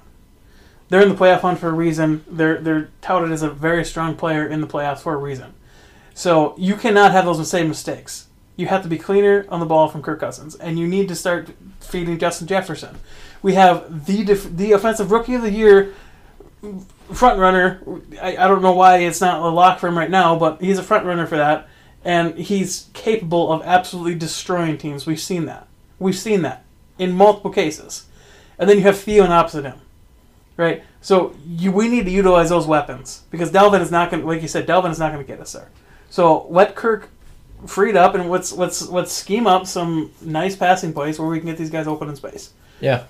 They're 0.89 1.03
in 1.03 1.11
the 1.11 1.15
playoff 1.15 1.41
hunt 1.41 1.59
for 1.59 1.69
a 1.69 1.75
reason. 1.75 2.25
They're 2.27 2.59
they're 2.59 2.89
touted 3.03 3.33
as 3.33 3.43
a 3.43 3.51
very 3.51 3.85
strong 3.85 4.17
player 4.17 4.47
in 4.47 4.63
the 4.63 4.67
playoffs 4.67 5.01
for 5.01 5.13
a 5.13 5.19
reason. 5.19 5.53
So 6.15 6.55
you 6.57 6.75
cannot 6.75 7.13
have 7.13 7.27
those 7.27 7.51
same 7.51 7.69
mistakes. 7.69 8.29
You 8.57 8.69
have 8.69 8.83
to 8.83 8.89
be 8.89 8.97
cleaner 8.97 9.45
on 9.51 9.61
the 9.61 9.67
ball 9.67 9.89
from 9.89 10.01
Kirk 10.01 10.21
Cousins, 10.21 10.55
and 10.55 10.79
you 10.79 10.89
need 10.89 11.09
to 11.09 11.15
start 11.15 11.51
feeding 11.81 12.19
Justin 12.19 12.47
Jefferson. 12.47 12.97
We 13.47 13.55
have 13.55 14.07
the 14.07 14.25
def- 14.25 14.57
the 14.57 14.73
offensive 14.73 15.13
rookie 15.13 15.35
of 15.35 15.43
the 15.43 15.53
year 15.53 15.95
front 17.13 17.39
runner. 17.39 17.81
I, 18.21 18.37
I 18.37 18.49
don't 18.49 18.61
know 18.61 18.73
why 18.73 18.97
it's 18.97 19.21
not 19.21 19.41
a 19.41 19.47
lock 19.47 19.79
for 19.79 19.87
him 19.87 19.97
right 19.97 20.11
now, 20.11 20.37
but 20.37 20.61
he's 20.61 20.81
a 20.81 20.83
front 20.83 21.07
runner 21.07 21.29
for 21.29 21.37
that, 21.37 21.69
and 22.05 22.37
he's 22.37 22.91
capable 22.93 23.53
of 23.53 23.63
absolutely 23.63 24.17
destroying 24.17 24.77
teams. 24.79 25.07
We've 25.07 25.21
seen 25.21 25.45
that. 25.45 25.69
We've 26.01 26.19
seen 26.19 26.43
that 26.43 26.65
in 26.99 27.13
multiple 27.13 27.53
cases. 27.53 28.07
And 28.59 28.69
then 28.69 28.79
you 28.79 28.83
have 28.83 28.99
Theo 28.99 29.25
opposite 29.27 29.63
him, 29.63 29.79
right? 30.57 30.83
So 31.01 31.37
you, 31.47 31.71
we 31.71 31.87
need 31.87 32.07
to 32.07 32.11
utilize 32.11 32.49
those 32.49 32.67
weapons 32.67 33.23
because 33.31 33.53
Dalvin 33.53 33.81
is 33.81 33.93
not 33.93 34.11
going. 34.11 34.23
to, 34.25 34.27
Like 34.27 34.43
you 34.43 34.49
said, 34.49 34.67
Dalvin 34.67 34.91
is 34.91 34.99
not 34.99 35.13
going 35.13 35.25
to 35.25 35.33
get 35.33 35.41
us 35.41 35.53
there. 35.53 35.71
So 36.11 36.49
let 36.51 36.75
Kirk 36.75 37.11
freed 37.65 37.95
up 37.95 38.17
and 38.17 38.29
let's 38.29 38.51
let's 38.51 38.89
let's 38.89 39.13
scheme 39.13 39.47
up 39.47 39.69
some 39.69 40.11
nice 40.21 40.57
passing 40.57 40.93
plays 40.93 41.21
where 41.21 41.29
we 41.29 41.39
can 41.39 41.47
get 41.47 41.59
these 41.59 41.71
guys 41.71 41.87
open 41.87 42.09
in 42.09 42.17
space. 42.17 42.53
Yeah. 42.81 43.05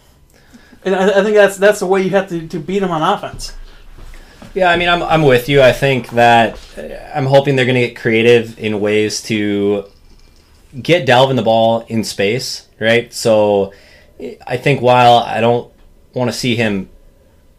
And 0.85 0.95
I, 0.95 1.21
I 1.21 1.23
think 1.25 1.35
that's 1.37 1.57
that's 1.57 1.81
the 1.81 1.87
way 1.87 2.03
you 2.03 2.11
have 2.11 2.29
to, 2.29 2.47
to 2.49 2.59
beat 2.59 2.81
them 2.81 2.91
on 2.91 3.03
offense. 3.03 3.55
Yeah, 4.55 4.71
I 4.71 4.77
mean, 4.77 4.89
I'm, 4.89 5.03
I'm 5.03 5.23
with 5.23 5.49
you. 5.51 5.61
I 5.61 5.73
think 5.73 6.11
that 6.11 6.59
uh, 6.79 6.83
I'm 7.15 7.27
hoping 7.27 7.57
they're 7.57 7.67
going 7.67 7.75
to 7.81 7.87
get 7.89 7.97
creative 7.97 8.59
in 8.59 8.81
ways 8.81 9.21
to 9.25 9.85
get 10.81 11.07
Dalvin 11.07 11.37
the 11.37 11.43
ball 11.43 11.81
in 11.89 12.05
space, 12.05 12.67
right? 12.81 13.13
So 13.13 13.73
I 14.47 14.57
think 14.57 14.81
while 14.81 15.19
I 15.19 15.41
don't 15.43 15.71
want 16.15 16.31
to 16.31 16.37
see 16.37 16.57
him 16.57 16.89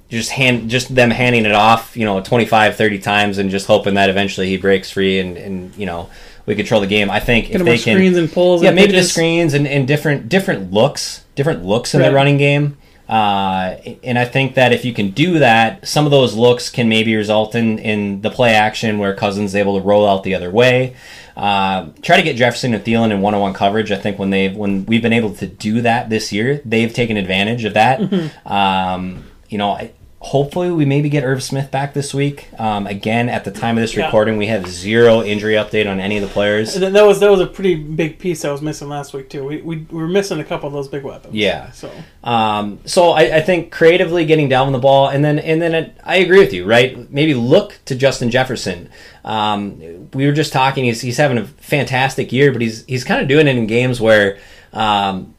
just 0.09 0.31
hand 0.31 0.69
just 0.69 0.95
them 0.95 1.11
handing 1.11 1.45
it 1.45 1.51
off, 1.51 1.95
you 1.97 2.05
know, 2.05 2.19
25, 2.21 2.75
30 2.77 2.99
times 2.99 3.37
and 3.37 3.51
just 3.51 3.67
hoping 3.67 3.93
that 3.95 4.09
eventually 4.09 4.47
he 4.47 4.57
breaks 4.57 4.89
free 4.89 5.19
and, 5.19 5.37
and 5.37 5.75
you 5.75 5.85
know, 5.85 6.09
we 6.47 6.55
control 6.55 6.79
the 6.81 6.87
game. 6.87 7.11
I 7.11 7.19
think 7.19 7.47
Get 7.47 7.55
if 7.57 7.59
they 7.59 7.71
more 7.75 7.77
can 7.77 7.95
screens 7.97 8.17
and 8.17 8.31
pulls. 8.31 8.63
yeah, 8.63 8.69
and 8.69 8.75
maybe 8.75 8.93
the 8.93 8.97
pitches. 8.99 9.11
screens 9.11 9.53
and, 9.53 9.67
and 9.67 9.87
different 9.87 10.29
different 10.29 10.71
looks, 10.71 11.25
different 11.35 11.63
looks 11.63 11.93
in 11.93 11.99
Right. 12.01 12.09
the 12.09 12.15
running 12.15 12.37
game. 12.37 12.77
Uh, 13.07 13.77
and 14.03 14.19
I 14.19 14.25
think 14.25 14.55
that 14.55 14.73
if 14.73 14.83
you 14.83 14.93
can 14.93 15.11
do 15.11 15.39
that, 15.39 15.87
some 15.87 16.05
of 16.05 16.11
those 16.11 16.35
looks 16.35 16.69
can 16.69 16.89
maybe 16.89 17.15
result 17.15 17.55
in, 17.55 17.79
in 17.79 18.21
the 18.21 18.29
play 18.29 18.53
action 18.53 18.99
where 18.99 19.13
Cousins 19.15 19.51
is 19.51 19.55
able 19.55 19.79
to 19.79 19.85
roll 19.85 20.05
out 20.07 20.23
the 20.23 20.35
other 20.35 20.51
way. 20.51 20.95
Uh, 21.37 21.89
try 22.01 22.17
to 22.17 22.23
get 22.23 22.35
Jefferson 22.35 22.73
and 22.73 22.83
Thielen 22.83 23.11
in 23.11 23.21
one-on-one 23.21 23.53
coverage. 23.53 23.91
I 23.91 23.97
think 23.97 24.17
when 24.19 24.31
they've 24.31 24.55
when 24.55 24.85
we've 24.87 25.03
been 25.03 25.13
able 25.13 25.33
to 25.35 25.47
do 25.47 25.81
that 25.81 26.09
this 26.09 26.33
year, 26.33 26.61
they've 26.65 26.91
taken 26.91 27.15
advantage 27.15 27.63
of 27.63 27.75
that. 27.75 27.99
Mm-hmm. 27.99 28.47
Um, 28.51 29.23
you 29.47 29.57
know, 29.57 29.71
I, 29.71 29.91
hopefully 30.27 30.69
we 30.71 30.83
maybe 30.83 31.07
get 31.09 31.23
Irv 31.23 31.41
Smith 31.41 31.71
back 31.71 31.93
this 31.93 32.13
week. 32.13 32.49
Um, 32.59 32.85
again, 32.85 33.29
at 33.29 33.45
the 33.45 33.51
time 33.51 33.77
of 33.77 33.81
this 33.81 33.95
Yeah. 33.95 34.05
recording, 34.05 34.35
we 34.37 34.47
have 34.47 34.67
zero 34.67 35.23
injury 35.23 35.53
update 35.55 35.89
on 35.89 36.01
any 36.01 36.17
of 36.17 36.21
the 36.21 36.27
players. 36.27 36.75
And 36.75 36.93
that 36.95 37.05
was 37.05 37.19
that 37.21 37.31
was 37.31 37.39
a 37.39 37.47
pretty 37.47 37.75
big 37.75 38.19
piece 38.19 38.43
I 38.43 38.51
was 38.51 38.61
missing 38.61 38.89
last 38.89 39.13
week 39.13 39.29
too. 39.29 39.45
We, 39.45 39.61
we, 39.61 39.77
we 39.89 40.01
were 40.01 40.07
missing 40.07 40.39
a 40.39 40.43
couple 40.43 40.67
of 40.67 40.73
those 40.73 40.89
big 40.89 41.03
weapons. 41.03 41.33
Yeah. 41.33 41.71
So 41.71 41.89
Um, 42.23 42.79
so 42.85 43.11
I, 43.11 43.37
I 43.37 43.41
think 43.41 43.71
creatively 43.71 44.25
getting 44.25 44.49
Dalvin 44.49 44.73
the 44.73 44.79
ball, 44.79 45.07
and 45.07 45.23
then 45.23 45.39
and 45.39 45.61
then 45.61 45.73
it, 45.73 45.97
I 46.03 46.17
agree 46.17 46.39
with 46.39 46.51
you, 46.53 46.65
right? 46.65 47.09
Maybe 47.09 47.33
look 47.33 47.79
to 47.85 47.95
Justin 47.95 48.29
Jefferson. 48.29 48.89
Um, 49.23 50.09
we 50.13 50.25
were 50.25 50.33
just 50.33 50.51
talking; 50.51 50.83
he's, 50.85 50.99
he's 51.01 51.17
having 51.17 51.37
a 51.37 51.45
fantastic 51.45 52.33
year, 52.33 52.51
but 52.51 52.61
he's 52.61 52.83
he's 52.85 53.03
kind 53.05 53.21
of 53.21 53.27
doing 53.29 53.47
it 53.47 53.55
in 53.55 53.65
games 53.67 54.01
where, 54.01 54.37
um, 54.73 55.33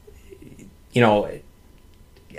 you 0.92 1.02
know, 1.02 1.28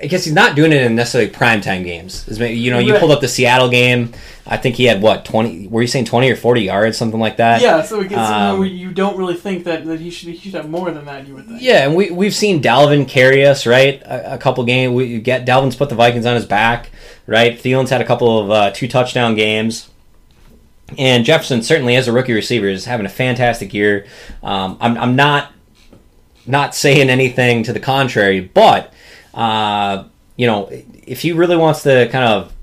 I 0.01 0.07
guess 0.07 0.23
he's 0.23 0.33
not 0.33 0.55
doing 0.55 0.71
it 0.71 0.81
in 0.81 0.95
necessarily 0.95 1.29
primetime 1.29 1.83
games. 1.83 2.25
You 2.39 2.71
know, 2.71 2.79
you 2.79 2.93
Right. 2.93 2.99
pulled 2.99 3.11
up 3.11 3.21
the 3.21 3.27
Seattle 3.27 3.69
game. 3.69 4.13
I 4.47 4.57
think 4.57 4.75
he 4.75 4.85
had 4.85 5.01
what 5.01 5.25
twenty? 5.25 5.67
Were 5.67 5.81
you 5.81 5.87
saying 5.87 6.05
twenty 6.05 6.31
or 6.31 6.35
forty 6.35 6.61
yards, 6.61 6.97
something 6.97 7.19
like 7.19 7.37
that? 7.37 7.61
yeah, 7.61 7.83
so 7.83 8.01
it 8.01 8.09
gets 8.09 8.19
Um, 8.21 8.63
you 8.65 8.91
don't 8.91 9.15
really 9.17 9.35
think 9.35 9.63
that, 9.65 9.85
that 9.85 9.99
he 9.99 10.09
should 10.09 10.29
he 10.29 10.37
should 10.37 10.53
have 10.55 10.69
more 10.69 10.89
than 10.89 11.05
that. 11.05 11.27
You 11.27 11.35
would 11.35 11.47
think. 11.47 11.61
Yeah, 11.61 11.85
and 11.85 11.95
we 11.95 12.09
we've 12.11 12.33
seen 12.33 12.61
Dalvin 12.61 13.07
carry 13.07 13.45
us 13.45 13.67
right 13.67 14.01
a, 14.03 14.33
a 14.35 14.37
couple 14.39 14.63
games. 14.63 14.93
We 14.93 15.19
get 15.19 15.45
Dalvin's 15.45 15.75
put 15.75 15.89
the 15.89 15.95
Vikings 15.95 16.25
on 16.25 16.33
his 16.35 16.45
back, 16.45 16.89
right? 17.27 17.61
Thielen's 17.61 17.89
had 17.91 18.01
a 18.01 18.05
couple 18.05 18.39
of 18.39 18.49
uh, 18.49 18.71
two 18.71 18.87
touchdown 18.87 19.35
games, 19.35 19.89
and 20.97 21.25
Jefferson 21.25 21.61
certainly 21.61 21.95
as 21.95 22.07
a 22.07 22.11
rookie 22.11 22.33
receiver 22.33 22.67
is 22.67 22.85
having 22.85 23.05
a 23.05 23.09
fantastic 23.09 23.73
year. 23.73 24.05
Um, 24.41 24.77
I'm 24.81 24.97
I'm 24.97 25.15
not 25.15 25.51
not 26.47 26.73
saying 26.73 27.09
anything 27.09 27.61
to 27.63 27.73
the 27.73 27.79
contrary, 27.79 28.39
but 28.39 28.91
uh, 29.39 30.03
you 30.35 30.45
know 30.45 30.69
if 31.07 31.21
he 31.21 31.31
really 31.31 31.55
wants 31.55 31.83
to 31.83 32.07
kind 32.09 32.25
of 32.25 32.53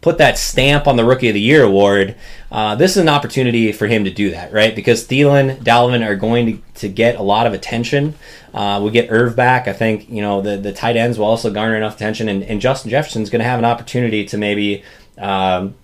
put 0.00 0.18
that 0.18 0.36
stamp 0.36 0.86
on 0.86 0.96
the 0.96 1.04
Rookie 1.04 1.28
of 1.28 1.34
the 1.34 1.40
Year 1.40 1.62
award, 1.62 2.14
uh, 2.52 2.74
this 2.74 2.90
is 2.90 2.98
an 2.98 3.08
opportunity 3.08 3.72
for 3.72 3.86
him 3.86 4.04
to 4.04 4.10
do 4.10 4.32
that, 4.32 4.52
right? 4.52 4.76
Because 4.76 5.06
Thielen, 5.06 5.56
Dalvin 5.62 6.06
are 6.06 6.14
going 6.14 6.46
to, 6.46 6.62
to 6.80 6.88
get 6.90 7.16
a 7.16 7.22
lot 7.22 7.46
of 7.46 7.54
attention. 7.54 8.14
Uh, 8.52 8.82
we 8.84 8.90
get 8.90 9.10
Irv 9.10 9.34
back. 9.34 9.66
I 9.66 9.72
think 9.72 10.10
you 10.10 10.20
know 10.20 10.40
the 10.40 10.56
the 10.56 10.72
tight 10.72 10.96
ends 10.96 11.16
will 11.16 11.26
also 11.26 11.50
garner 11.50 11.76
enough 11.76 11.94
attention, 11.94 12.28
and, 12.28 12.42
and 12.42 12.60
Justin 12.60 12.90
Jefferson's 12.90 13.30
going 13.30 13.40
to 13.40 13.48
have 13.48 13.60
an 13.60 13.64
opportunity 13.64 14.24
to 14.26 14.36
maybe 14.36 14.82
um, 15.16 15.74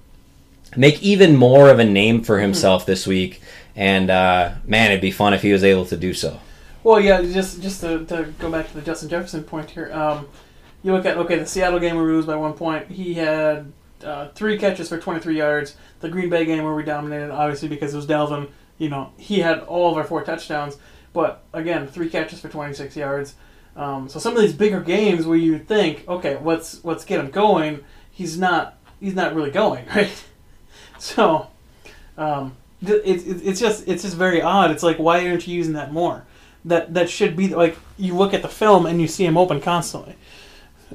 make 0.76 1.00
even 1.02 1.36
more 1.36 1.70
of 1.70 1.78
a 1.78 1.84
name 1.84 2.22
for 2.22 2.40
himself 2.40 2.84
this 2.84 3.06
week. 3.06 3.40
And 3.76 4.10
uh, 4.10 4.54
man, 4.64 4.90
it'd 4.90 5.00
be 5.00 5.12
fun 5.12 5.34
if 5.34 5.42
he 5.42 5.52
was 5.52 5.62
able 5.62 5.86
to 5.86 5.96
do 5.96 6.14
so. 6.14 6.40
Well, 6.82 7.00
yeah, 7.00 7.20
just 7.22 7.60
just 7.60 7.82
to, 7.82 8.04
to 8.06 8.32
go 8.38 8.50
back 8.50 8.68
to 8.68 8.74
the 8.74 8.82
Justin 8.82 9.08
Jefferson 9.08 9.44
point 9.44 9.70
here. 9.70 9.92
Um, 9.92 10.28
you 10.82 10.92
look 10.92 11.04
at 11.04 11.16
okay, 11.18 11.38
the 11.38 11.46
Seattle 11.46 11.78
game 11.78 11.96
where 11.96 12.04
we 12.04 12.12
lose 12.12 12.26
by 12.26 12.36
one 12.36 12.54
point. 12.54 12.88
He 12.90 13.14
had 13.14 13.72
uh, 14.02 14.28
three 14.28 14.56
catches 14.56 14.88
for 14.88 14.98
23 14.98 15.36
yards. 15.36 15.76
The 16.00 16.08
Green 16.08 16.30
Bay 16.30 16.46
game 16.46 16.64
where 16.64 16.74
we 16.74 16.82
dominated, 16.82 17.30
obviously 17.30 17.68
because 17.68 17.92
it 17.92 17.96
was 17.96 18.06
Dalvin. 18.06 18.48
You 18.78 18.88
know, 18.88 19.12
he 19.18 19.40
had 19.40 19.60
all 19.60 19.90
of 19.90 19.98
our 19.98 20.04
four 20.04 20.24
touchdowns. 20.24 20.78
But 21.12 21.44
again, 21.52 21.86
three 21.86 22.08
catches 22.08 22.40
for 22.40 22.48
26 22.48 22.96
yards. 22.96 23.34
Um, 23.76 24.08
so 24.08 24.18
some 24.18 24.34
of 24.34 24.42
these 24.42 24.52
bigger 24.52 24.80
games 24.80 25.26
where 25.26 25.36
you 25.36 25.58
think, 25.58 26.08
okay, 26.08 26.38
let's 26.42 26.84
let's 26.84 27.04
get 27.04 27.20
him 27.20 27.30
going. 27.30 27.84
He's 28.10 28.38
not 28.38 28.78
he's 29.00 29.14
not 29.14 29.34
really 29.34 29.50
going 29.50 29.86
right. 29.94 30.24
So 30.98 31.48
um, 32.16 32.56
it, 32.82 33.02
it, 33.04 33.46
it's 33.46 33.60
just 33.60 33.86
it's 33.86 34.02
just 34.02 34.16
very 34.16 34.40
odd. 34.40 34.70
It's 34.70 34.82
like 34.82 34.98
why 34.98 35.28
aren't 35.28 35.46
you 35.46 35.54
using 35.54 35.74
that 35.74 35.92
more? 35.92 36.24
That 36.64 36.94
that 36.94 37.08
should 37.08 37.36
be 37.36 37.48
like 37.48 37.76
you 37.96 38.14
look 38.14 38.34
at 38.34 38.42
the 38.42 38.48
film 38.48 38.86
and 38.86 39.00
you 39.00 39.08
see 39.08 39.24
him 39.24 39.36
open 39.36 39.60
constantly. 39.60 40.16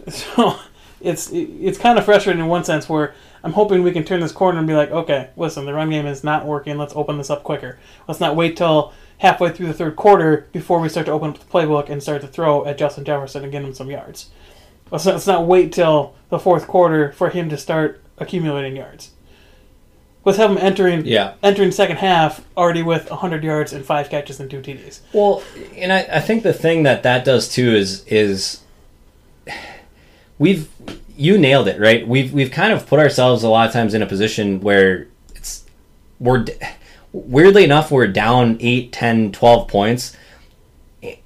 So 0.10 0.60
it's 1.00 1.32
it's 1.32 1.78
kind 1.78 1.98
of 1.98 2.04
frustrating 2.04 2.42
in 2.42 2.48
one 2.48 2.64
sense 2.64 2.90
where 2.90 3.16
I'm 3.44 3.54
hoping 3.54 3.84
we 3.84 3.92
can 3.92 4.04
turn 4.04 4.22
this 4.22 4.32
corner 4.32 4.58
and 4.58 4.68
be 4.68 4.74
like, 4.74 4.92
okay, 4.92 5.30
listen, 5.38 5.66
the 5.66 5.74
run 5.74 5.90
game 5.90 6.08
is 6.08 6.24
not 6.24 6.46
working. 6.46 6.78
Let's 6.78 6.96
open 6.96 7.18
this 7.18 7.30
up 7.30 7.44
quicker. 7.44 7.78
Let's 8.08 8.20
not 8.20 8.36
wait 8.36 8.58
till 8.58 8.92
halfway 9.20 9.52
through 9.52 9.68
the 9.68 9.74
third 9.74 9.96
quarter 9.96 10.48
before 10.52 10.80
we 10.80 10.90
start 10.90 11.06
to 11.06 11.12
open 11.12 11.30
up 11.30 11.40
the 11.40 11.46
playbook 11.46 11.90
and 11.90 12.02
start 12.02 12.22
to 12.22 12.28
throw 12.28 12.66
at 12.66 12.78
Justin 12.78 13.06
Jefferson 13.06 13.44
and 13.44 13.52
get 13.52 13.64
him 13.64 13.74
some 13.74 13.92
yards. 13.92 14.32
Let's 14.92 15.06
not, 15.06 15.14
let's 15.14 15.28
not 15.28 15.48
wait 15.48 15.72
till 15.72 16.16
the 16.30 16.40
fourth 16.40 16.68
quarter 16.68 17.12
for 17.12 17.30
him 17.30 17.50
to 17.50 17.58
start 17.58 18.02
accumulating 18.18 18.76
yards. 18.76 19.12
Let's 20.26 20.38
have 20.40 20.50
him 20.50 20.58
entering 20.58 21.06
Yeah. 21.06 21.34
entering 21.44 21.72
second 21.72 21.98
half 21.98 22.44
already 22.58 22.82
with 22.82 23.10
100 23.10 23.44
yards 23.44 23.72
and 23.74 23.86
five 23.86 24.10
catches 24.10 24.40
and 24.40 24.50
two 24.50 24.60
TDs. 24.60 25.00
Well, 25.14 25.44
and 25.78 25.94
I, 25.94 26.08
I 26.12 26.20
think 26.20 26.44
the 26.44 26.54
thing 26.54 26.84
that 26.84 27.04
that 27.04 27.24
does 27.24 27.48
too 27.48 27.76
is 27.76 28.04
is 28.08 28.62
we've 30.40 30.68
you 31.16 31.38
nailed 31.38 31.68
it 31.68 31.80
right. 31.80 32.08
We've 32.08 32.34
we've 32.34 32.52
kind 32.52 32.74
of 32.74 32.88
put 32.88 33.00
ourselves 33.00 33.44
a 33.44 33.50
lot 33.50 33.68
of 33.68 33.74
times 33.74 33.94
in 33.94 34.02
a 34.02 34.06
position 34.08 34.62
where 34.62 35.08
it's 35.36 35.64
we're 36.20 36.46
weirdly 37.14 37.64
enough, 37.64 37.92
we're 37.92 38.08
down 38.08 38.58
8, 38.60 38.92
10, 38.92 39.32
12 39.32 39.68
points. 39.68 40.18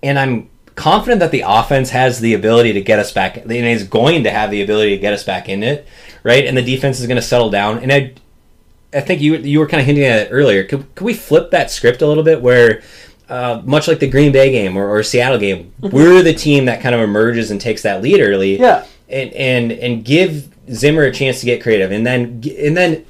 And 0.04 0.20
I'm 0.20 0.50
confident 0.76 1.20
that 1.20 1.32
the 1.32 1.44
offense 1.46 1.90
has 1.90 2.20
the 2.20 2.34
ability 2.34 2.74
to 2.74 2.82
get 2.82 3.00
us 3.00 3.12
back, 3.12 3.38
and 3.38 3.52
is 3.52 3.84
going 3.84 4.24
to 4.24 4.30
have 4.32 4.52
the 4.52 4.62
ability 4.62 4.92
to 4.92 4.98
get 5.02 5.14
us 5.14 5.24
back 5.24 5.50
in 5.50 5.64
it, 5.64 5.88
right? 6.24 6.46
And 6.46 6.56
the 6.56 6.62
defense 6.62 7.00
is 7.00 7.08
going 7.08 7.16
to 7.16 7.22
settle 7.22 7.50
down. 7.50 7.80
And 7.80 7.92
I, 7.92 8.14
I 8.94 9.02
think 9.02 9.22
you 9.22 9.36
you 9.38 9.60
were 9.60 9.68
kind 9.68 9.80
of 9.82 9.86
hinting 9.86 10.04
at 10.06 10.28
it 10.28 10.30
earlier. 10.32 10.64
Could, 10.64 10.94
could 10.96 11.06
we 11.06 11.14
flip 11.14 11.52
that 11.52 11.70
script 11.72 12.02
a 12.02 12.08
little 12.08 12.24
bit 12.24 12.42
where, 12.42 12.82
uh, 13.30 13.62
much 13.64 13.88
like 13.88 14.00
the 14.00 14.08
Green 14.10 14.32
Bay 14.32 14.52
game 14.52 14.76
or, 14.78 14.88
or 14.90 15.04
Seattle 15.04 15.38
game, 15.38 15.72
we're 15.80 16.24
the 16.24 16.34
team 16.34 16.66
that 16.66 16.82
kind 16.82 16.96
of 16.96 17.02
emerges 17.02 17.52
and 17.52 17.62
takes 17.62 17.84
that 17.84 18.02
lead 18.02 18.20
early, 18.20 18.60
Yeah. 18.60 18.86
and 19.08 19.32
and 19.34 19.72
and 19.72 20.04
give 20.04 20.48
Zimmer 20.72 21.04
a 21.04 21.12
chance 21.12 21.40
to 21.42 21.46
get 21.46 21.62
creative, 21.62 21.92
and 21.92 22.06
then 22.06 22.42
and 22.58 22.76
then 22.76 23.06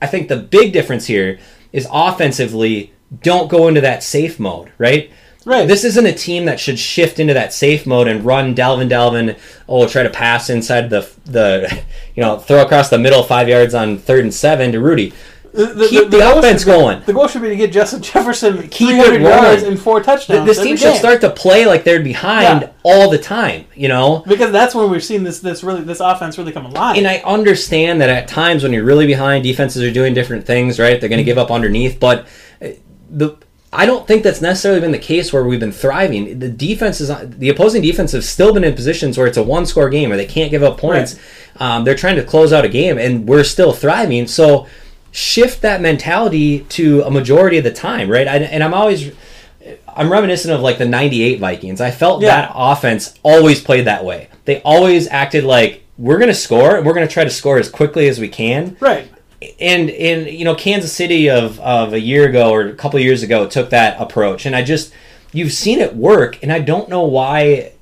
I 0.00 0.08
think 0.08 0.28
the 0.28 0.36
big 0.36 0.72
difference 0.72 1.06
here 1.06 1.38
is 1.72 1.86
offensively, 1.92 2.92
don't 3.22 3.48
go 3.48 3.68
into 3.68 3.80
that 3.82 4.02
safe 4.02 4.40
mode, 4.40 4.72
right? 4.78 5.10
Right. 5.44 5.66
This 5.66 5.84
isn't 5.84 6.06
a 6.06 6.12
team 6.14 6.44
that 6.44 6.60
should 6.60 6.78
shift 6.78 7.18
into 7.18 7.34
that 7.34 7.52
safe 7.52 7.86
mode 7.86 8.08
and 8.08 8.24
run 8.24 8.54
Dalvin 8.54 8.88
Delvin. 8.88 9.36
Oh, 9.68 9.86
try 9.88 10.02
to 10.02 10.10
pass 10.10 10.50
inside 10.50 10.90
the 10.90 11.08
the, 11.24 11.82
you 12.14 12.22
know, 12.22 12.38
throw 12.38 12.62
across 12.62 12.90
the 12.90 12.98
middle 12.98 13.22
five 13.22 13.48
yards 13.48 13.74
on 13.74 13.98
third 13.98 14.24
and 14.24 14.32
seven 14.34 14.72
to 14.72 14.80
Rudy. 14.80 15.12
The, 15.54 15.86
Keep 15.90 16.08
the 16.10 16.18
goal 16.18 16.38
offense 16.38 16.64
be- 16.64 16.70
going. 16.70 17.02
The 17.04 17.12
goal 17.12 17.28
should 17.28 17.42
be 17.42 17.50
to 17.50 17.56
get 17.56 17.72
Justin 17.72 18.00
Jefferson 18.02 18.68
Keep 18.68 18.88
it 18.96 19.04
300 19.04 19.20
yards 19.20 19.62
and 19.64 19.78
four 19.78 20.02
touchdowns. 20.02 20.46
This 20.46 20.58
team 20.62 20.78
should 20.78 20.96
start 20.96 21.20
to 21.20 21.28
play 21.28 21.66
like 21.66 21.84
they're 21.84 22.02
behind 22.02 22.62
Yeah. 22.62 22.70
all 22.82 23.10
the 23.10 23.18
time. 23.18 23.66
You 23.74 23.88
know, 23.88 24.24
because 24.26 24.50
that's 24.50 24.74
when 24.74 24.90
we've 24.90 25.04
seen 25.04 25.24
this 25.24 25.40
this 25.40 25.62
really 25.62 25.82
this 25.82 26.00
offense 26.00 26.38
really 26.38 26.52
come 26.52 26.64
alive. 26.64 26.96
and 26.96 27.06
I 27.06 27.16
understand 27.18 28.00
that 28.00 28.08
at 28.08 28.28
times 28.28 28.62
when 28.62 28.72
you're 28.72 28.84
really 28.84 29.06
behind, 29.06 29.44
defenses 29.44 29.82
are 29.82 29.92
doing 29.92 30.14
different 30.14 30.46
things, 30.46 30.78
right? 30.78 30.98
They're 30.98 31.10
going 31.10 31.18
to 31.18 31.24
give 31.24 31.36
up 31.36 31.50
underneath, 31.50 32.00
but 32.00 32.26
uh, 32.62 32.68
the 33.10 33.36
I 33.74 33.86
don't 33.86 34.06
think 34.06 34.22
that's 34.22 34.42
necessarily 34.42 34.80
been 34.80 34.92
the 34.92 34.98
case 34.98 35.32
where 35.32 35.44
we've 35.44 35.58
been 35.60 35.72
thriving. 35.72 36.38
The 36.38 36.48
defense 36.50 37.00
is 37.00 37.08
the 37.38 37.48
opposing 37.48 37.80
defense 37.80 38.12
have 38.12 38.24
still 38.24 38.52
been 38.52 38.64
in 38.64 38.74
positions 38.74 39.16
where 39.16 39.26
it's 39.26 39.38
a 39.38 39.42
one 39.42 39.64
score 39.64 39.88
game 39.88 40.10
where 40.10 40.18
they 40.18 40.26
can't 40.26 40.50
give 40.50 40.62
up 40.62 40.76
points. 40.78 41.18
Um, 41.58 41.84
they're 41.84 41.94
trying 41.94 42.16
to 42.16 42.24
close 42.24 42.52
out 42.52 42.64
a 42.66 42.68
game, 42.68 42.98
and 42.98 43.26
we're 43.26 43.44
still 43.44 43.72
thriving. 43.72 44.26
So 44.26 44.66
shift 45.10 45.62
that 45.62 45.80
mentality 45.80 46.60
to 46.70 47.02
a 47.02 47.10
majority 47.10 47.56
of 47.58 47.64
the 47.64 47.72
time, 47.72 48.10
right? 48.10 48.28
I, 48.28 48.36
and 48.38 48.62
I'm 48.62 48.74
always. 48.74 49.12
I'm 49.94 50.10
reminiscent 50.10 50.52
of 50.52 50.60
like 50.60 50.78
the 50.78 50.86
98 50.86 51.38
Vikings. 51.38 51.80
I 51.80 51.90
felt 51.92 52.20
Yeah. 52.22 52.28
that 52.28 52.52
offense 52.54 53.14
always 53.22 53.60
played 53.62 53.84
that 53.86 54.04
way. 54.04 54.28
They 54.44 54.60
always 54.62 55.06
acted 55.08 55.44
like 55.44 55.84
we're 55.98 56.18
going 56.18 56.30
to 56.30 56.34
score 56.34 56.76
and 56.76 56.84
we're 56.86 56.94
going 56.94 57.06
to 57.06 57.12
try 57.12 57.22
to 57.24 57.30
score 57.30 57.58
as 57.58 57.68
quickly 57.68 58.08
as 58.08 58.18
we 58.18 58.28
can. 58.28 58.76
right. 58.80 59.06
And 59.60 59.90
in 59.90 60.26
you 60.26 60.44
know 60.44 60.54
Kansas 60.54 60.92
City 60.92 61.28
of 61.30 61.58
of 61.60 61.92
a 61.92 62.00
year 62.00 62.28
ago 62.28 62.50
or 62.50 62.62
a 62.62 62.74
couple 62.74 62.98
of 62.98 63.04
years 63.04 63.22
ago 63.22 63.46
took 63.46 63.70
that 63.70 64.00
approach 64.00 64.46
and 64.46 64.54
I 64.54 64.62
just 64.62 64.92
you've 65.32 65.52
seen 65.52 65.80
it 65.80 65.94
work 65.96 66.42
and 66.42 66.52
I 66.52 66.58
don't 66.60 66.88
know 66.88 67.02
why 67.02 67.72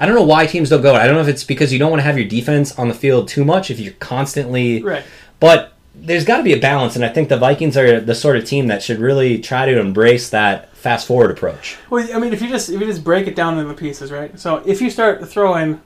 I 0.00 0.06
don't 0.06 0.14
know 0.14 0.24
why 0.24 0.46
teams 0.46 0.70
don't 0.70 0.82
go. 0.82 0.94
I 0.94 1.06
don't 1.06 1.14
know 1.14 1.22
if 1.22 1.28
it's 1.28 1.44
because 1.44 1.72
you 1.72 1.78
don't 1.78 1.90
want 1.90 2.00
to 2.00 2.04
have 2.04 2.18
your 2.18 2.28
defense 2.28 2.76
on 2.78 2.88
the 2.88 2.94
field 2.94 3.28
too 3.28 3.44
much 3.44 3.70
if 3.70 3.78
you're 3.78 3.94
constantly 3.94 4.82
Right. 4.82 5.04
but 5.40 5.70
there's 5.96 6.24
got 6.24 6.38
to 6.38 6.42
be 6.42 6.52
a 6.52 6.58
balance, 6.58 6.96
and 6.96 7.04
I 7.04 7.08
think 7.08 7.28
the 7.28 7.36
Vikings 7.36 7.76
are 7.76 8.00
the 8.00 8.16
sort 8.16 8.36
of 8.36 8.44
team 8.44 8.66
that 8.66 8.82
should 8.82 8.98
really 8.98 9.38
try 9.38 9.64
to 9.64 9.78
embrace 9.78 10.28
that 10.30 10.76
fast 10.76 11.06
forward 11.06 11.30
approach. 11.30 11.76
Well, 11.88 12.04
I 12.12 12.18
mean, 12.18 12.32
if 12.32 12.42
you 12.42 12.48
just 12.48 12.68
if 12.68 12.80
you 12.80 12.86
just 12.86 13.04
break 13.04 13.28
it 13.28 13.36
down 13.36 13.56
into 13.58 13.72
pieces, 13.74 14.10
right? 14.10 14.36
So 14.38 14.56
if 14.66 14.80
you 14.82 14.90
start 14.90 15.26
throwing 15.28 15.80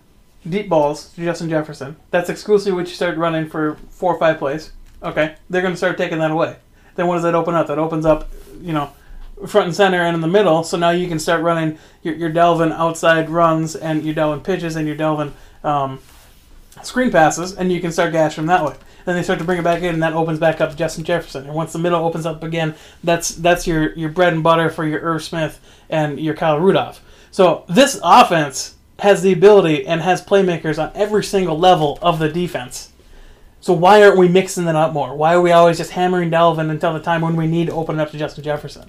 deep 0.49 0.71
balls 0.71 1.11
to 1.11 1.23
Justin 1.23 1.51
Jefferson, 1.51 1.97
that's 2.11 2.31
exclusively 2.31 2.73
what 2.73 2.89
you 2.89 2.95
start 2.95 3.19
running 3.19 3.51
for 3.51 3.77
four 3.91 4.15
or 4.15 4.19
five 4.19 4.39
plays. 4.39 4.73
Okay, 5.03 5.37
they're 5.49 5.63
going 5.63 5.75
to 5.75 5.79
start 5.79 5.97
taking 5.97 6.19
that 6.19 6.31
away. 6.31 6.57
Then 6.97 7.07
what 7.07 7.15
does 7.15 7.23
that 7.23 7.35
open 7.35 7.55
up? 7.55 7.69
That 7.69 7.79
opens 7.79 8.05
up, 8.05 8.29
you 8.61 8.73
know, 8.73 8.93
front 9.47 9.67
and 9.67 9.77
center 9.77 10.03
and 10.03 10.15
in 10.15 10.21
the 10.21 10.27
middle. 10.29 10.65
So 10.65 10.77
now 10.77 10.91
you 10.91 11.07
can 11.07 11.19
start 11.19 11.43
running 11.43 11.79
your, 12.03 12.15
your 12.15 12.31
Dalvin 12.31 12.73
outside 12.73 13.31
runs 13.31 13.77
and 13.77 14.05
your 14.05 14.15
Dalvin 14.15 14.43
pitches 14.43 14.75
and 14.75 14.89
your 14.89 14.97
Dalvin 14.97 15.33
um, 15.63 16.01
screen 16.83 17.11
passes, 17.11 17.55
and 17.55 17.73
you 17.73 17.81
can 17.81 17.93
start 17.93 18.13
gashing 18.13 18.47
them 18.47 18.49
that 18.49 18.65
way. 18.65 18.77
Then 19.05 19.15
they 19.17 19.23
start 19.23 19.39
to 19.39 19.45
bring 19.45 19.59
it 19.59 19.65
back 19.65 19.83
in, 19.83 19.95
and 19.95 20.03
that 20.03 20.13
opens 20.13 20.39
back 20.39 20.61
up 20.61 20.77
Justin 20.77 21.05
Jefferson. 21.05 21.45
And 21.45 21.55
once 21.55 21.73
the 21.73 21.79
middle 21.79 22.05
opens 22.05 22.27
up 22.27 22.43
again, 22.43 22.75
that's 23.03 23.31
that's 23.31 23.67
your 23.67 23.95
your 23.95 24.11
bread 24.11 24.35
and 24.35 24.43
butter 24.43 24.69
for 24.69 24.87
your 24.87 25.01
Irv 25.01 25.23
Smith 25.23 25.61
and 25.89 26.21
your 26.21 26.35
Kyle 26.35 26.59
Rudolph. 26.59 27.03
So 27.31 27.65
this 27.69 27.99
offense 28.03 28.75
has 28.99 29.23
the 29.23 29.33
ability 29.33 29.87
and 29.87 30.01
has 30.01 30.21
playmakers 30.21 30.83
on 30.83 30.91
every 30.95 31.25
single 31.25 31.59
level 31.59 31.99
of 32.03 32.19
the 32.19 32.29
defense. 32.29 32.93
So 33.61 33.73
why 33.73 34.03
aren't 34.03 34.18
we 34.18 34.29
mixing 34.29 34.64
that 34.66 34.77
up 34.77 34.92
more? 34.92 35.16
Why 35.16 35.35
are 35.35 35.40
we 35.40 35.53
always 35.53 35.79
just 35.79 35.90
hammering 35.90 36.31
Dalvin 36.31 36.71
until 36.71 36.92
the 36.92 37.01
time 37.01 37.21
when 37.21 37.37
we 37.37 37.47
need 37.47 37.66
to 37.66 37.73
open 37.73 37.99
it 37.99 38.03
up 38.03 38.11
to 38.12 38.18
Justin 38.18 38.44
Jefferson? 38.44 38.88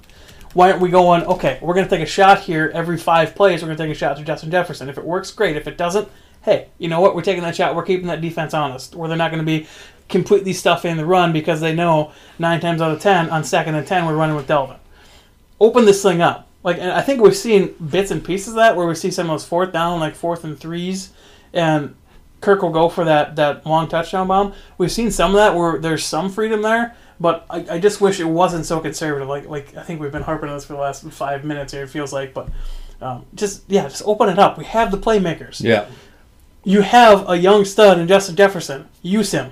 Why 0.54 0.70
aren't 0.70 0.82
we 0.82 0.90
going, 0.90 1.24
okay, 1.24 1.60
we're 1.62 1.74
going 1.74 1.88
to 1.88 1.90
take 1.90 2.04
a 2.04 2.10
shot 2.10 2.42
here 2.42 2.72
every 2.74 2.98
five 2.98 3.36
plays, 3.36 3.62
we're 3.62 3.68
going 3.68 3.78
to 3.78 3.84
take 3.84 3.92
a 3.92 3.98
shot 3.98 4.18
to 4.18 4.24
Justin 4.24 4.52
Jefferson. 4.52 4.90
If 4.90 4.98
it 4.98 5.04
works, 5.04 5.32
great. 5.32 5.56
If 5.56 5.68
it 5.68 5.78
doesn't, 5.78 6.08
hey, 6.44 6.70
you 6.78 6.88
know 6.88 7.02
what? 7.02 7.16
We're 7.16 7.22
taking 7.22 7.44
that 7.44 7.56
shot. 7.56 7.76
We're 7.76 7.84
keeping 7.84 8.08
that 8.08 8.22
defense 8.22 8.54
honest, 8.54 8.96
where 8.96 9.08
they're 9.08 9.18
not 9.18 9.32
going 9.32 9.44
to 9.44 9.46
be 9.46 9.68
completely 10.08 10.54
stuffing 10.54 10.98
the 10.98 11.06
run 11.06 11.32
because 11.32 11.62
they 11.62 11.74
know 11.74 12.12
nine 12.40 12.60
times 12.60 12.82
out 12.82 12.92
of 12.92 13.00
ten 13.00 13.30
on 13.30 13.44
second 13.44 13.76
and 13.76 13.86
ten 13.86 14.06
we're 14.06 14.16
running 14.16 14.36
with 14.36 14.48
Dalvin. 14.48 14.80
Open 15.60 15.86
this 15.86 16.02
thing 16.02 16.22
up. 16.22 16.48
Like, 16.64 16.78
and 16.78 16.92
I 16.92 17.02
think 17.02 17.22
we've 17.22 17.36
seen 17.36 17.74
bits 17.76 18.12
and 18.12 18.24
pieces 18.24 18.50
of 18.50 18.56
that 18.56 18.76
where 18.76 18.88
we 18.88 18.96
see 18.96 19.12
some 19.12 19.30
of 19.30 19.34
those 19.34 19.46
fourth 19.46 19.72
down, 19.72 20.00
like 20.00 20.16
fourth 20.16 20.44
and 20.44 20.60
threes, 20.60 21.12
and 21.54 21.96
Kirk 22.42 22.62
will 22.62 22.72
go 22.72 22.90
for 22.90 23.06
that 23.06 23.36
that 23.36 23.66
long 23.66 23.88
touchdown 23.88 24.28
bomb. 24.28 24.54
We've 24.78 24.92
seen 24.92 25.12
some 25.12 25.32
of 25.32 25.38
that 25.38 25.56
where 25.56 25.78
there's 25.78 26.06
some 26.06 26.30
freedom 26.30 26.62
there, 26.62 26.96
but 27.20 27.46
I, 27.50 27.66
I 27.72 27.80
just 27.80 28.02
wish 28.02 28.20
it 28.20 28.26
wasn't 28.26 28.66
so 28.66 28.80
conservative. 28.80 29.28
Like 29.28 29.48
like 29.48 29.76
I 29.76 29.84
think 29.84 30.00
we've 30.00 30.12
been 30.12 30.24
harping 30.24 30.50
on 30.50 30.56
this 30.56 30.66
for 30.66 30.74
the 30.74 30.80
last 30.80 31.04
five 31.12 31.44
minutes 31.44 31.74
here. 31.74 31.84
It 31.84 31.90
feels 31.90 32.14
like, 32.14 32.34
but 32.34 32.50
um, 33.02 33.26
just 33.36 33.64
yeah, 33.68 33.84
just 33.84 34.04
open 34.06 34.30
it 34.30 34.40
up. 34.40 34.58
We 34.58 34.66
have 34.66 34.92
the 34.92 34.98
playmakers. 34.98 35.62
Yeah. 35.62 35.88
You 36.64 36.82
have 36.82 37.30
a 37.30 37.38
young 37.38 37.66
stud 37.66 38.00
in 38.00 38.08
Justin 38.08 38.36
Jefferson. 38.36 38.88
Use 39.02 39.32
him. 39.32 39.52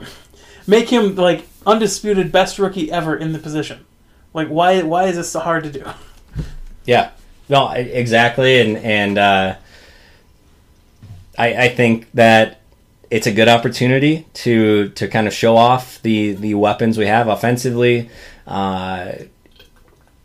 Make 0.65 0.89
him 0.89 1.15
like 1.15 1.47
undisputed 1.65 2.32
best 2.32 2.60
rookie 2.60 2.91
ever 2.91 3.15
in 3.15 3.34
the 3.34 3.39
position. 3.39 3.86
Like 4.34 4.47
why 4.47 4.82
why 4.84 5.06
is 5.06 5.15
this 5.15 5.32
so 5.32 5.39
hard 5.39 5.63
to 5.63 5.71
do? 5.71 5.84
Yeah, 6.86 7.12
no, 7.50 7.69
exactly, 7.71 8.62
and 8.62 8.78
and 8.78 9.17
uh, 9.17 9.56
I 11.38 11.65
I 11.65 11.67
think 11.67 12.10
that 12.13 12.62
it's 13.10 13.28
a 13.28 13.32
good 13.32 13.48
opportunity 13.48 14.28
to 14.34 14.89
to 14.89 15.08
kind 15.08 15.28
of 15.28 15.34
show 15.34 15.56
off 15.56 16.02
the 16.02 16.34
the 16.34 16.54
weapons 16.54 16.98
we 16.98 17.06
have 17.06 17.28
offensively. 17.28 18.10
Uh, 18.46 19.13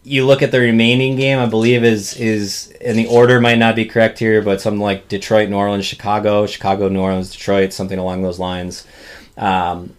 you 0.04 0.26
look 0.26 0.42
at 0.42 0.50
the 0.50 0.58
remaining 0.58 1.16
game, 1.16 1.38
I 1.38 1.46
believe 1.46 1.84
is 1.84 2.16
is 2.16 2.72
and 2.80 2.98
the 2.98 3.06
order 3.06 3.40
might 3.40 3.58
not 3.58 3.76
be 3.76 3.84
correct 3.84 4.18
here, 4.18 4.42
but 4.42 4.60
something 4.60 4.80
like 4.80 5.08
Detroit, 5.08 5.48
New 5.48 5.56
Orleans, 5.56 5.84
Chicago, 5.84 6.46
Chicago, 6.46 6.88
New 6.88 7.00
Orleans, 7.00 7.30
Detroit, 7.30 7.72
something 7.72 7.98
along 7.98 8.22
those 8.22 8.38
lines. 8.38 8.86
Um, 9.36 9.96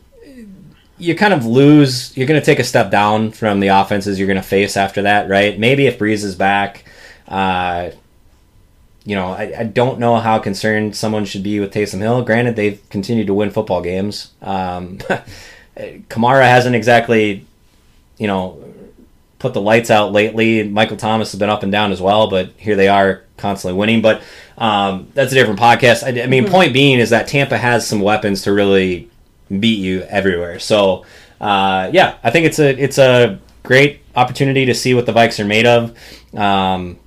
you 0.98 1.16
kind 1.16 1.34
of 1.34 1.46
lose. 1.46 2.16
You're 2.18 2.28
going 2.28 2.40
to 2.40 2.46
take 2.46 2.60
a 2.60 2.64
step 2.64 2.92
down 2.92 3.32
from 3.32 3.60
the 3.60 3.70
offenses 3.70 4.20
you're 4.20 4.28
going 4.28 4.42
to 4.42 4.48
face 4.48 4.78
after 4.78 5.04
that, 5.04 5.30
right? 5.30 5.58
Maybe 5.58 5.88
if 5.88 5.98
Brees 6.00 6.24
is 6.24 6.36
back, 6.36 6.86
uh, 7.28 7.92
you 9.06 9.16
know, 9.16 9.32
I, 9.32 9.54
I 9.60 9.64
don't 9.64 10.00
know 10.00 10.18
how 10.18 10.40
concerned 10.40 10.96
someone 10.96 11.26
should 11.26 11.44
be 11.44 11.60
with 11.60 11.74
Taysom 11.74 12.00
Hill. 12.00 12.24
Granted, 12.24 12.56
they've 12.56 12.82
continued 12.90 13.28
to 13.28 13.34
win 13.34 13.52
football 13.52 13.82
games. 13.82 14.32
Um, 14.42 14.98
Kamara 15.78 16.44
hasn't 16.44 16.76
exactly, 16.76 17.46
you 18.18 18.28
know, 18.28 18.64
put 19.40 19.54
the 19.54 19.62
lights 19.62 19.90
out 19.90 20.12
lately. 20.12 20.68
Michael 20.68 20.98
Thomas 20.98 21.32
has 21.32 21.40
been 21.40 21.50
up 21.50 21.64
and 21.64 21.72
down 21.72 21.92
as 21.92 22.02
well, 22.02 22.30
but 22.30 22.52
here 22.58 22.76
they 22.76 22.88
are 22.88 23.24
constantly 23.36 23.78
winning. 23.78 24.02
But 24.02 24.22
um, 24.58 25.08
that's 25.14 25.32
a 25.32 25.36
different 25.36 25.60
podcast. 25.60 26.04
I, 26.04 26.24
I 26.24 26.28
mean, 26.28 26.48
point 26.48 26.74
being 26.74 27.00
is 27.00 27.10
that 27.10 27.28
Tampa 27.28 27.58
has 27.58 27.86
some 27.86 28.00
weapons 28.00 28.44
to 28.44 28.54
really 28.54 29.10
beat 29.50 29.80
you 29.80 30.02
everywhere. 30.04 30.60
So 30.60 31.06
uh, 31.44 31.90
yeah, 31.92 32.16
I 32.24 32.32
think 32.32 32.46
it's 32.46 32.60
a 32.60 32.70
it's 32.70 32.98
a 32.98 33.40
great 33.64 34.00
opportunity 34.16 34.66
to 34.66 34.74
see 34.74 34.94
what 34.94 35.06
the 35.06 35.12
Vikes 35.12 35.40
are 35.40 35.46
made 35.46 35.66
of. 35.66 35.98
Um, 36.34 36.98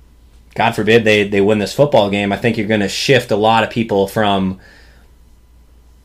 God 0.57 0.71
forbid 0.75 1.03
they 1.03 1.27
they 1.27 1.39
win 1.39 1.59
this 1.59 1.71
football 1.71 2.09
game. 2.09 2.33
I 2.33 2.37
think 2.37 2.57
you're 2.57 2.67
going 2.67 2.79
to 2.81 2.89
shift 2.89 3.29
a 3.29 3.35
lot 3.35 3.63
of 3.63 3.69
people 3.69 4.07
from 4.07 4.59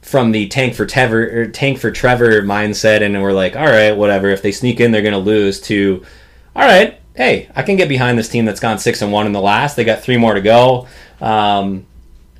from 0.02 0.30
the 0.30 0.46
tank 0.48 0.74
for 0.74 0.84
Trevor 0.84 1.46
tank 1.48 1.78
for 1.78 1.90
Trevor 1.90 2.42
mindset, 2.42 3.00
and 3.00 3.20
we're 3.22 3.32
like, 3.32 3.56
all 3.56 3.64
right, 3.64 3.92
whatever. 3.96 4.28
If 4.28 4.42
they 4.42 4.52
sneak 4.52 4.78
in, 4.78 4.92
they're 4.92 5.00
going 5.00 5.12
to 5.14 5.18
lose. 5.18 5.58
To 5.62 6.04
all 6.54 6.64
right, 6.66 7.00
hey, 7.16 7.48
I 7.56 7.62
can 7.62 7.76
get 7.76 7.88
behind 7.88 8.18
this 8.18 8.28
team 8.28 8.44
that's 8.44 8.60
gone 8.60 8.78
six 8.78 9.00
and 9.00 9.10
one 9.10 9.24
in 9.24 9.32
the 9.32 9.40
last. 9.40 9.74
They 9.74 9.84
got 9.84 10.02
three 10.02 10.18
more 10.18 10.34
to 10.34 10.42
go. 10.42 10.86
Um, 11.22 11.86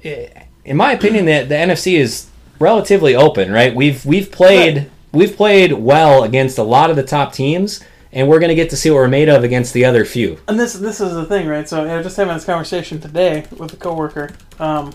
in 0.03 0.77
my 0.77 0.93
opinion, 0.93 1.25
the, 1.25 1.45
the 1.45 1.55
NFC 1.55 1.99
is 1.99 2.29
relatively 2.59 3.15
open, 3.17 3.51
right? 3.51 3.75
We've 3.75 4.05
we've 4.05 4.31
played 4.31 4.77
Right. 4.77 4.91
we've 5.13 5.35
played 5.35 5.73
well 5.73 6.25
against 6.25 6.59
a 6.59 6.63
lot 6.63 6.91
of 6.91 6.97
the 6.97 7.03
top 7.05 7.33
teams, 7.33 7.83
and 8.13 8.29
we're 8.29 8.39
going 8.39 8.51
to 8.51 8.55
get 8.55 8.71
to 8.71 8.77
see 8.77 8.91
what 8.91 8.97
we're 8.97 9.09
made 9.09 9.29
of 9.29 9.43
against 9.43 9.73
the 9.73 9.85
other 9.85 10.05
few. 10.05 10.39
And 10.49 10.61
this 10.61 10.75
this 10.75 11.01
is 11.01 11.15
the 11.15 11.25
thing, 11.25 11.47
right? 11.47 11.69
So 11.69 11.85
I 11.85 11.97
was 11.97 12.07
just 12.07 12.17
having 12.17 12.35
this 12.35 12.45
conversation 12.45 13.01
today 13.01 13.47
with 13.57 13.73
a 13.73 13.77
coworker. 13.77 14.31
Um, 14.59 14.93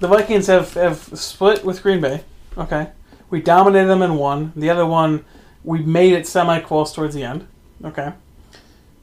the 0.00 0.08
Vikings 0.08 0.46
have, 0.46 0.74
have 0.74 0.98
split 1.18 1.64
with 1.64 1.82
Green 1.82 2.00
Bay. 2.00 2.22
Okay, 2.56 2.90
we 3.30 3.40
dominated 3.40 3.86
them 3.88 4.02
in 4.02 4.16
one. 4.16 4.52
The 4.56 4.70
other 4.70 4.86
one, 4.86 5.24
We 5.64 5.80
made 5.80 6.12
it 6.12 6.26
semi 6.26 6.60
close 6.60 6.92
towards 6.92 7.14
the 7.14 7.22
end. 7.22 7.46
Okay. 7.84 8.12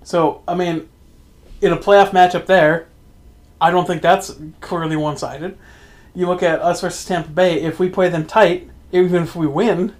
So, 0.03 0.43
I 0.47 0.55
mean, 0.55 0.87
in 1.61 1.71
a 1.71 1.77
playoff 1.77 2.11
matchup 2.11 2.45
there, 2.45 2.87
I 3.59 3.71
don't 3.71 3.87
think 3.87 4.01
that's 4.01 4.35
clearly 4.61 4.95
one 4.95 5.17
sided. 5.17 5.57
You 6.13 6.27
look 6.27 6.43
at 6.43 6.61
us 6.61 6.81
versus 6.81 7.03
Tampa 7.05 7.29
Bay, 7.29 7.61
if 7.61 7.79
we 7.79 7.89
play 7.89 8.09
them 8.09 8.25
tight, 8.25 8.69
even 8.91 9.23
if 9.23 9.35
we 9.35 9.47
win, 9.47 9.95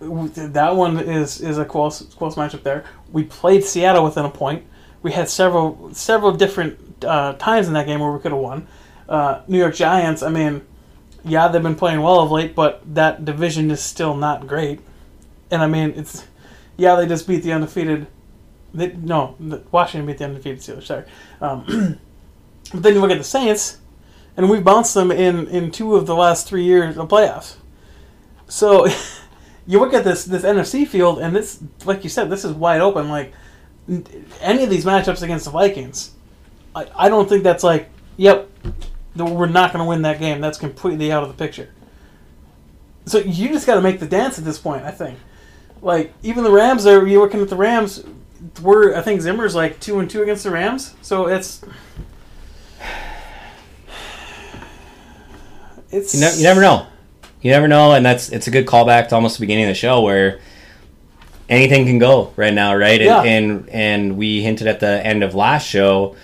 that 0.00 0.76
one 0.76 0.98
is, 0.98 1.40
is 1.40 1.58
a 1.58 1.64
close 1.64 2.02
close 2.14 2.36
matchup 2.36 2.62
there. 2.62 2.84
We 3.12 3.24
played 3.24 3.64
Seattle 3.64 4.04
within 4.04 4.24
a 4.24 4.30
point. 4.30 4.64
We 5.02 5.12
had 5.12 5.28
several 5.28 5.92
several 5.94 6.32
different 6.32 7.04
uh, 7.04 7.34
times 7.34 7.68
in 7.68 7.74
that 7.74 7.86
game 7.86 8.00
where 8.00 8.12
we 8.12 8.20
could 8.20 8.32
have 8.32 8.40
won. 8.40 8.66
Uh, 9.08 9.42
New 9.48 9.58
York 9.58 9.74
Giants, 9.74 10.22
I 10.22 10.28
mean, 10.28 10.66
yeah, 11.24 11.48
they've 11.48 11.62
been 11.62 11.74
playing 11.74 12.02
well 12.02 12.20
of 12.20 12.30
late, 12.30 12.54
but 12.54 12.82
that 12.94 13.24
division 13.24 13.70
is 13.70 13.80
still 13.80 14.14
not 14.14 14.46
great. 14.46 14.80
And 15.50 15.62
I 15.62 15.66
mean, 15.66 15.94
it's 15.96 16.26
yeah, 16.76 16.94
they 16.94 17.06
just 17.06 17.26
beat 17.26 17.42
the 17.42 17.52
undefeated. 17.52 18.06
They, 18.74 18.92
no, 18.92 19.34
Washington 19.70 20.06
beat 20.06 20.18
the 20.18 20.24
undefeated 20.24 20.60
Steelers. 20.60 20.84
Sorry, 20.84 21.04
um, 21.40 21.64
but 22.72 22.82
then 22.82 22.94
you 22.94 23.00
look 23.00 23.10
at 23.10 23.18
the 23.18 23.24
Saints, 23.24 23.78
and 24.36 24.50
we've 24.50 24.64
bounced 24.64 24.94
them 24.94 25.10
in 25.10 25.48
in 25.48 25.70
two 25.70 25.96
of 25.96 26.06
the 26.06 26.14
last 26.14 26.46
three 26.46 26.64
years 26.64 26.96
of 26.96 27.08
playoffs. 27.08 27.56
So 28.46 28.86
you 29.68 29.78
look 29.78 29.92
at 29.92 30.02
this 30.02 30.24
this 30.24 30.42
NFC 30.42 30.88
field, 30.88 31.18
and 31.20 31.36
this, 31.36 31.62
like 31.84 32.02
you 32.02 32.08
said, 32.08 32.30
this 32.30 32.44
is 32.44 32.52
wide 32.52 32.80
open. 32.80 33.10
Like 33.10 33.34
any 34.40 34.64
of 34.64 34.70
these 34.70 34.86
matchups 34.86 35.22
against 35.22 35.44
the 35.44 35.50
Vikings, 35.50 36.12
I, 36.74 36.86
I 36.96 37.08
don't 37.10 37.28
think 37.28 37.44
that's 37.44 37.62
like, 37.62 37.90
yep, 38.16 38.48
we're 39.14 39.46
not 39.46 39.72
going 39.72 39.84
to 39.84 39.88
win 39.88 40.02
that 40.02 40.18
game. 40.18 40.40
That's 40.40 40.56
completely 40.56 41.12
out 41.12 41.22
of 41.22 41.28
the 41.28 41.34
picture. 41.34 41.68
So 43.04 43.18
you 43.18 43.48
just 43.48 43.66
got 43.66 43.74
to 43.74 43.82
make 43.82 44.00
the 44.00 44.06
dance 44.06 44.38
at 44.38 44.44
this 44.44 44.58
point. 44.58 44.84
I 44.84 44.90
think, 44.90 45.18
like 45.82 46.14
even 46.22 46.44
the 46.44 46.50
Rams 46.50 46.86
are. 46.86 47.06
You 47.06 47.20
looking 47.20 47.42
at 47.42 47.50
the 47.50 47.56
Rams? 47.56 48.04
We're 48.62 48.96
I 48.96 49.02
think 49.02 49.20
Zimmer's 49.20 49.54
like 49.54 49.80
two 49.80 49.98
and 49.98 50.08
two 50.08 50.22
against 50.22 50.44
the 50.44 50.50
Rams. 50.50 50.94
So 51.02 51.28
it's. 51.28 51.62
It's 55.90 56.14
You, 56.14 56.28
you 56.36 56.42
never 56.42 56.60
know. 56.60 56.86
You 57.40 57.50
never 57.52 57.68
know, 57.68 57.92
and 57.92 58.04
that's 58.04 58.30
it's 58.30 58.46
a 58.46 58.50
good 58.50 58.66
callback 58.66 59.08
to 59.08 59.14
almost 59.14 59.36
the 59.38 59.40
beginning 59.42 59.64
of 59.64 59.68
the 59.68 59.74
show 59.74 60.02
where 60.02 60.40
anything 61.48 61.86
can 61.86 61.98
go 61.98 62.32
right 62.36 62.52
now, 62.52 62.74
right? 62.74 63.00
Yeah. 63.00 63.22
And, 63.22 63.50
and 63.50 63.68
and 63.70 64.16
we 64.18 64.42
hinted 64.42 64.66
at 64.66 64.80
the 64.80 65.04
end 65.06 65.22
of 65.22 65.34
last 65.34 65.66
show. 65.66 66.16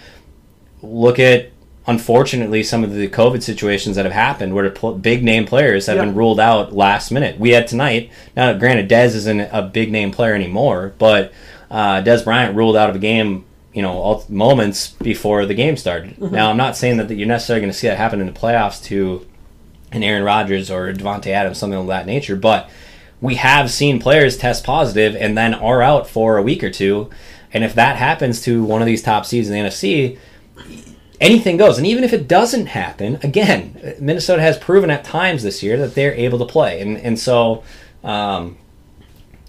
Look 0.82 1.18
at 1.18 1.50
unfortunately 1.86 2.62
some 2.62 2.82
of 2.82 2.92
the 2.94 3.08
COVID 3.08 3.42
situations 3.42 3.96
that 3.96 4.04
have 4.04 4.12
happened 4.14 4.54
where 4.54 4.68
pl- 4.70 4.94
big 4.94 5.22
name 5.22 5.44
players 5.46 5.86
have 5.86 5.96
Yeah. 5.96 6.04
been 6.06 6.14
ruled 6.14 6.40
out 6.40 6.72
last 6.74 7.10
minute. 7.10 7.38
We 7.38 7.50
had 7.50 7.68
tonight. 7.68 8.10
Now, 8.36 8.52
granted, 8.54 8.88
Dez 8.88 9.14
isn't 9.14 9.40
a 9.40 9.62
big 9.62 9.92
name 9.92 10.10
player 10.10 10.34
anymore, 10.34 10.94
but 10.98 11.32
uh, 11.70 12.02
Dez 12.02 12.24
Bryant 12.24 12.56
ruled 12.56 12.76
out 12.76 12.90
of 12.90 12.96
a 12.96 13.00
game. 13.00 13.44
You 13.72 13.82
know, 13.82 13.92
all, 13.98 14.24
moments 14.28 14.90
before 15.02 15.46
the 15.46 15.54
game 15.54 15.76
started. 15.76 16.20
Now, 16.20 16.48
I'm 16.48 16.56
not 16.56 16.76
saying 16.76 16.96
that 16.98 17.10
you're 17.10 17.26
necessarily 17.26 17.60
going 17.60 17.72
to 17.72 17.76
see 17.78 17.88
that 17.88 17.98
happen 17.98 18.20
in 18.20 18.26
the 18.26 18.32
playoffs 18.32 18.80
to 18.84 19.26
an 19.94 20.02
Aaron 20.02 20.24
Rodgers 20.24 20.70
or 20.70 20.92
Davante 20.92 21.28
Adams, 21.28 21.58
something 21.58 21.78
of 21.78 21.86
that 21.86 22.06
nature. 22.06 22.36
But 22.36 22.68
we 23.20 23.36
have 23.36 23.70
seen 23.70 24.00
players 24.00 24.36
test 24.36 24.64
positive 24.64 25.16
and 25.16 25.36
then 25.36 25.54
are 25.54 25.82
out 25.82 26.08
for 26.08 26.36
a 26.36 26.42
week 26.42 26.62
or 26.62 26.70
two. 26.70 27.10
And 27.52 27.64
if 27.64 27.74
that 27.74 27.96
happens 27.96 28.42
to 28.42 28.64
one 28.64 28.82
of 28.82 28.86
these 28.86 29.02
top 29.02 29.24
seeds 29.24 29.48
in 29.48 29.54
the 29.54 29.70
NFC, 29.70 30.18
anything 31.20 31.56
goes. 31.56 31.78
And 31.78 31.86
even 31.86 32.04
if 32.04 32.12
it 32.12 32.28
doesn't 32.28 32.66
happen, 32.66 33.18
again, 33.22 33.96
Minnesota 34.00 34.42
has 34.42 34.58
proven 34.58 34.90
at 34.90 35.04
times 35.04 35.42
this 35.42 35.62
year 35.62 35.76
that 35.78 35.94
they're 35.94 36.14
able 36.14 36.38
to 36.38 36.44
play. 36.46 36.80
And 36.80 36.98
and 36.98 37.18
so 37.18 37.62
um, 38.02 38.58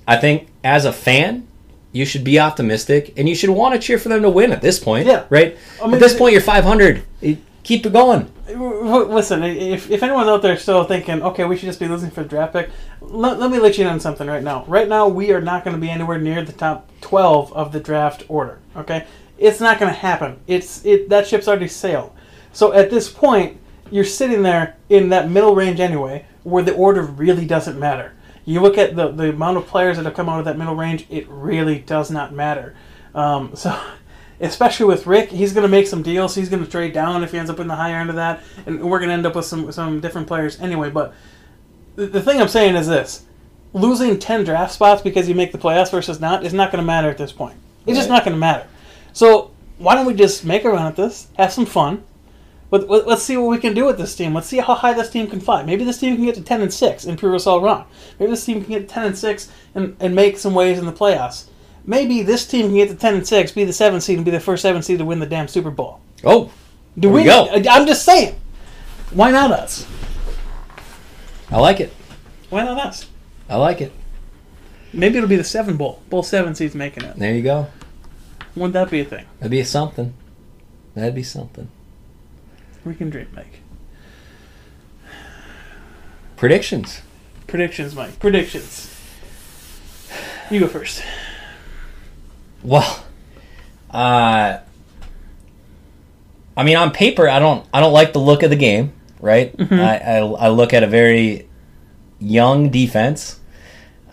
I 0.07 0.17
think 0.17 0.47
as 0.63 0.85
a 0.85 0.93
fan, 0.93 1.47
you 1.91 2.05
should 2.05 2.23
be 2.23 2.39
optimistic 2.39 3.13
and 3.17 3.27
you 3.27 3.35
should 3.35 3.49
want 3.49 3.73
to 3.73 3.79
cheer 3.79 3.97
for 3.97 4.09
them 4.09 4.21
to 4.21 4.29
win 4.29 4.51
at 4.51 4.61
this 4.61 4.79
point. 4.79 5.07
Yeah. 5.07 5.25
Right? 5.29 5.57
I 5.81 5.85
mean, 5.85 5.95
at 5.95 5.99
this 5.99 6.15
point, 6.15 6.33
you're 6.33 6.41
500. 6.41 7.03
It- 7.21 7.39
Keep 7.65 7.87
it 7.87 7.93
going. 7.93 8.31
Listen, 8.47 9.41
if, 9.41 9.89
if 9.89 10.03
anyone's 10.03 10.27
out 10.27 10.43
there 10.43 10.55
still 10.55 10.83
thinking, 10.83 11.23
okay, 11.23 11.45
we 11.45 11.57
should 11.57 11.65
just 11.65 11.79
be 11.79 11.87
losing 11.87 12.11
for 12.11 12.21
the 12.21 12.29
draft 12.29 12.53
pick, 12.53 12.69
let, 13.01 13.39
let 13.39 13.49
me 13.49 13.57
let 13.57 13.75
you 13.75 13.85
in 13.85 13.89
on 13.89 13.99
something 13.99 14.27
right 14.27 14.43
now. 14.43 14.63
Right 14.67 14.87
now, 14.87 15.07
we 15.07 15.31
are 15.31 15.41
not 15.41 15.65
going 15.65 15.75
to 15.75 15.81
be 15.81 15.89
anywhere 15.89 16.19
near 16.19 16.43
the 16.43 16.53
top 16.53 16.87
12 17.01 17.51
of 17.53 17.71
the 17.71 17.79
draft 17.79 18.23
order, 18.27 18.59
okay? 18.75 19.07
It's 19.39 19.59
not 19.59 19.79
going 19.79 19.91
to 19.91 19.97
happen. 19.97 20.39
It's 20.45 20.85
it 20.85 21.09
That 21.09 21.25
ship's 21.25 21.47
already 21.47 21.67
sailed. 21.67 22.11
So 22.53 22.71
at 22.71 22.91
this 22.91 23.09
point, 23.09 23.59
you're 23.89 24.03
sitting 24.03 24.43
there 24.43 24.77
in 24.89 25.09
that 25.09 25.31
middle 25.31 25.55
range 25.55 25.79
anyway, 25.79 26.27
where 26.43 26.61
the 26.61 26.75
order 26.75 27.01
really 27.01 27.47
doesn't 27.47 27.79
matter. 27.79 28.13
You 28.45 28.61
look 28.61 28.77
at 28.77 28.95
the, 28.95 29.09
the 29.09 29.29
amount 29.29 29.57
of 29.57 29.65
players 29.65 29.97
that 29.97 30.05
have 30.05 30.13
come 30.13 30.29
out 30.29 30.37
of 30.37 30.45
that 30.45 30.59
middle 30.59 30.75
range, 30.75 31.07
it 31.09 31.27
really 31.27 31.79
does 31.79 32.11
not 32.11 32.31
matter. 32.31 32.75
Um, 33.15 33.51
so 33.55 33.75
especially 34.39 34.85
with 34.85 35.07
Rick, 35.07 35.29
he's 35.29 35.53
going 35.53 35.63
to 35.63 35.69
make 35.69 35.87
some 35.87 36.01
deals. 36.01 36.35
He's 36.35 36.49
going 36.49 36.63
to 36.63 36.69
trade 36.69 36.93
down 36.93 37.23
if 37.23 37.31
he 37.31 37.37
ends 37.37 37.49
up 37.49 37.59
in 37.59 37.67
the 37.67 37.75
higher 37.75 37.95
end 37.95 38.09
of 38.09 38.15
that, 38.15 38.41
and 38.65 38.81
we're 38.83 38.99
going 38.99 39.09
to 39.09 39.13
end 39.13 39.25
up 39.25 39.35
with 39.35 39.45
some 39.45 39.71
some 39.71 39.99
different 39.99 40.27
players 40.27 40.59
anyway. 40.59 40.89
But 40.89 41.13
the, 41.95 42.07
the 42.07 42.21
thing 42.21 42.41
I'm 42.41 42.47
saying 42.47 42.75
is 42.75 42.87
this: 42.87 43.25
losing 43.73 44.19
ten 44.19 44.43
draft 44.43 44.73
spots 44.73 45.01
because 45.01 45.27
you 45.29 45.35
make 45.35 45.51
the 45.51 45.57
playoffs 45.57 45.91
versus 45.91 46.19
not 46.19 46.45
is 46.45 46.53
not 46.53 46.71
going 46.71 46.81
to 46.81 46.85
matter 46.85 47.09
at 47.09 47.17
this 47.17 47.31
point. 47.31 47.57
It's 47.85 47.97
just 47.97 48.09
not 48.09 48.23
going 48.23 48.35
to 48.35 48.39
matter. 48.39 48.67
So 49.13 49.51
why 49.77 49.95
don't 49.95 50.05
we 50.05 50.13
just 50.13 50.43
make 50.45 50.63
a 50.63 50.69
run 50.69 50.85
at 50.87 50.95
this, 50.95 51.27
have 51.37 51.51
some 51.53 51.65
fun? 51.65 52.03
Let, 52.71 52.89
let- 52.89 53.07
let's 53.07 53.21
see 53.21 53.37
what 53.37 53.49
we 53.49 53.59
can 53.59 53.73
do 53.73 53.85
with 53.85 53.97
this 53.97 54.15
team. 54.15 54.33
Let's 54.33 54.47
see 54.47 54.57
how 54.57 54.73
high 54.73 54.93
this 54.93 55.09
team 55.09 55.27
can 55.27 55.39
fly. 55.39 55.63
Maybe 55.63 55.83
this 55.83 55.99
team 55.99 56.15
can 56.15 56.25
get 56.25 56.35
to 56.35 56.41
ten 56.41 56.61
and 56.61 56.73
six 56.73 57.05
and 57.05 57.17
prove 57.17 57.35
us 57.35 57.45
all 57.45 57.61
wrong. 57.61 57.85
Maybe 58.19 58.31
this 58.31 58.43
team 58.45 58.63
can 58.63 58.73
get 58.73 58.89
ten 58.89 59.05
and 59.05 59.17
six 59.17 59.51
and, 59.75 59.95
and 59.99 60.15
make 60.15 60.37
some 60.37 60.55
waves 60.55 60.79
in 60.79 60.85
the 60.85 60.91
playoffs. 60.91 61.45
Maybe 61.87 62.23
this 62.23 62.47
team 62.47 62.67
can 62.67 62.75
get 62.75 62.89
to 62.89 62.95
ten 62.95 63.13
and 63.15 63.27
six, 63.27 63.51
be 63.51 63.63
the 63.63 63.73
seventh 63.73 64.03
seed, 64.03 64.17
and 64.17 64.25
be 64.25 64.31
the 64.31 64.39
first 64.39 64.61
seven 64.61 64.81
seed 64.81 64.97
to 64.99 65.05
win 65.05 65.19
the 65.19 65.25
damn 65.25 65.47
Super 65.47 65.69
Bowl. 65.71 65.99
Oh, 66.23 66.51
Do 66.97 67.09
we 67.09 67.21
we? 67.21 67.25
go. 67.25 67.47
I'm 67.69 67.85
just 67.85 68.03
saying. 68.03 68.35
Why 69.11 69.31
not 69.31 69.51
us? 69.51 69.85
I 71.51 71.57
like 71.59 71.79
it. 71.79 71.93
Why 72.49 72.63
not 72.63 72.77
us? 72.83 73.07
I 73.47 73.57
like 73.57 73.81
it. 73.81 73.91
Maybe 74.93 75.17
it'll 75.17 75.29
be 75.29 75.35
the 75.35 75.43
seven 75.43 75.77
bowl. 75.77 76.01
Both 76.09 76.25
seven 76.25 76.55
seeds 76.55 76.73
making 76.73 77.03
it. 77.03 77.17
There 77.17 77.33
you 77.33 77.43
go. 77.43 77.67
Wouldn't 78.55 78.73
that 78.73 78.89
be 78.89 79.01
a 79.01 79.05
thing? 79.05 79.25
That'd 79.39 79.51
be 79.51 79.63
something. 79.63 80.13
That'd 80.95 81.13
be 81.13 81.23
something. 81.23 81.69
We 82.83 82.95
can 82.95 83.09
dream, 83.09 83.27
Mike. 83.35 83.59
Predictions. 86.37 87.01
Predictions, 87.47 87.95
Mike. 87.95 88.19
Predictions. 88.19 88.91
You 90.49 90.59
go 90.61 90.67
first. 90.67 91.03
Well, 92.65 93.05
uh, 93.91 94.59
I 96.57 96.63
mean, 96.63 96.77
on 96.77 96.91
paper, 96.91 97.29
I 97.29 97.39
don't, 97.39 97.65
I 97.73 97.79
don't 97.79 97.93
like 97.93 98.13
the 98.13 98.19
look 98.19 98.43
of 98.43 98.49
the 98.49 98.55
game. 98.55 98.93
Right? 99.21 99.55
I, 99.79 99.97
I, 99.97 100.17
I 100.17 100.47
look 100.49 100.73
at 100.73 100.83
a 100.83 100.87
very 100.87 101.47
young 102.19 102.69
defense, 102.69 103.39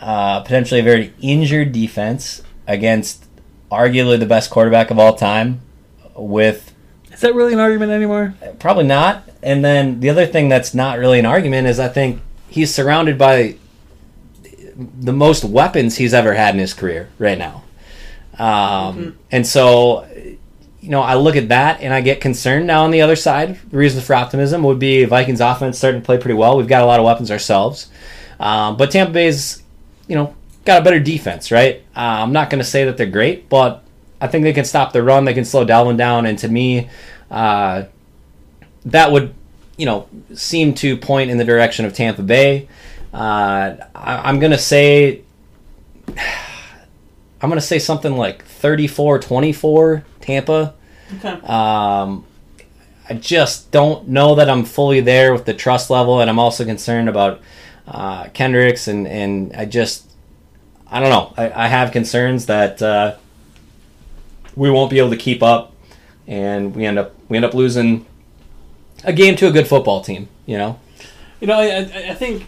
uh, 0.01 0.41
potentially 0.41 0.81
a 0.81 0.83
very 0.83 1.13
injured 1.21 1.73
defense 1.73 2.43
against 2.67 3.27
arguably 3.71 4.19
the 4.19 4.27
best 4.27 4.51
quarterback 4.51 4.91
of 4.91 4.99
all 4.99 5.15
time, 5.15 5.61
with 6.17 6.73
Is 7.13 7.21
that 7.21 7.35
really 7.35 7.53
an 7.53 7.61
argument 7.61 7.93
anymore? 7.93 8.35
Probably 8.59 8.85
not. 8.85 9.29
And 9.43 9.65
then 9.65 10.01
the 10.01 10.09
other 10.09 10.25
thing 10.27 10.49
that's 10.49 10.73
not 10.73 10.99
really 10.99 11.19
an 11.19 11.27
argument 11.27 11.67
is 11.67 11.79
I 11.79 11.89
think 11.89 12.21
he's 12.49 12.73
surrounded 12.73 13.19
by 13.19 13.57
the 14.77 15.13
most 15.13 15.45
weapons 15.45 15.97
he's 15.97 16.15
ever 16.15 16.35
had 16.35 16.55
in 16.55 16.61
his 16.61 16.73
career 16.73 17.11
right 17.19 17.37
now. 17.37 17.65
Um, 18.39 19.19
And 19.31 19.47
so, 19.47 20.07
you 20.81 20.91
know, 20.91 21.01
I 21.01 21.15
look 21.15 21.37
at 21.37 21.49
that 21.49 21.81
and 21.81 21.95
I 21.95 22.01
get 22.01 22.21
concerned. 22.21 22.67
Now, 22.67 22.85
on 22.85 22.91
the 22.91 23.03
other 23.03 23.17
side, 23.17 23.59
the 23.71 23.77
reason 23.77 24.01
for 24.03 24.15
optimism 24.15 24.63
would 24.65 24.79
be 24.79 25.05
Vikings 25.05 25.41
offense 25.41 25.79
starting 25.79 26.01
to 26.01 26.05
play 26.05 26.19
pretty 26.19 26.35
well. 26.35 26.57
We've 26.57 26.69
got 26.69 26.83
a 26.83 26.87
lot 26.87 26.99
of 26.99 27.07
weapons 27.07 27.31
ourselves. 27.31 27.89
Um, 28.41 28.77
but 28.77 28.91
Tampa 28.91 29.13
Bay's, 29.13 29.63
you 30.09 30.17
know, 30.17 30.35
got 30.65 30.81
a 30.81 30.85
better 30.85 30.99
defense, 30.99 31.53
right? 31.53 31.83
Uh, 31.97 32.01
I'm 32.23 32.33
not 32.33 32.51
going 32.51 32.59
to 32.59 32.69
say 32.69 32.85
that 32.85 32.97
they're 32.97 33.07
great, 33.07 33.49
but 33.49 33.85
I 34.21 34.27
think 34.27 34.45
they 34.45 34.53
can 34.53 34.65
stop 34.65 34.93
the 34.93 35.03
run. 35.03 35.25
They 35.25 35.35
can 35.35 35.45
slow 35.45 35.65
Dalvin 35.65 35.97
down. 35.97 36.27
And 36.27 36.39
to 36.41 36.49
me, 36.49 36.89
uh, 37.31 37.85
that 38.87 39.13
would, 39.13 39.35
you 39.77 39.87
know, 39.87 40.09
seem 40.35 40.75
to 40.75 40.97
point 40.97 41.31
in 41.31 41.39
the 41.39 41.45
direction 41.45 41.85
of 41.85 41.95
Tampa 41.95 42.23
Bay. 42.23 42.69
Uh, 43.15 43.77
I, 43.95 44.29
I'm 44.29 44.41
going 44.41 44.53
to 44.53 44.59
say, 44.59 45.23
I'm 47.43 47.49
going 47.49 47.61
to 47.61 47.67
say 47.67 47.79
something 47.79 48.17
like 48.17 48.47
34-24 48.47 50.05
Tampa. 50.21 50.75
Okay. 51.17 51.29
Um, 51.29 52.25
I 53.09 53.15
just 53.15 53.71
don't 53.73 54.09
know 54.09 54.37
that 54.37 54.49
I'm 54.49 54.65
fully 54.65 55.01
there 55.01 55.33
with 55.33 55.45
the 55.45 55.53
trust 55.53 55.91
level, 55.91 56.21
and 56.21 56.31
I'm 56.31 56.39
also 56.39 56.65
concerned 56.65 57.09
about 57.09 57.41
uh, 57.87 58.29
Kendricks, 58.29 58.87
and, 58.87 59.09
and 59.09 59.53
I 59.55 59.65
just, 59.65 60.09
I 60.89 61.01
don't 61.01 61.11
know. 61.11 61.35
I, 61.37 61.65
I 61.65 61.69
have 61.69 61.91
concerns 61.91 62.47
that 62.47 62.81
uh, 62.81 63.17
we 64.55 64.71
won't 64.71 64.91
be 64.91 64.99
able 64.99 65.11
to 65.11 65.17
keep 65.17 65.43
up, 65.43 65.75
and 66.29 66.75
we 66.77 66.87
end 66.87 66.99
up 66.99 67.15
we 67.29 67.37
end 67.37 67.45
up 67.45 67.55
losing 67.55 68.07
a 69.05 69.13
game 69.13 69.35
to 69.37 69.49
a 69.49 69.51
good 69.51 69.67
football 69.67 70.01
team. 70.01 70.29
You 70.47 70.59
know, 70.59 70.79
You 71.41 71.49
know, 71.49 71.59
I, 71.59 71.79
I 72.11 72.15
think 72.15 72.47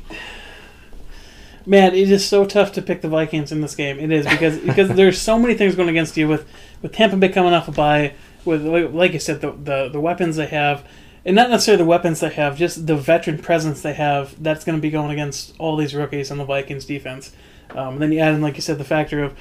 Man, 1.66 1.94
it 1.94 2.10
is 2.10 2.26
so 2.26 2.44
tough 2.44 2.72
to 2.72 2.82
pick 2.82 3.00
the 3.00 3.08
Vikings 3.08 3.50
in 3.50 3.60
this 3.60 3.74
game. 3.74 3.98
It 3.98 4.12
is 4.12 4.26
because 4.26 4.58
because 4.66 4.88
there's 4.90 5.20
so 5.20 5.38
many 5.38 5.54
things 5.54 5.74
going 5.74 5.88
against 5.88 6.16
you 6.16 6.28
with 6.28 6.46
with 6.82 6.92
Tampa 6.92 7.16
Bay 7.16 7.30
coming 7.30 7.54
off 7.54 7.68
a 7.68 7.72
bye, 7.72 8.14
with 8.44 8.64
like- 8.66 9.12
you 9.12 9.18
said 9.18 9.40
the, 9.40 9.52
the 9.52 9.88
the 9.88 10.00
weapons 10.00 10.36
they 10.36 10.46
have, 10.46 10.86
and 11.24 11.34
not 11.34 11.50
necessarily 11.50 11.82
the 11.82 11.88
weapons 11.88 12.20
they 12.20 12.30
have, 12.30 12.58
just 12.58 12.86
the 12.86 12.96
veteran 12.96 13.38
presence 13.38 13.80
they 13.80 13.94
have. 13.94 14.42
That's 14.42 14.64
going 14.64 14.76
to 14.78 14.82
be 14.82 14.90
going 14.90 15.10
against 15.10 15.54
all 15.58 15.76
these 15.76 15.94
rookies 15.94 16.30
on 16.30 16.38
the 16.38 16.44
Vikings 16.44 16.84
defense. 16.84 17.32
Um, 17.70 17.94
and 17.94 18.02
then 18.02 18.12
you 18.12 18.18
add 18.18 18.34
in, 18.34 18.42
like 18.42 18.56
you 18.56 18.62
said, 18.62 18.78
the 18.78 18.84
factor 18.84 19.22
of 19.22 19.36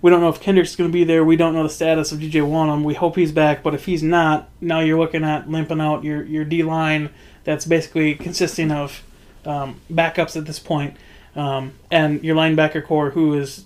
we 0.00 0.10
don't 0.10 0.20
know 0.20 0.28
if 0.28 0.40
Kendricks 0.40 0.76
going 0.76 0.90
to 0.90 0.92
be 0.92 1.02
there. 1.02 1.24
We 1.24 1.34
don't 1.34 1.54
know 1.54 1.62
the 1.62 1.70
status 1.70 2.12
of 2.12 2.20
DJ 2.20 2.42
Wonnum. 2.42 2.84
We 2.84 2.92
hope 2.94 3.16
he's 3.16 3.32
back, 3.32 3.62
but 3.62 3.74
if 3.74 3.86
he's 3.86 4.02
not, 4.02 4.50
now 4.60 4.80
you're 4.80 4.98
looking 4.98 5.24
at 5.24 5.50
limping 5.50 5.80
out 5.80 6.04
your 6.04 6.22
your 6.24 6.44
D 6.44 6.62
line. 6.62 7.10
That's 7.42 7.64
basically 7.64 8.14
consisting 8.14 8.70
of 8.70 9.02
um, 9.46 9.80
backups 9.90 10.36
at 10.36 10.46
this 10.46 10.58
point, 10.58 10.96
um, 11.36 11.72
and 11.90 12.22
your 12.24 12.36
linebacker 12.36 12.84
corps, 12.84 13.10
who 13.10 13.34
is 13.34 13.64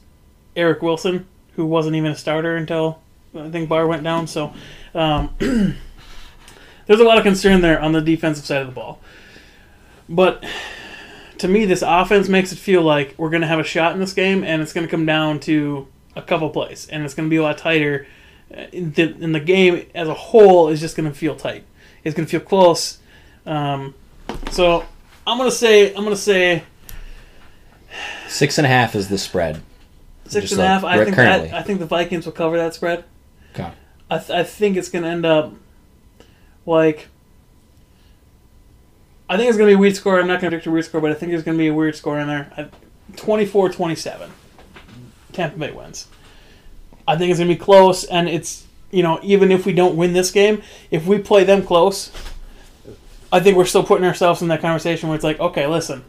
Eric 0.57 0.83
Wilson, 0.83 1.27
who 1.57 1.67
wasn't 1.67 1.97
even 1.97 2.13
a 2.13 2.17
starter 2.17 2.57
until 2.57 3.01
I 3.35 3.51
think 3.51 3.69
Barr 3.69 3.87
went 3.87 4.03
down. 4.03 4.27
So 4.27 4.53
um, 4.95 5.35
there's 5.39 7.01
a 7.01 7.05
lot 7.05 7.19
of 7.19 7.25
concern 7.25 7.61
there 7.61 7.81
on 7.81 7.93
the 7.93 8.01
defensive 8.01 8.45
side 8.45 8.63
of 8.63 8.69
the 8.69 8.75
ball. 8.75 9.01
But 10.09 10.45
to 11.39 11.49
me, 11.49 11.65
this 11.65 11.83
offense 11.87 12.29
makes 12.29 12.53
it 12.53 12.59
feel 12.59 12.83
like 12.83 13.15
we're 13.19 13.31
going 13.31 13.43
to 13.43 13.47
have 13.47 13.59
a 13.59 13.65
shot 13.65 13.93
in 13.93 14.01
this 14.01 14.13
game, 14.13 14.43
and 14.43 14.63
it's 14.63 14.73
going 14.73 14.87
to 14.87 14.91
come 14.91 15.07
down 15.07 15.41
to 15.41 15.87
a 16.17 16.23
couple 16.23 16.51
plays, 16.51 16.89
and 16.89 17.05
it's 17.05 17.15
going 17.15 17.29
to 17.29 17.31
be 17.31 17.37
a 17.37 17.43
lot 17.43 17.59
tighter. 17.59 18.07
Uh, 18.51 18.65
The, 18.73 19.17
and 19.21 19.35
the 19.35 19.41
game 19.41 19.87
as 19.95 20.09
a 20.09 20.15
whole 20.15 20.69
is 20.69 20.81
just 20.81 20.97
going 20.97 21.09
to 21.09 21.15
feel 21.15 21.37
tight. 21.37 21.65
It's 22.03 22.17
going 22.17 22.27
to 22.27 22.31
feel 22.31 22.41
close. 22.41 22.99
Um, 23.45 23.95
so 24.51 24.85
I'm 25.27 25.39
going 25.39 25.51
to 25.51 25.55
say 25.55 25.89
I'm 25.89 26.05
going 26.05 26.17
to 26.17 26.17
say 26.17 26.65
Six 28.29 28.59
and 28.59 28.67
a 28.67 28.71
half 28.71 28.95
is 28.95 29.09
the 29.09 29.19
spread. 29.19 29.63
six 30.27 30.53
and 30.53 30.61
a 30.61 30.65
like 30.65 30.71
half. 30.71 30.85
I 30.85 31.05
think 31.05 31.17
currently. 31.17 31.49
that, 31.49 31.57
I 31.57 31.63
think 31.63 31.79
the 31.79 31.87
Vikings 31.87 32.27
will 32.27 32.33
cover 32.33 32.57
that 32.57 32.75
spread. 32.75 33.05
Okay. 33.55 33.71
I, 34.11 34.19
th- 34.19 34.31
I 34.31 34.45
think 34.45 34.77
it's 34.77 34.89
going 34.89 35.05
to 35.05 35.09
end 35.11 35.27
up 35.27 35.55
like. 36.67 37.09
I 39.31 39.37
think 39.37 39.49
it's 39.49 39.59
going 39.59 39.69
to 39.69 39.73
be 39.73 39.77
a 39.77 39.79
weird 39.79 39.95
score. 39.97 40.19
I'm 40.19 40.27
not 40.27 40.41
going 40.41 40.51
to 40.51 40.57
predict 40.57 40.67
a 40.67 40.71
weird 40.71 40.85
score, 40.87 41.01
but 41.03 41.11
I 41.11 41.15
think 41.15 41.31
there's 41.33 41.43
going 41.43 41.57
to 41.57 41.63
be 41.63 41.69
a 41.69 41.75
weird 41.75 41.97
score 41.97 42.19
in 42.19 42.29
there. 42.29 42.51
I- 42.57 42.69
24-27. 43.13 44.29
Tampa 45.33 45.59
Bay 45.59 45.73
wins. 45.73 46.09
I 47.07 47.17
think 47.17 47.31
it's 47.31 47.39
going 47.39 47.49
to 47.49 47.55
be 47.55 47.59
close, 47.59 48.05
and 48.05 48.29
it's 48.29 48.67
you 48.91 49.03
know 49.03 49.19
even 49.23 49.51
if 49.51 49.65
we 49.65 49.73
don't 49.73 49.97
win 49.97 50.13
this 50.13 50.31
game, 50.31 50.63
if 50.91 51.07
we 51.07 51.19
play 51.19 51.45
them 51.45 51.63
close, 51.65 52.11
I 53.33 53.41
think 53.41 53.57
we're 53.57 53.65
still 53.65 53.83
putting 53.83 54.05
ourselves 54.07 54.43
in 54.43 54.49
that 54.49 54.61
conversation 54.61 55.09
where 55.09 55.17
it's 55.17 55.25
like, 55.25 55.41
okay, 55.41 55.67
listen, 55.67 56.05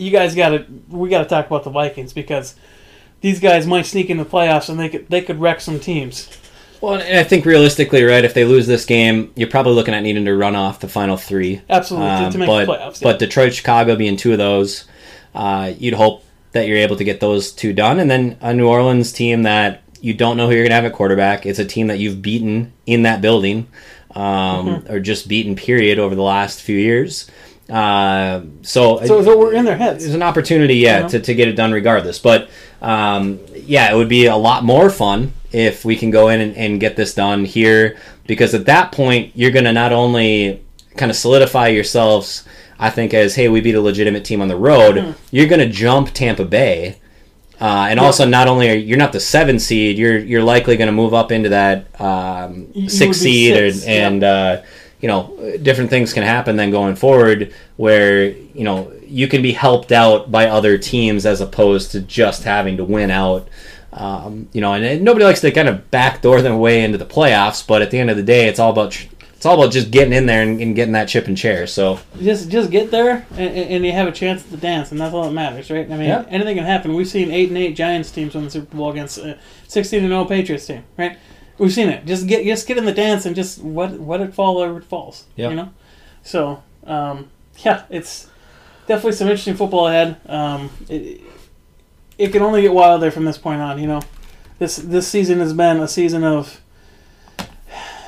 you 0.00 0.10
guys 0.10 0.34
got 0.34 0.50
to 0.50 0.66
we 0.88 1.08
got 1.08 1.22
to 1.22 1.28
talk 1.28 1.46
about 1.46 1.64
the 1.64 1.70
Vikings 1.70 2.12
because 2.12 2.54
these 3.20 3.38
guys 3.40 3.66
might 3.66 3.86
sneak 3.86 4.08
into 4.10 4.24
the 4.24 4.30
playoffs 4.30 4.68
and 4.68 4.78
they 4.80 4.88
could 4.88 5.08
they 5.08 5.20
could 5.20 5.40
wreck 5.40 5.60
some 5.60 5.78
teams. 5.78 6.28
Well, 6.80 6.94
and 6.94 7.18
I 7.18 7.24
think 7.24 7.44
realistically, 7.44 8.02
right, 8.04 8.24
if 8.24 8.32
they 8.32 8.46
lose 8.46 8.66
this 8.66 8.86
game, 8.86 9.32
you're 9.36 9.50
probably 9.50 9.74
looking 9.74 9.92
at 9.92 10.02
needing 10.02 10.24
to 10.24 10.34
run 10.34 10.56
off 10.56 10.80
the 10.80 10.88
final 10.88 11.18
three. 11.18 11.60
Absolutely 11.68 12.08
Um, 12.08 12.32
to 12.32 12.38
make 12.38 12.46
but, 12.46 12.64
the 12.66 12.72
playoffs. 12.72 13.02
But 13.02 13.18
Detroit, 13.18 13.52
Chicago 13.52 13.96
being 13.96 14.16
two 14.16 14.32
of 14.32 14.38
those, 14.38 14.86
uh, 15.34 15.72
you'd 15.78 15.92
hope 15.92 16.24
that 16.52 16.66
you're 16.66 16.78
able 16.78 16.96
to 16.96 17.04
get 17.04 17.20
those 17.20 17.52
two 17.52 17.74
done. 17.74 18.00
And 18.00 18.10
then 18.10 18.38
a 18.40 18.54
New 18.54 18.66
Orleans 18.66 19.12
team 19.12 19.42
that 19.42 19.82
you 20.00 20.14
don't 20.14 20.38
know 20.38 20.46
who 20.46 20.54
you're 20.54 20.62
going 20.62 20.70
to 20.70 20.74
have 20.76 20.86
at 20.86 20.94
quarterback. 20.94 21.44
It's 21.44 21.58
a 21.58 21.66
team 21.66 21.88
that 21.88 21.98
you've 21.98 22.22
beaten 22.22 22.72
in 22.86 23.02
that 23.02 23.20
building, 23.20 23.66
um, 24.14 24.22
Mm-hmm. 24.22 24.92
or 24.92 25.00
just 25.00 25.28
beaten, 25.28 25.54
period, 25.56 25.98
over 25.98 26.14
the 26.14 26.22
last 26.22 26.62
few 26.62 26.78
years. 26.78 27.30
Uh, 27.70 28.42
so, 28.62 29.04
so, 29.06 29.22
so 29.22 29.38
we're 29.38 29.54
in 29.54 29.64
their 29.64 29.76
heads. 29.76 30.02
there's 30.02 30.14
an 30.14 30.22
opportunity, 30.22 30.76
yeah, 30.76 31.00
know? 31.00 31.08
to, 31.08 31.20
to 31.20 31.34
get 31.34 31.48
it 31.48 31.52
done 31.54 31.72
regardless. 31.72 32.18
But 32.18 32.50
um, 32.82 33.38
yeah, 33.54 33.92
it 33.92 33.96
would 33.96 34.08
be 34.08 34.26
a 34.26 34.36
lot 34.36 34.64
more 34.64 34.90
fun 34.90 35.32
if 35.52 35.84
we 35.84 35.96
can 35.96 36.10
go 36.10 36.28
in 36.28 36.40
and, 36.40 36.56
and 36.56 36.80
get 36.80 36.96
this 36.96 37.14
done 37.14 37.44
here 37.44 37.96
because 38.26 38.54
at 38.54 38.66
that 38.66 38.92
point 38.92 39.32
you're 39.34 39.50
going 39.50 39.64
to 39.64 39.72
not 39.72 39.92
only 39.92 40.62
kind 40.96 41.10
of 41.10 41.16
solidify 41.16 41.68
yourselves, 41.68 42.44
I 42.78 42.90
think, 42.90 43.12
as 43.14 43.34
hey, 43.34 43.48
we 43.48 43.60
beat 43.60 43.74
a 43.74 43.80
legitimate 43.80 44.24
team 44.24 44.40
on 44.40 44.48
the 44.48 44.56
road. 44.56 44.98
Hmm. 44.98 45.10
You're 45.30 45.48
going 45.48 45.60
to 45.60 45.68
jump 45.68 46.10
Tampa 46.12 46.44
Bay. 46.44 46.96
Uh, 47.60 47.88
and 47.90 48.00
also, 48.00 48.24
not 48.24 48.48
only 48.48 48.70
are 48.70 48.74
you're 48.74 48.96
not 48.96 49.12
the 49.12 49.20
seven 49.20 49.58
seed, 49.58 49.98
you're 49.98 50.16
you're 50.18 50.42
likely 50.42 50.78
going 50.78 50.86
to 50.86 50.92
move 50.92 51.12
up 51.12 51.30
into 51.30 51.50
that 51.50 52.00
um, 52.00 52.68
You- 52.72 52.84
you 52.84 52.88
six 52.88 53.18
seed, 53.18 53.54
six, 53.54 53.84
and, 53.84 54.24
and 54.24 54.24
uh, 54.24 54.62
you 55.00 55.08
know 55.08 55.34
different 55.62 55.90
things 55.90 56.12
can 56.12 56.22
happen 56.22 56.56
then 56.56 56.70
going 56.70 56.94
forward 56.96 57.52
where 57.76 58.24
you 58.28 58.64
know 58.64 58.92
you 59.06 59.26
can 59.28 59.42
be 59.42 59.52
helped 59.52 59.92
out 59.92 60.30
by 60.30 60.46
other 60.46 60.76
teams 60.78 61.24
as 61.26 61.40
opposed 61.40 61.90
to 61.92 62.00
just 62.00 62.42
having 62.44 62.76
to 62.76 62.84
win 62.84 63.10
out 63.10 63.48
um, 63.92 64.48
you 64.52 64.60
know 64.60 64.72
and, 64.74 64.84
and 64.84 65.02
nobody 65.02 65.24
likes 65.24 65.40
to 65.40 65.50
kind 65.50 65.68
of 65.68 65.90
backdoor 65.90 66.42
their 66.42 66.56
way 66.56 66.84
into 66.84 66.98
the 66.98 67.06
playoffs 67.06 67.66
but 67.66 67.82
at 67.82 67.90
the 67.90 67.98
end 67.98 68.10
of 68.10 68.16
the 68.16 68.22
day 68.22 68.46
it's 68.46 68.58
all 68.58 68.70
about 68.70 68.92
tr- 68.92 69.06
it's 69.34 69.46
all 69.46 69.58
about 69.58 69.72
just 69.72 69.90
getting 69.90 70.12
in 70.12 70.26
there 70.26 70.42
and, 70.42 70.60
and 70.60 70.76
getting 70.76 70.92
that 70.92 71.08
chip 71.08 71.26
and 71.26 71.36
chair 71.38 71.66
so 71.66 71.98
Just 72.20 72.50
just 72.50 72.70
get 72.70 72.90
there 72.90 73.26
and, 73.32 73.40
and 73.56 73.86
you 73.86 73.92
have 73.92 74.06
a 74.06 74.12
chance 74.12 74.44
at 74.44 74.50
the 74.50 74.58
dance, 74.58 74.92
and 74.92 75.00
that's 75.00 75.14
all 75.14 75.24
that 75.24 75.32
matters, 75.32 75.70
right? 75.70 75.86
I 75.90 75.96
mean, 75.96 76.08
Yeah. 76.08 76.26
anything 76.28 76.56
can 76.56 76.66
happen. 76.66 76.94
We've 76.94 77.08
seen 77.08 77.30
eight 77.30 77.48
and 77.48 77.56
eight 77.56 77.74
Giants 77.74 78.10
teams 78.10 78.34
win 78.34 78.44
the 78.44 78.50
Super 78.50 78.76
Bowl 78.76 78.90
against 78.90 79.18
sixteen 79.66 80.00
and 80.00 80.10
zero 80.10 80.26
Patriots 80.26 80.66
team, 80.66 80.84
right? 80.98 81.16
We've 81.60 81.72
seen 81.72 81.90
it. 81.90 82.06
Just 82.06 82.26
get 82.26 82.42
just 82.44 82.66
get 82.66 82.78
in 82.78 82.86
the 82.86 82.92
dance 82.92 83.26
and 83.26 83.36
just 83.36 83.62
what 83.62 83.92
what 83.92 84.22
it 84.22 84.32
fall 84.32 84.56
where 84.56 84.78
it 84.78 84.84
falls. 84.84 85.26
Yeah. 85.36 85.50
You 85.50 85.56
know. 85.56 85.74
So 86.22 86.62
um, 86.86 87.30
yeah, 87.58 87.84
it's 87.90 88.28
definitely 88.86 89.12
some 89.12 89.28
interesting 89.28 89.56
football 89.56 89.88
ahead. 89.88 90.16
Um, 90.26 90.70
it, 90.88 91.20
it 92.16 92.32
can 92.32 92.40
only 92.40 92.62
get 92.62 92.72
wilder 92.72 93.10
from 93.10 93.26
this 93.26 93.36
point 93.36 93.60
on. 93.60 93.78
You 93.78 93.88
know, 93.88 94.00
this 94.58 94.76
this 94.76 95.06
season 95.06 95.38
has 95.40 95.52
been 95.52 95.80
a 95.80 95.86
season 95.86 96.24
of 96.24 96.62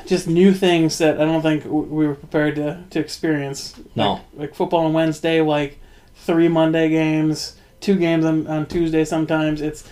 just 0.07 0.27
new 0.27 0.55
things 0.55 0.97
that 0.97 1.21
I 1.21 1.27
don't 1.27 1.43
think 1.43 1.65
we 1.67 2.07
were 2.07 2.15
prepared 2.15 2.57
to, 2.57 2.83
to 2.89 3.01
experience. 3.01 3.79
No. 3.95 4.13
Like, 4.13 4.23
like 4.35 4.55
football 4.55 4.87
on 4.87 4.95
Wednesday, 4.95 5.43
like 5.43 5.79
three 6.17 6.49
Monday 6.49 6.89
games, 6.89 7.57
two 7.81 7.97
games 7.97 8.25
on, 8.25 8.47
on 8.47 8.65
Tuesday 8.65 9.05
sometimes. 9.05 9.61
It's 9.61 9.87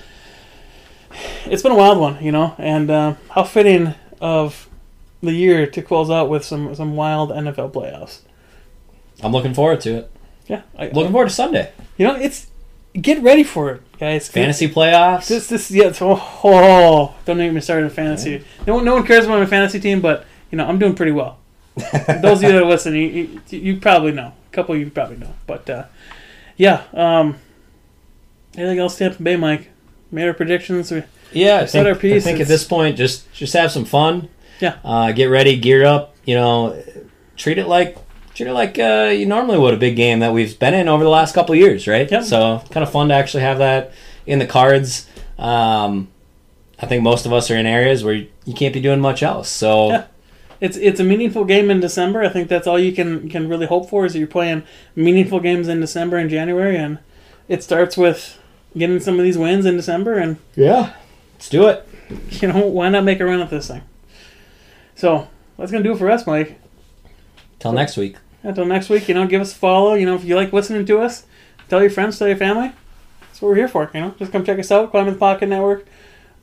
it's 1.47 1.63
been 1.63 1.73
a 1.73 1.77
wild 1.77 1.99
one, 1.99 2.23
you 2.23 2.33
know, 2.33 2.55
and 2.59 2.91
uh, 2.91 3.15
how 3.31 3.45
fitting 3.45 3.95
of 4.21 4.69
the 5.23 5.33
year 5.33 5.67
to 5.67 5.83
close 5.83 6.11
out 6.11 6.29
with 6.29 6.45
some 6.45 6.75
some 6.75 6.97
wild 6.97 7.31
NFL 7.31 7.73
playoffs. 7.73 8.21
i'm 9.23 9.33
looking 9.33 9.53
forward 9.53 9.81
to 9.83 9.95
it 9.97 10.11
Yeah, 10.47 10.63
I, 10.79 10.87
looking 10.89 11.13
forward 11.13 11.29
to 11.29 11.35
sunday 11.35 11.73
you 11.97 12.07
know, 12.07 12.17
it's 12.17 12.47
get 12.95 13.23
ready 13.23 13.45
for 13.45 13.71
it, 13.73 13.99
guys. 13.99 14.29
fantasy 14.29 14.69
playoffs 14.69 15.29
This, 15.29 15.49
this, 15.49 15.71
yeah. 15.71 15.89
It's, 15.89 16.01
oh, 16.01 16.17
oh, 16.43 17.15
don't 17.27 17.37
even 17.37 17.49
get 17.49 17.55
me 17.55 17.61
started 17.61 17.85
in 17.85 17.91
fantasy. 17.91 18.43
No 18.67 18.77
one, 18.77 18.85
no 18.85 18.95
one 18.95 19.07
cares 19.07 19.27
about 19.27 19.39
my 19.41 19.47
fantasy 19.47 19.79
team, 19.81 20.01
but 20.01 20.25
you 20.51 20.57
know 20.57 20.67
I'm 20.67 20.79
doing 20.79 20.95
pretty 20.95 21.13
well. 21.13 21.39
Those 21.77 22.39
of 22.39 22.45
you 22.45 22.53
that 22.53 22.65
listen, 22.67 22.95
you, 22.95 23.41
you, 23.49 23.59
you 23.59 23.77
probably 23.81 24.13
know. 24.13 24.33
A 24.33 24.53
couple 24.53 24.75
of 24.75 24.81
you 24.81 24.91
probably 24.91 25.19
know, 25.19 25.35
but 25.47 25.69
uh, 25.71 25.85
yeah. 26.57 26.85
Um, 26.93 27.37
anything 28.57 28.79
else, 28.79 28.97
Tampa 28.99 29.23
Bay, 29.23 29.37
Mike? 29.37 29.71
Made 30.13 30.27
our 30.27 30.35
predictions. 30.35 30.91
We, 30.91 31.03
Yeah, 31.33 31.59
I 31.61 31.65
set 31.67 31.85
think, 31.85 31.87
our 31.87 31.95
piece, 31.95 32.25
I 32.25 32.27
think 32.27 32.41
at 32.41 32.49
this 32.49 32.65
point, 32.65 32.97
just 32.97 33.33
just 33.33 33.53
have 33.55 33.71
some 33.71 33.85
fun. 33.85 34.29
Yeah. 34.61 34.77
Uh, 34.85 35.13
get 35.13 35.27
ready, 35.27 35.59
gear 35.59 35.85
up. 35.85 36.15
You 36.25 36.35
know, 36.35 36.83
treat 37.37 37.59
it 37.59 37.67
like 37.67 37.97
treat 38.35 38.49
it 38.49 38.53
like 38.53 38.79
uh, 38.79 39.11
you 39.13 39.27
normally 39.27 39.59
would 39.59 39.75
a 39.75 39.77
big 39.77 39.97
game 39.97 40.21
that 40.21 40.33
we've 40.33 40.59
been 40.59 40.75
in 40.75 40.89
over 40.89 41.05
the 41.05 41.11
last 41.11 41.35
couple 41.35 41.53
of 41.55 41.59
years, 41.61 41.87
right? 41.87 42.11
Yep. 42.11 42.25
So 42.25 42.63
kind 42.71 42.83
of 42.83 42.91
fun 42.91 43.09
to 43.09 43.15
actually 43.15 43.43
have 43.43 43.59
that 43.59 43.93
in 44.27 44.39
the 44.39 44.47
cards. 44.47 45.07
Um, 45.39 46.09
I 46.79 46.87
think 46.87 47.03
most 47.03 47.27
of 47.27 47.33
us 47.33 47.51
are 47.51 47.57
in 47.57 47.67
areas 47.67 48.03
where 48.05 48.15
you 48.15 48.55
can't 48.55 48.73
be 48.75 48.81
doing 48.81 49.01
much 49.01 49.23
else. 49.23 49.49
So 49.49 49.91
Yeah. 49.91 50.05
it's 50.61 50.77
it's 50.77 50.99
a 51.01 51.05
meaningful 51.05 51.45
game 51.45 51.71
in 51.71 51.81
December. 51.81 52.23
I 52.23 52.29
think 52.29 52.49
that's 52.49 52.67
all 52.67 52.79
you 52.79 52.93
can 52.93 53.29
can 53.29 53.49
really 53.49 53.67
hope 53.67 53.89
for 53.89 54.05
is 54.07 54.13
that 54.15 54.19
you're 54.19 54.29
playing 54.29 54.63
meaningful 54.97 55.41
games 55.41 55.69
in 55.69 55.81
December 55.81 56.17
and 56.17 56.29
January, 56.31 56.77
and 56.77 56.99
it 57.49 57.63
starts 57.63 57.97
with 57.97 58.39
getting 58.77 59.01
some 59.01 59.19
of 59.19 59.25
these 59.25 59.39
wins 59.39 59.67
in 59.67 59.77
December 59.77 60.15
and 60.19 60.39
yeah, 60.55 60.95
let's 61.35 61.49
do 61.49 61.69
it. 61.69 61.87
you 62.31 62.49
know, 62.49 62.67
why 62.67 62.89
not 62.89 63.05
make 63.05 63.21
a 63.21 63.25
run 63.25 63.41
at 63.41 63.51
this 63.51 63.69
thing? 63.69 63.83
So 64.95 65.29
that's 65.57 65.71
gonna 65.71 65.85
do 65.85 65.93
it 65.93 65.99
for 65.99 66.11
us, 66.11 66.27
Mike. 66.27 66.61
Till 67.59 67.73
next 67.73 67.97
week. 67.97 68.17
Until 68.43 68.65
next 68.65 68.89
week, 68.89 69.09
you 69.09 69.15
know, 69.15 69.27
give 69.27 69.43
us 69.43 69.53
a 69.53 69.57
follow. 69.57 69.95
You 69.95 70.07
know, 70.07 70.15
if 70.15 70.25
you 70.25 70.35
like 70.35 70.53
listening 70.53 70.87
to 70.87 70.99
us, 70.99 71.25
tell 71.69 71.81
your 71.81 71.91
friends, 71.91 72.19
tell 72.19 72.29
your 72.29 72.37
family. 72.37 72.73
That's 73.21 73.43
what 73.43 73.49
we're 73.51 73.57
here 73.57 73.69
for. 73.69 73.91
You 73.93 74.01
know, 74.01 74.15
just 74.19 74.33
come 74.33 74.45
check 74.45 74.59
us 74.59 74.71
out. 74.71 74.91
Climb 74.91 75.07
in 75.07 75.15
the 75.15 75.19
Pocket 75.19 75.49
Network. 75.49 75.87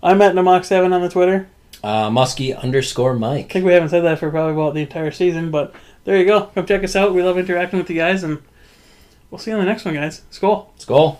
I'm 0.03 0.21
at 0.21 0.35
Namox7 0.35 0.93
on 0.93 1.01
the 1.01 1.09
Twitter. 1.09 1.49
Uh, 1.83 2.09
Muskie 2.09 2.57
underscore 2.57 3.13
Mike. 3.15 3.45
I 3.45 3.53
think 3.53 3.65
we 3.65 3.73
haven't 3.73 3.89
said 3.89 4.01
that 4.01 4.19
for 4.19 4.29
probably 4.29 4.53
about 4.53 4.73
the 4.73 4.81
entire 4.81 5.11
season, 5.11 5.51
but 5.51 5.73
there 6.03 6.17
you 6.17 6.25
go. 6.25 6.45
Come 6.47 6.65
check 6.65 6.83
us 6.83 6.95
out. 6.95 7.13
We 7.13 7.23
love 7.23 7.37
interacting 7.37 7.79
with 7.79 7.89
you 7.89 7.95
guys, 7.95 8.23
and 8.23 8.41
we'll 9.29 9.39
see 9.39 9.51
you 9.51 9.57
on 9.57 9.63
the 9.63 9.69
next 9.69 9.85
one, 9.85 9.93
guys. 9.93 10.21
Skol. 10.31 10.67
Let's 10.73 10.85
go. 10.85 11.17